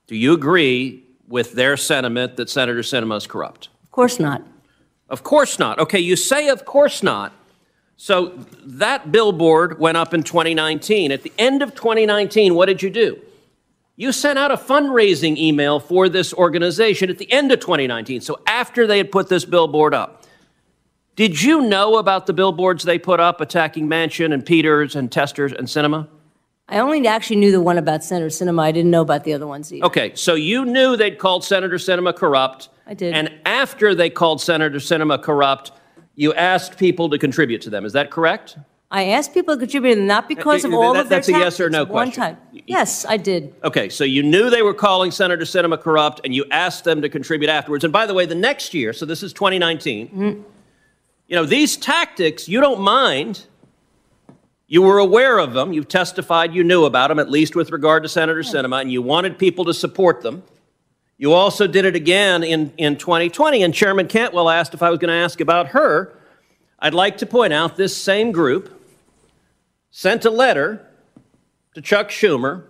Do 0.06 0.14
you 0.14 0.32
agree 0.32 1.02
with 1.26 1.54
their 1.54 1.76
sentiment 1.76 2.36
that 2.36 2.48
Senator 2.48 2.82
Sinema 2.82 3.16
is 3.16 3.26
corrupt? 3.26 3.68
Of 3.82 3.90
course 3.90 4.20
not. 4.20 4.46
Of 5.08 5.24
course 5.24 5.58
not. 5.58 5.80
Okay, 5.80 5.98
you 5.98 6.14
say 6.14 6.48
of 6.48 6.64
course 6.64 7.02
not. 7.02 7.32
So 7.96 8.38
that 8.64 9.10
billboard 9.10 9.80
went 9.80 9.96
up 9.96 10.14
in 10.14 10.22
2019. 10.22 11.10
At 11.10 11.24
the 11.24 11.32
end 11.36 11.62
of 11.62 11.74
2019, 11.74 12.54
what 12.54 12.66
did 12.66 12.80
you 12.80 12.90
do? 12.90 13.20
You 13.96 14.12
sent 14.12 14.38
out 14.38 14.52
a 14.52 14.56
fundraising 14.56 15.36
email 15.36 15.80
for 15.80 16.08
this 16.08 16.32
organization 16.32 17.10
at 17.10 17.18
the 17.18 17.30
end 17.32 17.50
of 17.50 17.58
2019. 17.58 18.20
So 18.20 18.38
after 18.46 18.86
they 18.86 18.98
had 18.98 19.10
put 19.10 19.28
this 19.28 19.44
billboard 19.44 19.94
up. 19.94 20.26
Did 21.16 21.42
you 21.42 21.62
know 21.62 21.96
about 21.96 22.26
the 22.26 22.32
billboards 22.32 22.84
they 22.84 23.00
put 23.00 23.18
up 23.18 23.40
attacking 23.40 23.88
Manchin 23.88 24.32
and 24.32 24.46
Peters 24.46 24.94
and 24.94 25.10
Testers 25.10 25.52
and 25.52 25.66
Sinema? 25.66 26.06
I 26.72 26.78
only 26.78 27.06
actually 27.06 27.36
knew 27.36 27.52
the 27.52 27.60
one 27.60 27.76
about 27.76 28.02
Senator 28.02 28.28
Sinema. 28.28 28.62
I 28.62 28.72
didn't 28.72 28.90
know 28.90 29.02
about 29.02 29.24
the 29.24 29.34
other 29.34 29.46
ones 29.46 29.70
either. 29.72 29.84
Okay, 29.84 30.12
so 30.14 30.34
you 30.34 30.64
knew 30.64 30.96
they'd 30.96 31.18
called 31.18 31.44
Senator 31.44 31.76
Sinema 31.76 32.16
corrupt. 32.16 32.70
I 32.86 32.94
did. 32.94 33.12
And 33.14 33.30
after 33.44 33.94
they 33.94 34.08
called 34.08 34.40
Senator 34.40 34.78
Sinema 34.78 35.22
corrupt, 35.22 35.72
you 36.16 36.32
asked 36.32 36.78
people 36.78 37.10
to 37.10 37.18
contribute 37.18 37.60
to 37.62 37.70
them. 37.70 37.84
Is 37.84 37.92
that 37.92 38.10
correct? 38.10 38.56
I 38.90 39.04
asked 39.08 39.34
people 39.34 39.54
to 39.54 39.60
contribute, 39.60 39.98
not 39.98 40.28
because 40.28 40.64
of 40.64 40.72
all 40.72 40.94
that- 40.94 41.00
of 41.00 41.08
their 41.10 41.18
that's 41.18 41.28
a 41.28 41.32
yes 41.32 41.60
or 41.60 41.68
no 41.68 41.84
One 41.84 42.10
question. 42.10 42.22
time. 42.22 42.36
Yes, 42.66 43.04
I 43.06 43.18
did. 43.18 43.54
Okay, 43.64 43.90
so 43.90 44.02
you 44.04 44.22
knew 44.22 44.48
they 44.48 44.62
were 44.62 44.74
calling 44.74 45.10
Senator 45.10 45.44
Sinema 45.44 45.78
corrupt, 45.78 46.22
and 46.24 46.34
you 46.34 46.44
asked 46.50 46.84
them 46.84 47.02
to 47.02 47.08
contribute 47.10 47.50
afterwards. 47.50 47.84
And 47.84 47.92
by 47.92 48.06
the 48.06 48.14
way, 48.14 48.24
the 48.24 48.34
next 48.34 48.72
year, 48.72 48.94
so 48.94 49.04
this 49.04 49.22
is 49.22 49.32
2019, 49.34 50.08
Mm-hmm. 50.08 50.40
you 51.28 51.36
know, 51.36 51.44
these 51.44 51.76
tactics, 51.76 52.48
you 52.48 52.60
don't 52.62 52.80
mind. 52.80 53.44
You 54.72 54.80
were 54.80 54.96
aware 54.96 55.38
of 55.38 55.52
them. 55.52 55.74
You've 55.74 55.86
testified 55.86 56.54
you 56.54 56.64
knew 56.64 56.86
about 56.86 57.08
them, 57.08 57.18
at 57.18 57.28
least 57.28 57.54
with 57.54 57.70
regard 57.72 58.04
to 58.04 58.08
Senator 58.08 58.40
Sinema, 58.40 58.80
and 58.80 58.90
you 58.90 59.02
wanted 59.02 59.36
people 59.38 59.66
to 59.66 59.74
support 59.74 60.22
them. 60.22 60.42
You 61.18 61.34
also 61.34 61.66
did 61.66 61.84
it 61.84 61.94
again 61.94 62.42
in, 62.42 62.72
in 62.78 62.96
2020, 62.96 63.64
and 63.64 63.74
Chairman 63.74 64.08
Cantwell 64.08 64.48
asked 64.48 64.72
if 64.72 64.82
I 64.82 64.88
was 64.88 64.98
going 64.98 65.10
to 65.10 65.14
ask 65.14 65.42
about 65.42 65.68
her. 65.68 66.16
I'd 66.78 66.94
like 66.94 67.18
to 67.18 67.26
point 67.26 67.52
out 67.52 67.76
this 67.76 67.94
same 67.94 68.32
group 68.32 68.82
sent 69.90 70.24
a 70.24 70.30
letter 70.30 70.88
to 71.74 71.82
Chuck 71.82 72.08
Schumer 72.08 72.64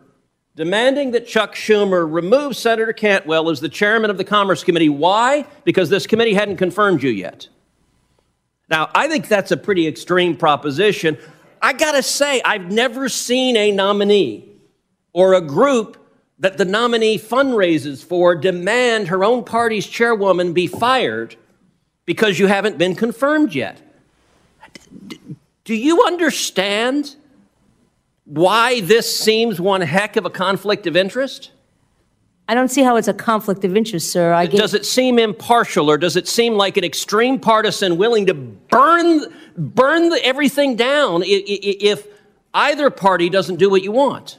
demanding 0.56 1.12
that 1.12 1.28
Chuck 1.28 1.54
Schumer 1.54 2.12
remove 2.12 2.56
Senator 2.56 2.92
Cantwell 2.92 3.48
as 3.48 3.60
the 3.60 3.68
chairman 3.68 4.10
of 4.10 4.18
the 4.18 4.24
Commerce 4.24 4.64
Committee. 4.64 4.88
Why? 4.88 5.46
Because 5.62 5.88
this 5.88 6.08
committee 6.08 6.34
hadn't 6.34 6.56
confirmed 6.56 7.04
you 7.04 7.10
yet. 7.10 7.46
Now, 8.68 8.90
I 8.92 9.06
think 9.06 9.28
that's 9.28 9.52
a 9.52 9.56
pretty 9.56 9.86
extreme 9.86 10.36
proposition. 10.36 11.16
I 11.62 11.72
got 11.72 11.92
to 11.92 12.02
say, 12.02 12.42
I've 12.44 12.72
never 12.72 13.08
seen 13.08 13.56
a 13.56 13.70
nominee 13.70 14.48
or 15.12 15.34
a 15.34 15.40
group 15.40 15.96
that 16.40 16.58
the 16.58 16.64
nominee 16.64 17.18
fundraises 17.18 18.04
for 18.04 18.34
demand 18.34 19.08
her 19.08 19.22
own 19.22 19.44
party's 19.44 19.86
chairwoman 19.86 20.52
be 20.52 20.66
fired 20.66 21.36
because 22.04 22.40
you 22.40 22.48
haven't 22.48 22.78
been 22.78 22.96
confirmed 22.96 23.54
yet. 23.54 23.80
Do 25.64 25.74
you 25.76 26.04
understand 26.04 27.14
why 28.24 28.80
this 28.80 29.16
seems 29.16 29.60
one 29.60 29.82
heck 29.82 30.16
of 30.16 30.24
a 30.24 30.30
conflict 30.30 30.88
of 30.88 30.96
interest? 30.96 31.52
I 32.48 32.54
don't 32.54 32.68
see 32.68 32.82
how 32.82 32.96
it's 32.96 33.08
a 33.08 33.14
conflict 33.14 33.64
of 33.64 33.76
interest, 33.76 34.10
sir. 34.10 34.32
I 34.32 34.46
Does 34.46 34.74
it 34.74 34.84
seem 34.84 35.20
impartial 35.20 35.88
or 35.88 35.96
does 35.96 36.16
it 36.16 36.26
seem 36.26 36.54
like 36.54 36.76
an 36.76 36.82
extreme 36.82 37.38
partisan 37.38 37.96
willing 37.96 38.26
to 38.26 38.34
burn, 38.34 39.32
burn 39.56 40.08
the, 40.10 40.24
everything 40.24 40.76
down 40.76 41.22
i- 41.22 41.26
i- 41.26 41.60
i- 41.68 41.76
if 41.80 42.06
either 42.54 42.90
party 42.90 43.28
doesn't 43.28 43.56
do 43.56 43.68
what 43.70 43.82
you 43.82 43.92
want? 43.92 44.38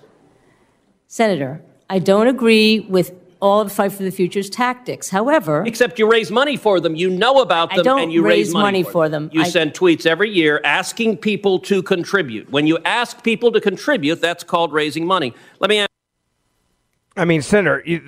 Senator, 1.08 1.62
I 1.90 2.00
don't 2.00 2.28
agree 2.28 2.80
with 2.82 3.14
all 3.40 3.60
of 3.60 3.72
Fight 3.72 3.92
for 3.92 4.04
the 4.04 4.12
Future's 4.12 4.50
tactics. 4.50 5.10
However, 5.10 5.64
Except 5.68 6.00
you 6.00 6.10
raise 6.10 6.32
money 6.32 6.56
for 6.56 6.80
them, 6.80 6.96
you 6.96 7.10
know 7.10 7.42
about 7.42 7.76
them, 7.76 7.86
and 7.98 8.12
you 8.12 8.22
raise, 8.24 8.48
raise 8.48 8.54
money 8.54 8.84
for 8.84 9.10
them. 9.10 9.30
You 9.34 9.42
I- 9.42 9.50
send 9.50 9.74
tweets 9.74 10.06
every 10.06 10.30
year 10.30 10.62
asking 10.64 11.18
people 11.18 11.60
to 11.60 11.84
contribute. 11.84 12.50
When 12.52 12.68
you 12.68 12.78
ask 12.86 13.22
people 13.22 13.52
to 13.52 13.60
contribute, 13.60 14.22
that's 14.22 14.44
called 14.46 14.72
raising 14.72 15.06
money. 15.06 15.34
Let 15.60 15.70
me 15.70 15.80
ask. 15.80 15.90
I 17.18 17.26
mean, 17.26 17.42
Senator, 17.42 17.84
you, 17.86 18.02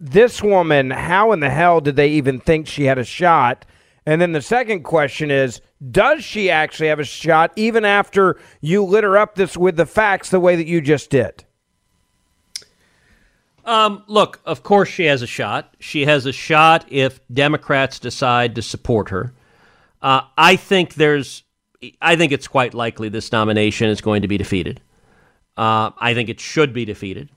this 0.00 0.42
woman, 0.42 0.90
how 0.90 1.32
in 1.32 1.40
the 1.40 1.50
hell 1.50 1.80
did 1.82 1.96
they 1.96 2.08
even 2.08 2.40
think 2.40 2.66
she 2.66 2.84
had 2.84 2.96
a 2.98 3.04
shot? 3.04 3.66
And 4.06 4.20
then 4.20 4.30
the 4.32 4.40
second 4.40 4.84
question 4.84 5.32
is, 5.32 5.60
does 5.90 6.22
she 6.24 6.48
actually 6.48 6.88
have 6.88 7.00
a 7.00 7.04
shot 7.04 7.52
even 7.56 7.84
after 7.84 8.38
you 8.60 8.84
lit 8.84 9.02
her 9.02 9.18
up 9.18 9.34
this 9.34 9.56
with 9.56 9.76
the 9.76 9.84
facts 9.84 10.30
the 10.30 10.40
way 10.40 10.54
that 10.54 10.66
you 10.66 10.80
just 10.80 11.10
did? 11.10 11.44
Um, 13.64 14.04
look, 14.06 14.40
of 14.46 14.62
course 14.62 14.88
she 14.88 15.06
has 15.06 15.22
a 15.22 15.26
shot. 15.26 15.74
She 15.80 16.06
has 16.06 16.24
a 16.24 16.32
shot 16.32 16.86
if 16.88 17.18
Democrats 17.32 17.98
decide 17.98 18.54
to 18.54 18.62
support 18.62 19.08
her. 19.08 19.34
Uh, 20.00 20.20
I 20.38 20.54
think 20.54 20.94
there's, 20.94 21.42
I 22.00 22.14
think 22.14 22.30
it's 22.30 22.46
quite 22.46 22.74
likely 22.74 23.08
this 23.08 23.32
nomination 23.32 23.88
is 23.88 24.00
going 24.00 24.22
to 24.22 24.28
be 24.28 24.38
defeated. 24.38 24.80
Uh, 25.56 25.90
I 25.98 26.14
think 26.14 26.28
it 26.28 26.38
should 26.38 26.72
be 26.72 26.84
defeated, 26.84 27.30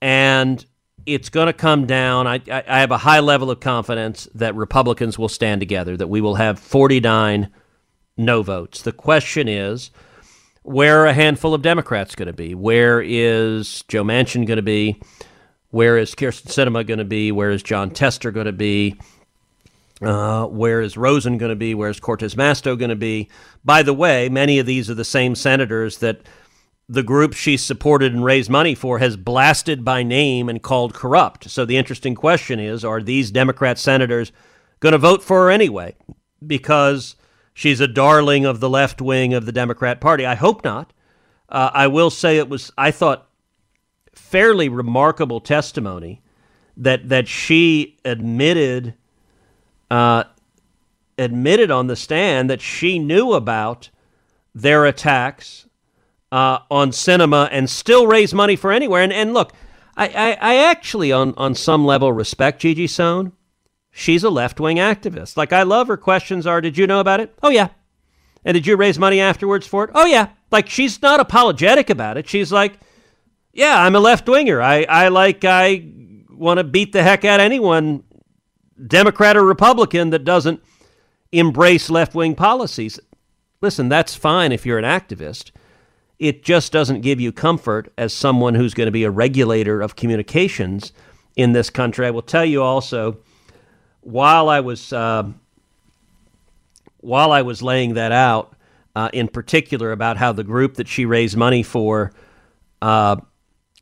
and 0.00 0.64
it's 1.06 1.28
going 1.28 1.46
to 1.46 1.52
come 1.52 1.86
down. 1.86 2.26
I, 2.26 2.40
I, 2.50 2.64
I 2.66 2.80
have 2.80 2.90
a 2.90 2.98
high 2.98 3.20
level 3.20 3.50
of 3.50 3.60
confidence 3.60 4.28
that 4.34 4.54
Republicans 4.54 5.18
will 5.18 5.28
stand 5.28 5.60
together. 5.60 5.96
That 5.96 6.08
we 6.08 6.20
will 6.20 6.36
have 6.36 6.58
49 6.58 7.50
no 8.16 8.42
votes. 8.42 8.82
The 8.82 8.92
question 8.92 9.48
is, 9.48 9.90
where 10.62 11.02
are 11.02 11.06
a 11.06 11.12
handful 11.12 11.54
of 11.54 11.62
Democrats 11.62 12.14
going 12.14 12.26
to 12.26 12.32
be? 12.32 12.54
Where 12.54 13.02
is 13.04 13.82
Joe 13.88 14.04
Manchin 14.04 14.46
going 14.46 14.56
to 14.56 14.62
be? 14.62 15.00
Where 15.70 15.96
is 15.98 16.14
Kyrsten 16.14 16.48
Sinema 16.48 16.86
going 16.86 16.98
to 16.98 17.04
be? 17.04 17.32
Where 17.32 17.50
is 17.50 17.62
Jon 17.62 17.90
Tester 17.90 18.30
going 18.30 18.46
to 18.46 18.52
be? 18.52 19.00
Uh, 20.02 20.46
where 20.46 20.80
is 20.80 20.96
Rosen 20.96 21.38
going 21.38 21.50
to 21.50 21.56
be? 21.56 21.74
Where's 21.74 22.00
Cortez 22.00 22.34
Masto 22.34 22.78
going 22.78 22.90
to 22.90 22.96
be? 22.96 23.28
By 23.64 23.82
the 23.82 23.94
way, 23.94 24.28
many 24.28 24.58
of 24.58 24.66
these 24.66 24.90
are 24.90 24.94
the 24.94 25.04
same 25.04 25.34
senators 25.34 25.98
that 25.98 26.22
the 26.92 27.02
group 27.02 27.32
she 27.32 27.56
supported 27.56 28.12
and 28.12 28.22
raised 28.22 28.50
money 28.50 28.74
for 28.74 28.98
has 28.98 29.16
blasted 29.16 29.82
by 29.82 30.02
name 30.02 30.50
and 30.50 30.62
called 30.62 30.92
corrupt. 30.92 31.48
So 31.48 31.64
the 31.64 31.78
interesting 31.78 32.14
question 32.14 32.60
is 32.60 32.84
are 32.84 33.02
these 33.02 33.30
Democrat 33.30 33.78
senators 33.78 34.30
going 34.80 34.92
to 34.92 34.98
vote 34.98 35.22
for 35.22 35.44
her 35.44 35.50
anyway? 35.50 35.96
Because 36.46 37.16
she's 37.54 37.80
a 37.80 37.88
darling 37.88 38.44
of 38.44 38.60
the 38.60 38.68
left 38.68 39.00
wing 39.00 39.32
of 39.32 39.46
the 39.46 39.52
Democrat 39.52 40.02
Party. 40.02 40.26
I 40.26 40.34
hope 40.34 40.64
not. 40.64 40.92
Uh, 41.48 41.70
I 41.72 41.86
will 41.86 42.10
say 42.10 42.36
it 42.36 42.50
was, 42.50 42.70
I 42.76 42.90
thought, 42.90 43.26
fairly 44.14 44.68
remarkable 44.68 45.40
testimony 45.40 46.20
that 46.76 47.08
that 47.08 47.26
she 47.26 47.96
admitted 48.04 48.94
uh, 49.90 50.24
admitted 51.16 51.70
on 51.70 51.86
the 51.86 51.96
stand 51.96 52.50
that 52.50 52.60
she 52.60 52.98
knew 52.98 53.32
about 53.32 53.88
their 54.54 54.84
attacks 54.84 55.61
uh, 56.32 56.60
on 56.70 56.90
Sinema 56.90 57.48
and 57.52 57.68
still 57.68 58.06
raise 58.06 58.32
money 58.32 58.56
for 58.56 58.72
anywhere. 58.72 59.02
And, 59.02 59.12
and 59.12 59.34
look, 59.34 59.52
I, 59.96 60.08
I, 60.08 60.38
I 60.40 60.54
actually, 60.70 61.12
on, 61.12 61.34
on 61.36 61.54
some 61.54 61.84
level, 61.84 62.10
respect 62.10 62.62
Gigi 62.62 62.86
Sohn. 62.86 63.32
She's 63.90 64.24
a 64.24 64.30
left 64.30 64.58
wing 64.58 64.78
activist. 64.78 65.36
Like, 65.36 65.52
I 65.52 65.62
love 65.62 65.88
her 65.88 65.98
questions 65.98 66.46
are 66.46 66.62
Did 66.62 66.78
you 66.78 66.86
know 66.86 67.00
about 67.00 67.20
it? 67.20 67.36
Oh, 67.42 67.50
yeah. 67.50 67.68
And 68.44 68.54
did 68.54 68.66
you 68.66 68.76
raise 68.76 68.98
money 68.98 69.20
afterwards 69.20 69.66
for 69.66 69.84
it? 69.84 69.90
Oh, 69.94 70.06
yeah. 70.06 70.30
Like, 70.50 70.70
she's 70.70 71.02
not 71.02 71.20
apologetic 71.20 71.90
about 71.90 72.16
it. 72.16 72.26
She's 72.26 72.50
like, 72.50 72.78
yeah, 73.52 73.82
I'm 73.82 73.94
a 73.94 74.00
left 74.00 74.26
winger. 74.26 74.62
I, 74.62 74.84
I 74.84 75.08
like, 75.08 75.44
I 75.44 75.86
want 76.30 76.58
to 76.58 76.64
beat 76.64 76.92
the 76.92 77.02
heck 77.02 77.26
out 77.26 77.40
of 77.40 77.44
anyone, 77.44 78.04
Democrat 78.86 79.36
or 79.36 79.44
Republican, 79.44 80.10
that 80.10 80.24
doesn't 80.24 80.62
embrace 81.30 81.90
left 81.90 82.14
wing 82.14 82.34
policies. 82.34 82.98
Listen, 83.60 83.90
that's 83.90 84.14
fine 84.14 84.50
if 84.50 84.64
you're 84.64 84.78
an 84.78 84.84
activist. 84.84 85.50
It 86.22 86.44
just 86.44 86.70
doesn't 86.70 87.00
give 87.00 87.20
you 87.20 87.32
comfort 87.32 87.92
as 87.98 88.14
someone 88.14 88.54
who's 88.54 88.74
going 88.74 88.86
to 88.86 88.92
be 88.92 89.02
a 89.02 89.10
regulator 89.10 89.80
of 89.82 89.96
communications 89.96 90.92
in 91.34 91.52
this 91.52 91.68
country. 91.68 92.06
I 92.06 92.10
will 92.10 92.22
tell 92.22 92.44
you 92.44 92.62
also, 92.62 93.18
while 94.02 94.48
I 94.48 94.60
was 94.60 94.92
uh, 94.92 95.24
while 96.98 97.32
I 97.32 97.42
was 97.42 97.60
laying 97.60 97.94
that 97.94 98.12
out, 98.12 98.54
uh, 98.94 99.10
in 99.12 99.26
particular 99.26 99.90
about 99.90 100.16
how 100.16 100.30
the 100.30 100.44
group 100.44 100.74
that 100.74 100.86
she 100.86 101.04
raised 101.04 101.36
money 101.36 101.64
for 101.64 102.12
uh, 102.80 103.16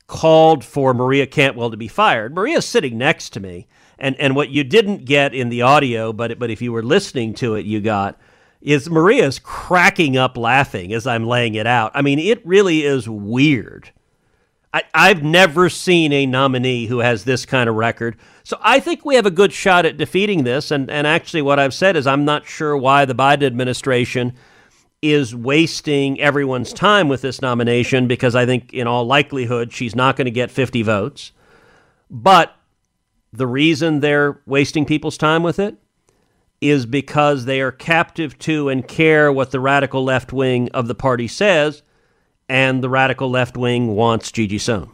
called 0.07 0.64
for 0.64 0.95
Maria 0.95 1.26
Cantwell 1.26 1.70
to 1.70 1.76
be 1.76 1.88
fired. 1.88 2.34
Maria's 2.34 2.64
sitting 2.64 2.97
next 2.97 3.34
to 3.34 3.41
me, 3.41 3.68
and 3.99 4.16
and 4.18 4.34
what 4.34 4.49
you 4.49 4.64
didn't 4.64 5.05
get 5.05 5.34
in 5.34 5.51
the 5.51 5.61
audio, 5.61 6.11
but 6.11 6.38
but 6.38 6.51
if 6.51 6.62
you 6.62 6.72
were 6.72 6.82
listening 6.82 7.34
to 7.34 7.55
it, 7.57 7.66
you 7.66 7.82
got 7.82 8.18
is 8.61 8.90
Maria's 8.90 9.38
cracking 9.38 10.16
up 10.16 10.36
laughing 10.36 10.92
as 10.92 11.06
I'm 11.06 11.26
laying 11.26 11.54
it 11.54 11.66
out. 11.66 11.92
I 11.94 12.02
mean, 12.02 12.18
it 12.18 12.44
really 12.46 12.84
is 12.84 13.08
weird. 13.08 13.90
I, 14.72 14.82
I've 14.94 15.22
never 15.22 15.68
seen 15.68 16.12
a 16.12 16.26
nominee 16.26 16.86
who 16.86 16.98
has 16.98 17.24
this 17.24 17.44
kind 17.44 17.68
of 17.68 17.74
record. 17.74 18.16
So 18.44 18.58
I 18.61 18.78
think 18.80 19.04
we 19.04 19.16
have 19.16 19.26
a 19.26 19.30
good 19.30 19.52
shot 19.52 19.86
at 19.86 19.96
defeating 19.96 20.44
this. 20.44 20.70
And, 20.70 20.90
and 20.90 21.06
actually, 21.06 21.42
what 21.42 21.58
I've 21.58 21.74
said 21.74 21.96
is 21.96 22.06
I'm 22.06 22.24
not 22.24 22.46
sure 22.46 22.76
why 22.76 23.04
the 23.04 23.14
Biden 23.14 23.44
administration 23.44 24.34
is 25.02 25.34
wasting 25.34 26.20
everyone's 26.20 26.72
time 26.72 27.08
with 27.08 27.22
this 27.22 27.40
nomination 27.40 28.06
because 28.06 28.36
I 28.36 28.44
think, 28.44 28.72
in 28.74 28.86
all 28.86 29.06
likelihood, 29.06 29.72
she's 29.72 29.96
not 29.96 30.16
going 30.16 30.26
to 30.26 30.30
get 30.30 30.50
50 30.50 30.82
votes. 30.82 31.32
But 32.11 32.54
the 33.32 33.46
reason 33.46 34.00
they're 34.00 34.40
wasting 34.46 34.84
people's 34.84 35.16
time 35.16 35.42
with 35.42 35.58
it 35.58 35.76
is 36.61 36.86
because 36.86 37.44
they 37.44 37.61
are 37.61 37.72
captive 37.72 38.38
to 38.38 38.68
and 38.68 38.86
care 38.86 39.32
what 39.32 39.50
the 39.50 39.61
radical 39.61 40.04
left 40.04 40.32
wing 40.32 40.68
of 40.72 40.88
the 40.88 40.94
party 40.94 41.26
says, 41.26 41.82
and 42.48 42.82
the 42.82 42.90
radical 42.90 43.30
left 43.30 43.56
wing 43.56 43.94
wants 43.94 44.30
Gigi 44.30 44.58
Sohn. 44.58 44.90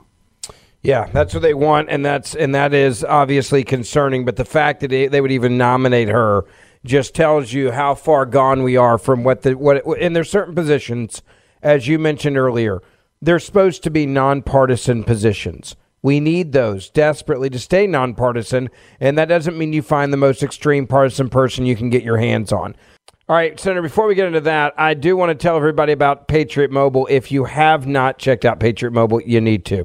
Yeah, 0.82 1.08
that's 1.12 1.34
what 1.34 1.42
they 1.42 1.54
want, 1.54 1.88
and 1.90 2.04
that's 2.04 2.36
and 2.36 2.54
that 2.54 2.72
is 2.72 3.02
obviously 3.02 3.64
concerning. 3.64 4.24
But 4.24 4.36
the 4.36 4.44
fact 4.44 4.80
that 4.80 4.88
they, 4.88 5.20
would 5.20 5.32
even 5.32 5.58
nominate 5.58 6.08
her 6.08 6.44
just 6.84 7.12
tells 7.12 7.52
you 7.52 7.72
how 7.72 7.96
far 7.96 8.24
gone 8.24 8.62
we 8.62 8.76
are 8.76 8.96
from 8.96 9.24
what 9.24 9.42
the 9.42 9.54
what. 9.54 9.84
And 10.00 10.14
there's 10.14 10.30
certain 10.30 10.54
positions, 10.54 11.22
as 11.60 11.88
you 11.88 11.98
mentioned 11.98 12.36
earlier, 12.36 12.82
they're 13.20 13.40
supposed 13.40 13.82
to 13.82 13.90
be 13.90 14.06
nonpartisan 14.06 15.02
positions. 15.02 15.74
We 16.07 16.20
need 16.20 16.52
those 16.52 16.88
desperately 16.88 17.50
to 17.50 17.59
stay 17.59 17.88
nonpartisan, 17.88 18.70
and 19.00 19.18
that 19.18 19.24
doesn't 19.24 19.59
mean 19.59 19.72
you 19.72 19.82
find 19.82 20.12
the 20.12 20.16
most 20.16 20.40
extreme 20.40 20.86
partisan 20.86 21.28
person 21.28 21.66
you 21.66 21.74
can 21.74 21.90
get 21.90 22.04
your 22.04 22.16
hands 22.16 22.52
on. 22.52 22.76
All 23.28 23.34
right, 23.34 23.59
Senator, 23.59 23.82
before 23.82 24.07
we 24.07 24.14
get 24.14 24.28
into 24.28 24.40
that, 24.42 24.72
I 24.78 24.94
do 24.94 25.16
want 25.16 25.30
to 25.30 25.34
tell 25.34 25.57
everybody 25.57 25.90
about 25.90 26.28
Patriot 26.28 26.70
Mobile. 26.70 27.09
If 27.11 27.32
you 27.32 27.46
have 27.46 27.88
not 27.88 28.20
checked 28.20 28.44
out 28.44 28.61
Patriot 28.61 28.92
Mobile, 28.92 29.20
you 29.22 29.40
need 29.40 29.64
to. 29.64 29.84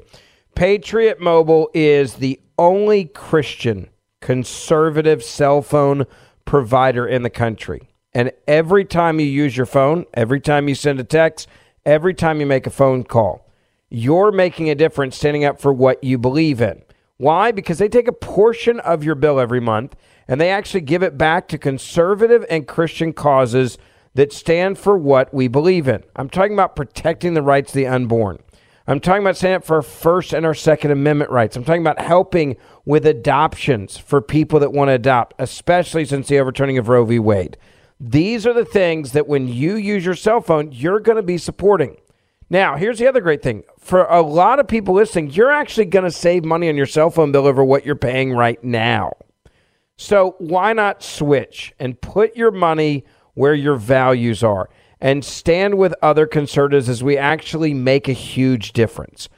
Patriot 0.53 1.19
Mobile 1.19 1.71
is 1.73 2.13
the 2.13 2.39
only 2.59 3.05
Christian 3.05 3.89
conservative 4.21 5.23
cell 5.23 5.63
phone 5.63 6.05
provider 6.45 7.07
in 7.07 7.23
the 7.23 7.31
country. 7.31 7.89
And 8.13 8.31
every 8.47 8.85
time 8.85 9.19
you 9.19 9.25
use 9.25 9.57
your 9.57 9.65
phone, 9.65 10.05
every 10.13 10.39
time 10.39 10.69
you 10.69 10.75
send 10.75 10.99
a 10.99 11.03
text, 11.03 11.47
every 11.83 12.13
time 12.13 12.39
you 12.39 12.45
make 12.45 12.67
a 12.67 12.69
phone 12.69 13.05
call, 13.05 13.47
you're 13.91 14.31
making 14.31 14.69
a 14.69 14.75
difference 14.75 15.17
standing 15.17 15.43
up 15.43 15.59
for 15.59 15.71
what 15.73 16.03
you 16.03 16.17
believe 16.17 16.61
in. 16.61 16.81
Why? 17.17 17.51
Because 17.51 17.77
they 17.77 17.89
take 17.89 18.07
a 18.07 18.13
portion 18.13 18.79
of 18.79 19.03
your 19.03 19.15
bill 19.15 19.39
every 19.39 19.59
month 19.59 19.95
and 20.27 20.39
they 20.39 20.49
actually 20.49 20.81
give 20.81 21.03
it 21.03 21.17
back 21.17 21.47
to 21.49 21.57
conservative 21.57 22.45
and 22.49 22.67
Christian 22.67 23.11
causes 23.13 23.77
that 24.15 24.33
stand 24.33 24.77
for 24.77 24.97
what 24.97 25.33
we 25.33 25.47
believe 25.47 25.87
in. 25.87 26.03
I'm 26.15 26.29
talking 26.29 26.53
about 26.53 26.75
protecting 26.75 27.33
the 27.33 27.41
rights 27.41 27.71
of 27.71 27.75
the 27.75 27.87
unborn. 27.87 28.39
I'm 28.87 28.99
talking 28.99 29.21
about 29.21 29.37
standing 29.37 29.57
up 29.57 29.63
for 29.65 29.75
our 29.75 29.81
First 29.81 30.33
and 30.33 30.45
our 30.45 30.55
Second 30.55 30.91
Amendment 30.91 31.29
rights. 31.29 31.55
I'm 31.55 31.63
talking 31.63 31.83
about 31.83 32.01
helping 32.01 32.57
with 32.85 33.05
adoptions 33.05 33.97
for 33.97 34.21
people 34.21 34.59
that 34.59 34.73
want 34.73 34.87
to 34.87 34.93
adopt, 34.93 35.35
especially 35.37 36.05
since 36.05 36.27
the 36.27 36.39
overturning 36.39 36.77
of 36.77 36.89
Roe 36.89 37.05
v. 37.05 37.19
Wade. 37.19 37.57
These 37.99 38.47
are 38.47 38.53
the 38.53 38.65
things 38.65 39.11
that 39.11 39.27
when 39.27 39.47
you 39.47 39.75
use 39.75 40.03
your 40.03 40.15
cell 40.15 40.41
phone, 40.41 40.71
you're 40.71 40.99
going 40.99 41.17
to 41.17 41.23
be 41.23 41.37
supporting. 41.37 41.97
Now, 42.51 42.75
here's 42.75 42.99
the 42.99 43.07
other 43.07 43.21
great 43.21 43.41
thing. 43.41 43.63
For 43.79 44.03
a 44.03 44.21
lot 44.21 44.59
of 44.59 44.67
people 44.67 44.93
listening, 44.93 45.29
you're 45.29 45.53
actually 45.53 45.85
going 45.85 46.03
to 46.03 46.11
save 46.11 46.43
money 46.43 46.67
on 46.67 46.75
your 46.75 46.85
cell 46.85 47.09
phone 47.09 47.31
bill 47.31 47.47
over 47.47 47.63
what 47.63 47.85
you're 47.85 47.95
paying 47.95 48.33
right 48.33 48.61
now. 48.61 49.13
So 49.95 50.35
why 50.37 50.73
not 50.73 51.01
switch 51.01 51.73
and 51.79 52.01
put 52.01 52.35
your 52.35 52.51
money 52.51 53.05
where 53.35 53.53
your 53.53 53.77
values 53.77 54.43
are 54.43 54.69
and 54.99 55.23
stand 55.23 55.77
with 55.77 55.95
other 56.01 56.27
conservatives 56.27 56.89
as 56.89 57.01
we 57.01 57.17
actually 57.17 57.73
make 57.73 58.09
a 58.09 58.13
huge 58.13 58.73
difference? 58.73 59.29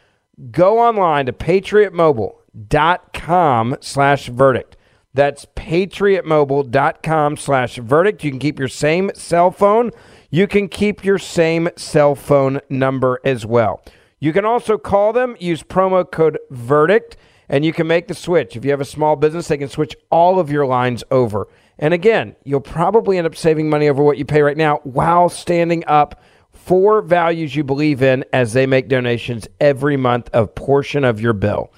Go 0.50 0.80
online 0.80 1.28
to 1.28 1.34
patriotmobile.com 1.34 3.78
slash 3.80 4.28
verdict. 4.30 4.76
That's 5.14 5.46
patriotmobile.com 5.56 7.38
slash 7.38 7.76
verdict. 7.76 8.24
You 8.24 8.32
can 8.32 8.40
keep 8.40 8.58
your 8.58 8.68
same 8.68 9.12
cell 9.14 9.52
phone. 9.52 9.92
You 10.34 10.48
can 10.48 10.68
keep 10.68 11.06
your 11.06 11.20
same 11.20 11.70
cell 11.76 12.16
phone 12.16 12.60
number 12.68 13.20
as 13.24 13.46
well. 13.46 13.84
You 14.20 14.34
can 14.34 14.46
also 14.46 14.80
call 14.80 15.14
them, 15.14 15.38
use 15.40 15.62
promo 15.62 16.10
code 16.10 16.40
verdict, 16.50 17.18
and 17.48 17.64
you 17.64 17.72
can 17.72 17.86
make 17.86 18.08
the 18.08 18.16
switch. 18.16 18.56
If 18.56 18.66
you 18.66 18.72
have 18.72 18.82
a 18.82 18.86
small 18.86 19.16
business, 19.16 19.48
they 19.48 19.60
can 19.60 19.70
switch 19.70 19.96
all 20.10 20.40
of 20.40 20.50
your 20.50 20.66
lines 20.66 21.04
over. 21.12 21.50
And 21.78 21.94
again, 21.94 22.36
you'll 22.46 22.62
probably 22.62 23.20
end 23.20 23.28
up 23.28 23.36
saving 23.36 23.70
money 23.70 23.88
over 23.88 24.02
what 24.02 24.18
you 24.18 24.26
pay 24.26 24.42
right 24.42 24.58
now 24.58 24.80
while 24.82 25.30
standing 25.30 25.84
up 25.86 26.20
for 26.52 27.04
values 27.04 27.56
you 27.56 27.64
believe 27.64 28.02
in 28.02 28.26
as 28.34 28.54
they 28.54 28.66
make 28.66 28.88
donations 28.88 29.48
every 29.60 29.98
month 29.98 30.32
of 30.34 30.56
portion 30.56 31.04
of 31.04 31.22
your 31.22 31.34
bill. 31.34 31.72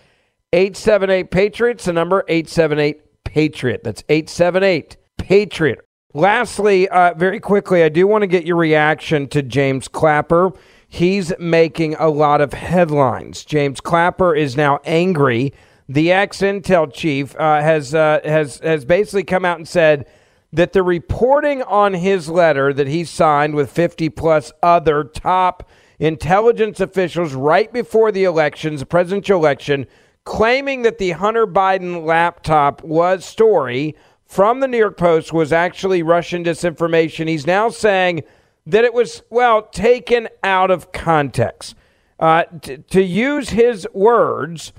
878 0.53 1.30
Patriots, 1.30 1.84
the 1.84 1.91
number 1.91 2.24
878 2.30 3.26
Patriot. 3.26 3.84
That's 3.84 4.06
878 4.08 4.95
Patriot. 5.18 5.85
Lastly, 6.16 6.88
uh, 6.88 7.13
very 7.16 7.41
quickly, 7.41 7.84
I 7.84 7.89
do 7.89 8.07
want 8.07 8.22
to 8.22 8.28
get 8.28 8.45
your 8.45 8.55
reaction 8.55 9.28
to 9.28 9.41
James 9.41 9.89
Clapper. 9.89 10.53
He's 10.88 11.38
making 11.39 11.95
a 11.95 12.07
lot 12.07 12.39
of 12.39 12.53
headlines. 12.53 13.43
James 13.43 13.82
Clapper 13.82 14.34
is 14.34 14.55
now 14.55 14.80
angry. 14.86 15.53
The 15.89 16.13
ex 16.13 16.38
Intel 16.38 16.93
chief 16.93 17.36
uh, 17.36 17.59
has 17.59 17.93
uh, 17.93 18.22
has 18.24 18.59
has 18.59 18.86
basically 18.86 19.26
come 19.26 19.43
out 19.43 19.57
and 19.57 19.68
said 19.68 20.05
that 20.53 20.72
the 20.72 20.84
reporting 20.84 21.61
on 21.63 21.93
his 21.93 22.30
letter 22.30 22.72
that 22.72 22.88
he 22.88 23.03
signed 23.03 23.53
with 23.53 23.70
50 23.70 24.07
plus 24.07 24.53
other 24.63 25.03
top 25.03 25.68
intelligence 25.99 26.80
officials 26.80 27.34
right 27.34 27.74
before 27.74 28.13
the 28.13 28.24
elections, 28.24 28.80
the 28.80 28.86
presidential 28.86 29.38
election, 29.38 29.86
claiming 30.24 30.84
that 30.84 30.97
the 30.97 31.11
Hunter 31.11 31.45
Biden 31.45 32.05
laptop 32.05 32.82
was 32.86 33.26
story 33.26 33.97
from 34.26 34.60
the 34.60 34.68
New 34.68 34.78
York 34.78 34.98
Post 34.98 35.32
was 35.32 35.54
actually 35.54 36.04
Russian 36.04 36.44
disinformation. 36.44 37.28
He's 37.28 37.48
now 37.48 37.70
saying 37.70 38.24
that 38.66 38.84
it 38.84 38.94
was, 38.94 39.22
well, 39.30 39.62
taken 39.64 40.28
out 40.44 40.72
of 40.72 40.92
context. 40.92 41.76
Uh, 42.20 42.44
t- 42.62 42.78
to 42.78 43.04
use 43.04 43.50
his 43.50 43.88
words, 43.94 44.74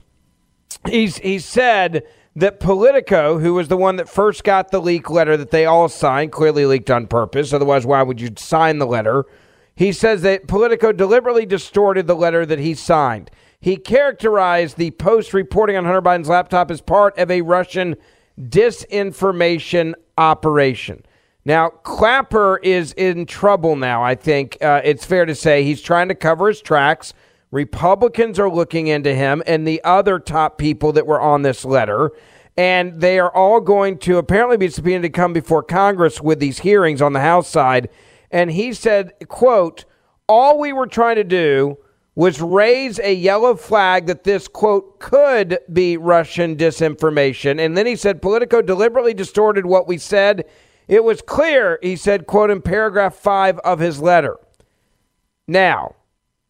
he's, 0.89 1.19
he 1.19 1.39
said 1.39 2.03
that 2.35 2.61
Politico, 2.61 3.39
who 3.39 3.55
was 3.55 3.69
the 3.69 3.77
one 3.77 3.97
that 3.97 4.09
first 4.09 4.45
got 4.45 4.71
the 4.71 4.81
leak 4.81 5.09
letter 5.09 5.37
that 5.37 5.51
they 5.51 5.65
all 5.65 5.89
signed, 5.89 6.33
clearly 6.33 6.67
leaked 6.67 6.91
on 6.91 7.07
purpose. 7.07 7.53
Otherwise, 7.53 7.87
why 7.87 8.03
would 8.03 8.21
you 8.21 8.31
sign 8.37 8.79
the 8.79 8.87
letter? 8.87 9.25
He 9.75 9.93
says 9.93 10.23
that 10.23 10.49
Politico 10.49 10.93
deliberately 10.93 11.47
distorted 11.47 12.07
the 12.07 12.15
letter 12.15 12.45
that 12.47 12.59
he 12.59 12.75
signed. 12.75 13.31
He 13.61 13.77
characterized 13.77 14.77
the 14.77 14.91
Post 14.93 15.33
reporting 15.33 15.77
on 15.77 15.85
Hunter 15.85 16.03
Biden's 16.03 16.29
laptop 16.29 16.71
as 16.71 16.81
part 16.81 17.17
of 17.19 17.31
a 17.31 17.43
Russian 17.43 17.97
disinformation 18.41 19.95
operation. 20.19 21.05
Now, 21.45 21.69
Clapper 21.71 22.59
is 22.59 22.93
in 22.93 23.27
trouble 23.27 23.77
now, 23.77 24.03
I 24.03 24.15
think 24.17 24.59
uh, 24.61 24.81
it's 24.85 25.05
fair 25.05 25.25
to 25.27 25.35
say. 25.35 25.63
He's 25.63 25.81
trying 25.81 26.09
to 26.09 26.15
cover 26.15 26.49
his 26.49 26.61
tracks. 26.61 27.15
Republicans 27.53 28.39
are 28.39 28.51
looking 28.51 28.89
into 28.89 29.15
him 29.15 29.43
and 29.47 29.67
the 29.67 29.81
other 29.85 30.19
top 30.19 30.59
people 30.59 30.93
that 30.93 31.07
were 31.07 31.21
on 31.21 31.43
this 31.43 31.65
letter. 31.65 32.11
and 32.57 33.01
they 33.01 33.19
are 33.19 33.35
all 33.35 33.61
going 33.61 33.99
to 33.99 34.17
apparently 34.17 34.57
be 34.57 34.69
subpoenaed 34.69 35.03
to 35.03 35.11
come 35.11 35.33
before 35.33 35.63
Congress 35.63 36.21
with 36.21 36.41
these 36.41 36.61
hearings 36.61 37.03
on 37.03 37.13
the 37.13 37.21
House 37.21 37.49
side. 37.49 37.89
And 38.31 38.51
he 38.51 38.73
said, 38.73 39.13
quote, 39.29 39.85
all 40.27 40.59
we 40.59 40.73
were 40.73 40.87
trying 40.87 41.17
to 41.17 41.25
do 41.25 41.79
was 42.17 42.41
raise 42.41 42.99
a 42.99 43.15
yellow 43.15 43.55
flag 43.55 44.07
that 44.07 44.25
this 44.25 44.49
quote 44.49 44.99
could 44.99 45.59
be 45.71 45.99
Russian 45.99 46.57
disinformation. 46.57 47.61
And 47.61 47.77
then 47.77 47.87
he 47.87 47.95
said 47.95 48.23
Politico 48.23 48.63
deliberately 48.63 49.13
distorted 49.13 49.67
what 49.67 49.87
we 49.87 49.99
said. 49.99 50.47
It 50.89 51.05
was 51.05 51.21
clear, 51.21 51.79
he 51.83 51.95
said, 51.95 52.27
quote, 52.27 52.51
in 52.51 52.63
paragraph 52.63 53.15
five 53.15 53.59
of 53.59 53.81
his 53.81 54.01
letter. 54.01 54.39
Now, 55.47 55.95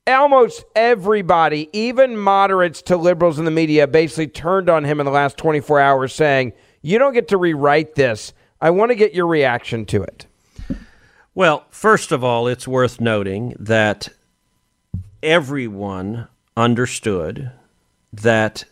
almost 0.06 0.64
everybody, 0.76 1.68
even 1.72 2.16
moderates 2.16 2.80
to 2.82 2.96
liberals 2.96 3.40
in 3.40 3.44
the 3.44 3.50
media, 3.50 3.88
basically 3.88 4.28
turned 4.28 4.70
on 4.70 4.84
him 4.84 5.00
in 5.00 5.06
the 5.06 5.12
last 5.12 5.36
24 5.36 5.80
hours 5.80 6.14
saying, 6.14 6.52
You 6.80 7.00
don't 7.00 7.12
get 7.12 7.26
to 7.28 7.36
rewrite 7.36 7.96
this. 7.96 8.32
I 8.60 8.70
want 8.70 8.90
to 8.90 8.94
get 8.94 9.14
your 9.14 9.26
reaction 9.26 9.84
to 9.86 10.02
it. 10.04 10.26
Well, 11.34 11.66
first 11.70 12.12
of 12.12 12.22
all, 12.22 12.46
it's 12.46 12.68
worth 12.68 13.00
noting 13.00 13.54
that 13.58 14.08
everyone 15.22 16.28
understood 16.56 17.50
that 18.12 18.64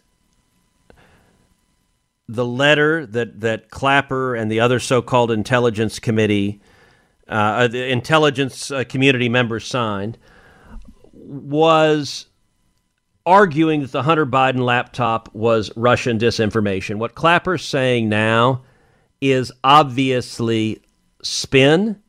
the 2.29 2.45
letter 2.45 3.05
that, 3.07 3.41
that 3.41 3.71
Clapper 3.71 4.35
and 4.35 4.51
the 4.51 4.61
other 4.61 4.81
so 4.81 5.03
called 5.03 5.31
intelligence 5.31 5.99
committee, 5.99 6.61
uh, 7.29 7.69
the 7.69 7.89
intelligence 7.91 8.71
uh, 8.71 8.85
community 8.85 9.29
members 9.29 9.67
signed 9.67 10.19
was 11.13 12.27
arguing 13.27 13.83
that 13.83 13.93
the 13.93 14.03
Hunter 14.03 14.27
Biden 14.27 14.61
laptop 14.61 15.35
was 15.35 15.71
Russian 15.77 16.19
disinformation. 16.19 16.97
What 16.97 17.15
Clapper's 17.15 17.65
saying 17.65 18.09
now 18.09 18.63
is 19.21 19.51
obviously 19.63 20.83
spin, 21.23 22.03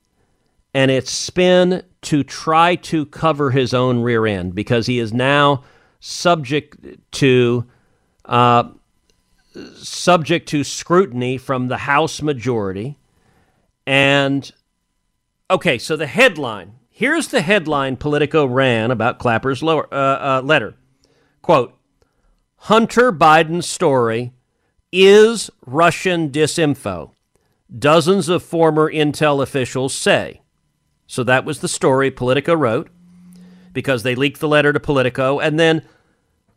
and 0.76 0.92
it's 0.92 1.10
spin 1.10 1.82
to 2.02 2.22
try 2.22 2.76
to 2.76 3.06
cover 3.06 3.52
his 3.52 3.74
own 3.74 4.02
rear 4.02 4.26
end 4.26 4.54
because 4.54 4.88
he 4.88 5.00
is 5.00 5.14
now 5.14 5.64
subject 6.02 6.76
to 7.12 7.66
uh, 8.26 8.66
subject 9.78 10.50
to 10.50 10.66
scrutiny 10.66 11.38
from 11.38 11.70
the 11.70 11.78
House 11.78 12.22
majority. 12.22 12.98
And 13.88 14.52
okay, 15.50 15.78
so 15.78 15.96
the 15.96 16.08
headline 16.08 16.74
Here's 16.90 17.28
the 17.28 17.42
headline 17.42 17.98
Politico 17.98 18.46
ran 18.46 18.90
about 18.90 19.20
Clapper's 19.20 19.62
lower, 19.62 19.86
uh, 19.94 20.38
uh, 20.38 20.42
letter. 20.42 20.76
Quote 21.42 21.78
Hunter 22.56 23.12
Biden's 23.12 23.68
story 23.68 24.34
is 24.94 25.50
Russian 25.66 26.30
disinfo. 26.30 27.12
Dozens 27.78 28.30
of 28.30 28.44
former 28.44 28.90
intel 28.90 29.42
officials 29.44 29.94
say. 29.94 30.42
So 31.08 31.24
that 31.24 31.46
was 31.46 31.60
the 31.60 31.68
story 31.68 32.12
Politico 32.12 32.54
wrote 32.54 32.90
because 33.74 34.04
they 34.04 34.16
leaked 34.16 34.40
the 34.40 34.48
letter 34.48 34.74
to 34.74 34.80
Politico. 34.80 35.40
And 35.40 35.60
then 35.60 35.84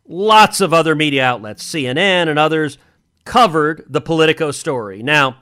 lots 0.07 0.61
of 0.61 0.73
other 0.73 0.95
media 0.95 1.23
outlets, 1.23 1.63
CNN 1.63 2.27
and 2.27 2.39
others, 2.39 2.77
covered 3.25 3.85
the 3.87 4.01
Politico 4.01 4.51
story. 4.51 5.03
Now, 5.03 5.37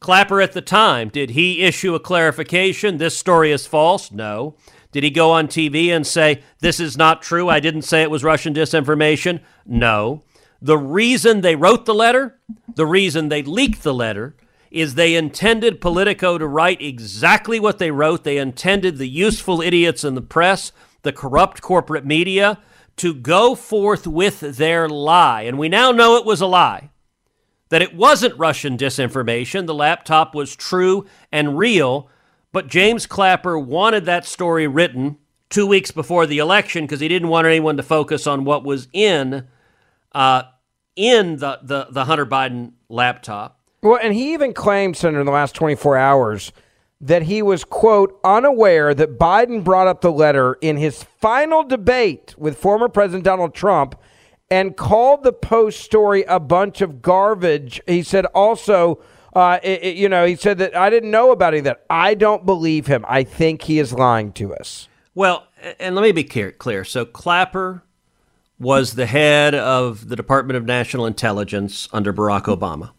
Clapper 0.00 0.40
at 0.40 0.52
the 0.52 0.62
time, 0.62 1.08
did 1.08 1.30
he 1.30 1.62
issue 1.62 1.94
a 1.94 2.00
clarification? 2.00 2.98
This 2.98 3.16
story 3.16 3.50
is 3.50 3.66
false? 3.66 4.12
No. 4.12 4.54
Did 4.92 5.02
he 5.02 5.10
go 5.10 5.32
on 5.32 5.48
TV 5.48 5.88
and 5.88 6.06
say, 6.06 6.42
This 6.60 6.80
is 6.80 6.96
not 6.96 7.20
true? 7.20 7.48
I 7.48 7.60
didn't 7.60 7.82
say 7.82 8.02
it 8.02 8.10
was 8.10 8.24
Russian 8.24 8.54
disinformation? 8.54 9.40
No. 9.66 10.22
The 10.62 10.78
reason 10.78 11.40
they 11.40 11.56
wrote 11.56 11.84
the 11.84 11.94
letter, 11.94 12.38
the 12.74 12.86
reason 12.86 13.28
they 13.28 13.42
leaked 13.42 13.82
the 13.82 13.94
letter, 13.94 14.36
is 14.70 14.94
they 14.94 15.14
intended 15.14 15.80
Politico 15.80 16.38
to 16.38 16.46
write 16.46 16.82
exactly 16.82 17.58
what 17.58 17.78
they 17.78 17.90
wrote. 17.90 18.24
They 18.24 18.38
intended 18.38 18.98
the 18.98 19.08
useful 19.08 19.60
idiots 19.60 20.04
in 20.04 20.14
the 20.14 20.22
press, 20.22 20.72
the 21.02 21.12
corrupt 21.12 21.62
corporate 21.62 22.04
media, 22.04 22.58
to 22.96 23.14
go 23.14 23.54
forth 23.54 24.06
with 24.06 24.40
their 24.40 24.88
lie. 24.88 25.42
And 25.42 25.58
we 25.58 25.68
now 25.68 25.92
know 25.92 26.16
it 26.16 26.26
was 26.26 26.40
a 26.40 26.46
lie 26.46 26.90
that 27.68 27.82
it 27.82 27.94
wasn't 27.94 28.38
Russian 28.38 28.76
disinformation. 28.76 29.66
The 29.66 29.74
laptop 29.74 30.34
was 30.34 30.56
true 30.56 31.06
and 31.30 31.58
real, 31.58 32.08
but 32.52 32.68
James 32.68 33.06
Clapper 33.06 33.58
wanted 33.58 34.04
that 34.06 34.24
story 34.24 34.66
written 34.66 35.18
two 35.50 35.66
weeks 35.66 35.90
before 35.90 36.26
the 36.26 36.38
election 36.38 36.84
because 36.84 37.00
he 37.00 37.08
didn't 37.08 37.28
want 37.28 37.46
anyone 37.46 37.76
to 37.76 37.82
focus 37.82 38.26
on 38.26 38.44
what 38.44 38.64
was 38.64 38.88
in 38.92 39.46
uh, 40.12 40.42
in 40.96 41.36
the, 41.36 41.60
the, 41.62 41.86
the 41.90 42.04
Hunter 42.06 42.26
Biden 42.26 42.72
laptop. 42.88 43.57
Well, 43.82 43.98
and 44.02 44.12
he 44.14 44.32
even 44.32 44.52
claimed, 44.52 44.96
Senator, 44.96 45.20
in 45.20 45.26
the 45.26 45.32
last 45.32 45.54
24 45.54 45.96
hours 45.96 46.52
that 47.00 47.22
he 47.22 47.42
was, 47.42 47.64
quote, 47.64 48.18
unaware 48.24 48.92
that 48.92 49.18
Biden 49.18 49.62
brought 49.62 49.86
up 49.86 50.00
the 50.00 50.10
letter 50.10 50.54
in 50.60 50.76
his 50.76 51.04
final 51.04 51.62
debate 51.62 52.34
with 52.36 52.58
former 52.58 52.88
President 52.88 53.24
Donald 53.24 53.54
Trump 53.54 53.94
and 54.50 54.76
called 54.76 55.22
the 55.22 55.32
Post 55.32 55.80
story 55.80 56.24
a 56.24 56.40
bunch 56.40 56.80
of 56.80 57.00
garbage. 57.00 57.80
He 57.86 58.02
said 58.02 58.26
also, 58.26 59.00
uh, 59.32 59.60
it, 59.62 59.82
it, 59.84 59.96
you 59.96 60.08
know, 60.08 60.26
he 60.26 60.34
said 60.34 60.58
that 60.58 60.74
I 60.74 60.90
didn't 60.90 61.10
know 61.10 61.30
about 61.30 61.52
any 61.52 61.58
of 61.58 61.64
that. 61.64 61.84
I 61.88 62.14
don't 62.14 62.44
believe 62.44 62.86
him. 62.86 63.04
I 63.08 63.22
think 63.22 63.62
he 63.62 63.78
is 63.78 63.92
lying 63.92 64.32
to 64.32 64.54
us. 64.54 64.88
Well, 65.14 65.46
and 65.78 65.94
let 65.94 66.02
me 66.02 66.12
be 66.12 66.24
clear. 66.24 66.50
clear. 66.50 66.84
So 66.84 67.04
Clapper 67.04 67.82
was 68.58 68.94
the 68.94 69.06
head 69.06 69.54
of 69.54 70.08
the 70.08 70.16
Department 70.16 70.56
of 70.56 70.64
National 70.64 71.06
Intelligence 71.06 71.88
under 71.92 72.12
Barack 72.12 72.44
Obama. 72.44 72.90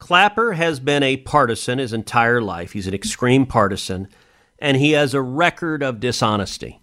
Clapper 0.00 0.54
has 0.54 0.80
been 0.80 1.04
a 1.04 1.18
partisan 1.18 1.78
his 1.78 1.92
entire 1.92 2.40
life. 2.40 2.72
He's 2.72 2.88
an 2.88 2.94
extreme 2.94 3.46
partisan, 3.46 4.08
and 4.58 4.76
he 4.78 4.92
has 4.92 5.14
a 5.14 5.22
record 5.22 5.82
of 5.82 6.00
dishonesty. 6.00 6.80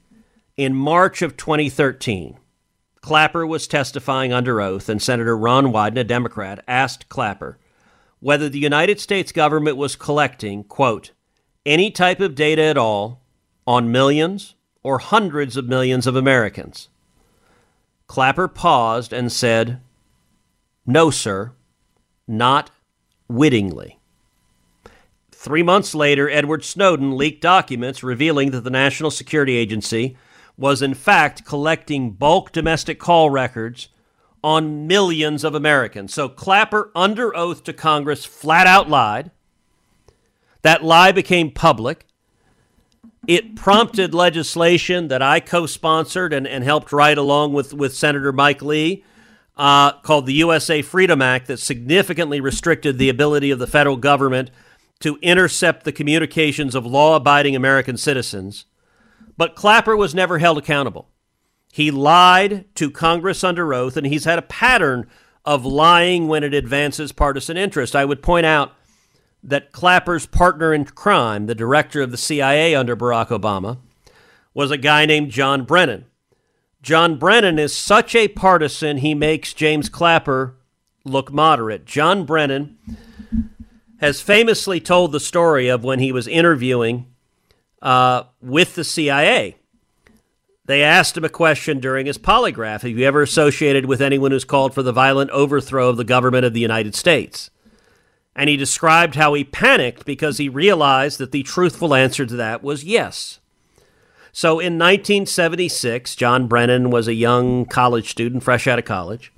In 0.55 0.73
March 0.73 1.21
of 1.21 1.35
2013, 1.35 2.37
Clapper 3.01 3.45
was 3.45 3.67
testifying 3.67 4.31
under 4.31 4.61
oath, 4.61 4.87
and 4.87 5.01
Senator 5.01 5.35
Ron 5.35 5.73
Wyden, 5.73 5.99
a 5.99 6.03
Democrat, 6.03 6.63
asked 6.67 7.09
Clapper 7.09 7.57
whether 8.19 8.49
the 8.49 8.59
United 8.59 8.99
States 8.99 9.31
government 9.31 9.77
was 9.77 9.95
collecting, 9.95 10.63
quote, 10.63 11.11
any 11.65 11.91
type 11.91 12.19
of 12.19 12.35
data 12.35 12.63
at 12.63 12.77
all 12.77 13.21
on 13.65 13.91
millions 13.91 14.55
or 14.83 14.99
hundreds 14.99 15.57
of 15.57 15.67
millions 15.67 16.07
of 16.07 16.15
Americans. 16.15 16.89
Clapper 18.07 18.47
paused 18.47 19.11
and 19.11 19.31
said, 19.31 19.81
No, 20.85 21.11
sir, 21.11 21.51
not 22.27 22.71
wittingly. 23.27 23.99
Three 25.31 25.63
months 25.63 25.93
later, 25.93 26.29
Edward 26.29 26.65
Snowden 26.65 27.15
leaked 27.15 27.41
documents 27.41 28.03
revealing 28.03 28.51
that 28.51 28.61
the 28.61 28.69
National 28.69 29.11
Security 29.11 29.55
Agency 29.55 30.17
was 30.57 30.81
in 30.81 30.93
fact 30.93 31.45
collecting 31.45 32.11
bulk 32.11 32.51
domestic 32.51 32.99
call 32.99 33.29
records 33.29 33.89
on 34.43 34.87
millions 34.87 35.43
of 35.43 35.53
Americans. 35.53 36.13
So 36.13 36.27
Clapper, 36.27 36.91
under 36.95 37.35
oath 37.35 37.63
to 37.65 37.73
Congress, 37.73 38.25
flat 38.25 38.67
out 38.67 38.89
lied. 38.89 39.31
That 40.63 40.83
lie 40.83 41.11
became 41.11 41.51
public. 41.51 42.05
It 43.27 43.55
prompted 43.55 44.13
legislation 44.13 45.09
that 45.09 45.21
I 45.21 45.39
co 45.39 45.65
sponsored 45.65 46.33
and, 46.33 46.47
and 46.47 46.63
helped 46.63 46.91
write 46.91 47.17
along 47.17 47.53
with, 47.53 47.73
with 47.73 47.95
Senator 47.95 48.31
Mike 48.31 48.61
Lee 48.61 49.03
uh, 49.57 49.93
called 50.01 50.25
the 50.25 50.33
USA 50.33 50.81
Freedom 50.81 51.21
Act 51.21 51.47
that 51.47 51.57
significantly 51.57 52.39
restricted 52.39 52.97
the 52.97 53.09
ability 53.09 53.51
of 53.51 53.59
the 53.59 53.67
federal 53.67 53.97
government 53.97 54.51
to 54.99 55.17
intercept 55.21 55.83
the 55.83 55.91
communications 55.91 56.75
of 56.75 56.85
law 56.85 57.15
abiding 57.15 57.55
American 57.55 57.97
citizens 57.97 58.65
but 59.37 59.55
Clapper 59.55 59.95
was 59.95 60.15
never 60.15 60.39
held 60.39 60.57
accountable. 60.57 61.07
He 61.71 61.91
lied 61.91 62.65
to 62.75 62.89
Congress 62.89 63.43
under 63.43 63.73
oath, 63.73 63.95
and 63.95 64.07
he's 64.07 64.25
had 64.25 64.39
a 64.39 64.43
pattern 64.43 65.07
of 65.45 65.65
lying 65.65 66.27
when 66.27 66.43
it 66.43 66.53
advances 66.53 67.11
partisan 67.11 67.55
interest. 67.55 67.95
I 67.95 68.03
would 68.03 68.23
point 68.23 68.47
out 68.47 68.73
that 69.43 69.71
Clapper's 69.71 70.25
partner 70.25 70.73
in 70.73 70.85
crime, 70.85 71.45
the 71.45 71.55
director 71.55 72.01
of 72.01 72.11
the 72.11 72.17
CIA 72.17 72.73
under 72.73 72.97
Barack 72.97 73.27
Obama, 73.27 73.77
was 74.53 74.71
a 74.71 74.77
guy 74.77 75.05
named 75.05 75.29
John 75.29 75.63
Brennan. 75.63 76.05
John 76.81 77.17
Brennan 77.17 77.59
is 77.59 77.75
such 77.75 78.15
a 78.15 78.27
partisan, 78.27 78.97
he 78.97 79.13
makes 79.13 79.53
James 79.53 79.89
Clapper 79.89 80.55
look 81.03 81.31
moderate. 81.31 81.85
John 81.85 82.25
Brennan 82.25 82.77
has 83.99 84.21
famously 84.21 84.79
told 84.79 85.11
the 85.11 85.19
story 85.19 85.67
of 85.67 85.83
when 85.83 85.99
he 85.99 86.11
was 86.11 86.27
interviewing 86.27 87.07
uh, 87.81 88.23
with 88.41 88.75
the 88.75 88.83
CIA. 88.83 89.55
They 90.65 90.83
asked 90.83 91.15
him 91.15 91.23
a 91.23 91.29
question 91.29 91.79
during 91.79 92.05
his 92.05 92.17
polygraph 92.17 92.81
Have 92.81 92.91
you 92.91 93.05
ever 93.05 93.21
associated 93.21 93.85
with 93.85 94.01
anyone 94.01 94.31
who's 94.31 94.43
called 94.43 94.73
for 94.73 94.83
the 94.83 94.91
violent 94.91 95.31
overthrow 95.31 95.89
of 95.89 95.97
the 95.97 96.03
government 96.03 96.45
of 96.45 96.53
the 96.53 96.59
United 96.59 96.93
States? 96.93 97.49
And 98.35 98.49
he 98.49 98.57
described 98.57 99.15
how 99.15 99.33
he 99.33 99.43
panicked 99.43 100.05
because 100.05 100.37
he 100.37 100.49
realized 100.49 101.17
that 101.17 101.31
the 101.31 101.41
truthful 101.43 101.95
answer 101.95 102.25
to 102.25 102.35
that 102.35 102.61
was 102.61 102.83
yes. 102.83 103.39
So 104.37 104.59
in 104.59 104.77
1976, 104.77 106.15
John 106.15 106.45
Brennan 106.45 106.91
was 106.91 107.07
a 107.07 107.15
young 107.15 107.65
college 107.65 108.11
student, 108.11 108.43
fresh 108.43 108.67
out 108.67 108.77
of 108.77 108.85
college. 108.85 109.33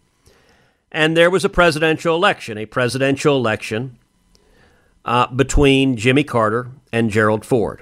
and 0.92 1.16
there 1.16 1.30
was 1.30 1.46
a 1.46 1.50
presidential 1.50 2.18
election, 2.18 2.58
a 2.58 2.66
presidential 2.66 3.38
election 3.38 3.98
uh, 5.06 5.28
between 5.28 5.96
Jimmy 5.96 6.26
Carter 6.26 6.72
and 6.92 7.10
Gerald 7.10 7.46
Ford. 7.46 7.82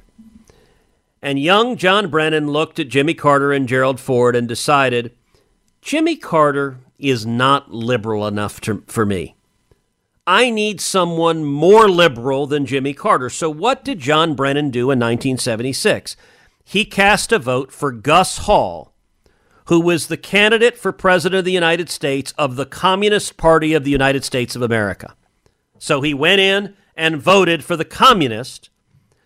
And 1.20 1.40
young 1.40 1.76
John 1.76 2.12
Brennan 2.12 2.52
looked 2.52 2.78
at 2.78 2.88
Jimmy 2.88 3.16
Carter 3.16 3.52
and 3.52 3.68
Gerald 3.68 4.00
Ford 4.00 4.36
and 4.36 4.48
decided 4.48 5.12
Jimmy 5.82 6.18
Carter 6.18 6.78
is 7.00 7.26
not 7.26 7.72
liberal 7.72 8.28
enough 8.28 8.62
to, 8.62 8.84
for 8.86 9.08
me. 9.08 9.36
I 10.28 10.52
need 10.52 10.80
someone 10.80 11.44
more 11.44 11.90
liberal 11.90 12.46
than 12.46 12.68
Jimmy 12.68 12.94
Carter. 12.94 13.32
So, 13.32 13.50
what 13.50 13.84
did 13.84 13.98
John 13.98 14.36
Brennan 14.36 14.70
do 14.70 14.92
in 14.92 15.00
1976? 15.00 16.16
He 16.70 16.84
cast 16.84 17.32
a 17.32 17.40
vote 17.40 17.72
for 17.72 17.94
Gus 17.94 18.40
Hall, 18.40 18.94
who 19.68 19.80
was 19.80 20.08
the 20.08 20.18
candidate 20.18 20.78
for 20.78 20.92
President 20.92 21.40
of 21.40 21.46
the 21.46 21.54
United 21.54 21.90
States 21.90 22.34
of 22.38 22.58
the 22.58 22.66
Communist 22.66 23.38
Party 23.38 23.74
of 23.74 23.86
the 23.86 23.92
United 23.92 24.26
States 24.26 24.54
of 24.54 24.62
America. 24.62 25.16
So, 25.80 26.02
he 26.02 26.14
went 26.14 26.42
in 26.42 26.76
and 26.94 27.22
voted 27.22 27.64
for 27.64 27.78
the 27.78 27.86
communist 27.86 28.70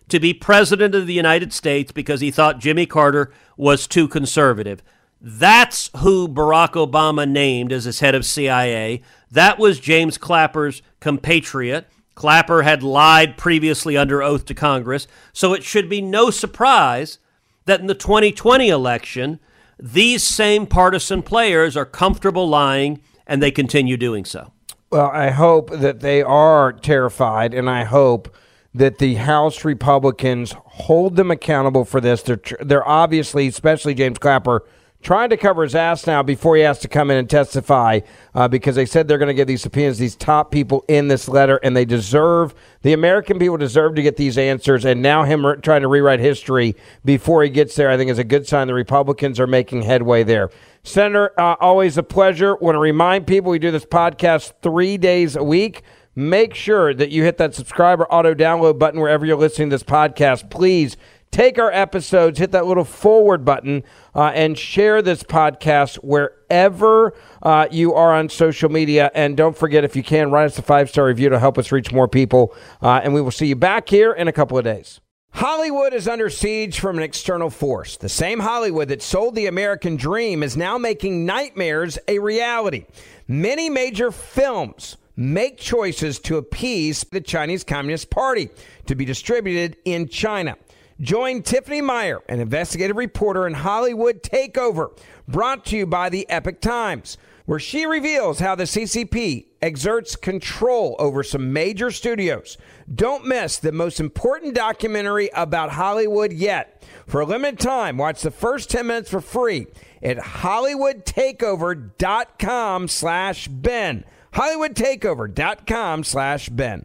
to 0.08 0.20
be 0.20 0.32
President 0.32 0.94
of 0.94 1.08
the 1.08 1.14
United 1.14 1.52
States 1.52 1.90
because 1.90 2.20
he 2.20 2.30
thought 2.30 2.60
Jimmy 2.60 2.86
Carter 2.86 3.32
was 3.56 3.88
too 3.88 4.06
conservative. 4.06 4.80
That's 5.20 5.90
who 5.96 6.28
Barack 6.28 6.74
Obama 6.74 7.28
named 7.28 7.72
as 7.72 7.86
his 7.86 7.98
head 7.98 8.14
of 8.14 8.24
CIA. 8.24 9.02
That 9.32 9.58
was 9.58 9.80
James 9.80 10.16
Clapper's 10.16 10.80
compatriot. 11.00 11.88
Clapper 12.14 12.62
had 12.62 12.84
lied 12.84 13.36
previously 13.36 13.96
under 13.96 14.22
oath 14.22 14.44
to 14.44 14.54
Congress, 14.54 15.08
so 15.32 15.54
it 15.54 15.64
should 15.64 15.88
be 15.88 16.00
no 16.00 16.30
surprise 16.30 17.18
that 17.64 17.80
in 17.80 17.86
the 17.86 17.94
2020 17.94 18.68
election, 18.68 19.40
these 19.78 20.22
same 20.22 20.66
partisan 20.66 21.22
players 21.22 21.76
are 21.76 21.84
comfortable 21.84 22.48
lying 22.48 23.00
and 23.26 23.42
they 23.42 23.50
continue 23.50 23.96
doing 23.96 24.24
so. 24.24 24.52
Well, 24.90 25.10
I 25.10 25.30
hope 25.30 25.70
that 25.70 26.00
they 26.00 26.20
are 26.22 26.72
terrified, 26.72 27.54
and 27.54 27.70
I 27.70 27.84
hope 27.84 28.34
that 28.74 28.98
the 28.98 29.14
House 29.14 29.64
Republicans 29.64 30.54
hold 30.58 31.16
them 31.16 31.30
accountable 31.30 31.86
for 31.86 32.00
this. 32.00 32.22
They're 32.22 32.40
they're 32.60 32.86
obviously, 32.86 33.46
especially 33.46 33.94
James 33.94 34.18
Clapper, 34.18 34.64
trying 35.02 35.30
to 35.30 35.36
cover 35.36 35.62
his 35.62 35.74
ass 35.74 36.06
now 36.06 36.22
before 36.22 36.56
he 36.56 36.62
has 36.62 36.78
to 36.78 36.88
come 36.88 37.10
in 37.10 37.16
and 37.16 37.28
testify 37.28 38.00
uh, 38.34 38.48
because 38.48 38.76
they 38.76 38.86
said 38.86 39.06
they're 39.06 39.18
going 39.18 39.26
to 39.28 39.34
give 39.34 39.48
these 39.48 39.62
subpoenas 39.62 39.98
these 39.98 40.16
top 40.16 40.50
people 40.50 40.84
in 40.88 41.08
this 41.08 41.28
letter 41.28 41.58
and 41.62 41.76
they 41.76 41.84
deserve 41.84 42.54
the 42.82 42.92
american 42.92 43.38
people 43.38 43.56
deserve 43.56 43.94
to 43.94 44.02
get 44.02 44.16
these 44.16 44.38
answers 44.38 44.84
and 44.84 45.02
now 45.02 45.24
him 45.24 45.44
re- 45.44 45.56
trying 45.56 45.82
to 45.82 45.88
rewrite 45.88 46.20
history 46.20 46.74
before 47.04 47.42
he 47.42 47.50
gets 47.50 47.74
there 47.74 47.90
i 47.90 47.96
think 47.96 48.10
is 48.10 48.18
a 48.18 48.24
good 48.24 48.46
sign 48.46 48.66
the 48.66 48.74
republicans 48.74 49.38
are 49.38 49.46
making 49.46 49.82
headway 49.82 50.22
there. 50.22 50.50
Senator 50.84 51.32
uh, 51.38 51.54
always 51.60 51.96
a 51.98 52.02
pleasure. 52.02 52.56
Want 52.56 52.74
to 52.74 52.80
remind 52.80 53.26
people 53.26 53.50
we 53.50 53.58
do 53.58 53.70
this 53.70 53.84
podcast 53.84 54.52
three 54.62 54.96
days 54.96 55.36
a 55.36 55.44
week. 55.44 55.82
Make 56.14 56.54
sure 56.54 56.92
that 56.92 57.10
you 57.10 57.22
hit 57.22 57.38
that 57.38 57.54
subscribe 57.54 58.00
or 58.00 58.12
auto 58.12 58.34
download 58.34 58.78
button 58.78 59.00
wherever 59.00 59.24
you're 59.24 59.36
listening 59.36 59.70
to 59.70 59.74
this 59.74 59.82
podcast. 59.82 60.50
Please 60.50 60.96
take 61.32 61.58
our 61.58 61.72
episodes, 61.72 62.38
hit 62.38 62.52
that 62.52 62.66
little 62.66 62.84
forward 62.84 63.44
button, 63.44 63.82
uh, 64.14 64.26
and 64.34 64.56
share 64.56 65.02
this 65.02 65.24
podcast 65.24 65.96
wherever 65.96 67.14
uh, 67.42 67.66
you 67.70 67.94
are 67.94 68.14
on 68.14 68.28
social 68.28 68.70
media. 68.70 69.10
And 69.14 69.36
don't 69.36 69.56
forget, 69.56 69.82
if 69.82 69.96
you 69.96 70.04
can, 70.04 70.30
write 70.30 70.44
us 70.44 70.58
a 70.58 70.62
five 70.62 70.88
star 70.88 71.06
review 71.06 71.30
to 71.30 71.40
help 71.40 71.58
us 71.58 71.72
reach 71.72 71.90
more 71.90 72.06
people. 72.06 72.54
Uh, 72.80 73.00
and 73.02 73.12
we 73.12 73.20
will 73.20 73.32
see 73.32 73.46
you 73.46 73.56
back 73.56 73.88
here 73.88 74.12
in 74.12 74.28
a 74.28 74.32
couple 74.32 74.56
of 74.56 74.64
days. 74.64 75.00
Hollywood 75.34 75.94
is 75.94 76.06
under 76.06 76.28
siege 76.28 76.78
from 76.78 76.98
an 76.98 77.02
external 77.02 77.48
force. 77.48 77.96
The 77.96 78.10
same 78.10 78.38
Hollywood 78.38 78.88
that 78.88 79.00
sold 79.00 79.34
the 79.34 79.46
American 79.46 79.96
dream 79.96 80.42
is 80.42 80.58
now 80.58 80.76
making 80.76 81.24
nightmares 81.24 81.98
a 82.06 82.18
reality. 82.18 82.84
Many 83.26 83.70
major 83.70 84.12
films 84.12 84.98
make 85.16 85.56
choices 85.56 86.18
to 86.20 86.36
appease 86.36 87.04
the 87.10 87.20
Chinese 87.22 87.64
Communist 87.64 88.10
Party 88.10 88.50
to 88.86 88.94
be 88.94 89.06
distributed 89.06 89.78
in 89.86 90.06
China. 90.08 90.56
Join 91.00 91.42
Tiffany 91.42 91.80
Meier, 91.80 92.20
an 92.28 92.40
investigative 92.40 92.96
reporter 92.96 93.46
in 93.46 93.54
Hollywood 93.54 94.22
Takeover, 94.22 94.96
brought 95.26 95.64
to 95.66 95.76
you 95.76 95.86
by 95.86 96.08
the 96.08 96.28
Epoch 96.28 96.60
Times, 96.60 97.16
where 97.46 97.58
she 97.58 97.86
reveals 97.86 98.38
how 98.38 98.54
the 98.54 98.64
CCP 98.64 99.46
exerts 99.60 100.16
control 100.16 100.96
over 100.98 101.22
some 101.22 101.52
major 101.52 101.90
studios. 101.90 102.56
Don't 102.92 103.26
miss 103.26 103.58
the 103.58 103.72
most 103.72 104.00
important 104.00 104.54
documentary 104.54 105.30
about 105.34 105.70
Hollywood 105.70 106.32
yet. 106.32 106.84
For 107.06 107.20
a 107.20 107.26
limited 107.26 107.58
time, 107.58 107.96
watch 107.96 108.22
the 108.22 108.30
first 108.30 108.70
10 108.70 108.86
minutes 108.86 109.10
for 109.10 109.20
free 109.20 109.66
at 110.02 110.18
hollywoodtakeover.com 110.18 112.88
slash 112.88 113.48
Ben. 113.48 114.04
hollywoodtakeover.com 114.34 116.04
slash 116.04 116.48
Ben. 116.48 116.84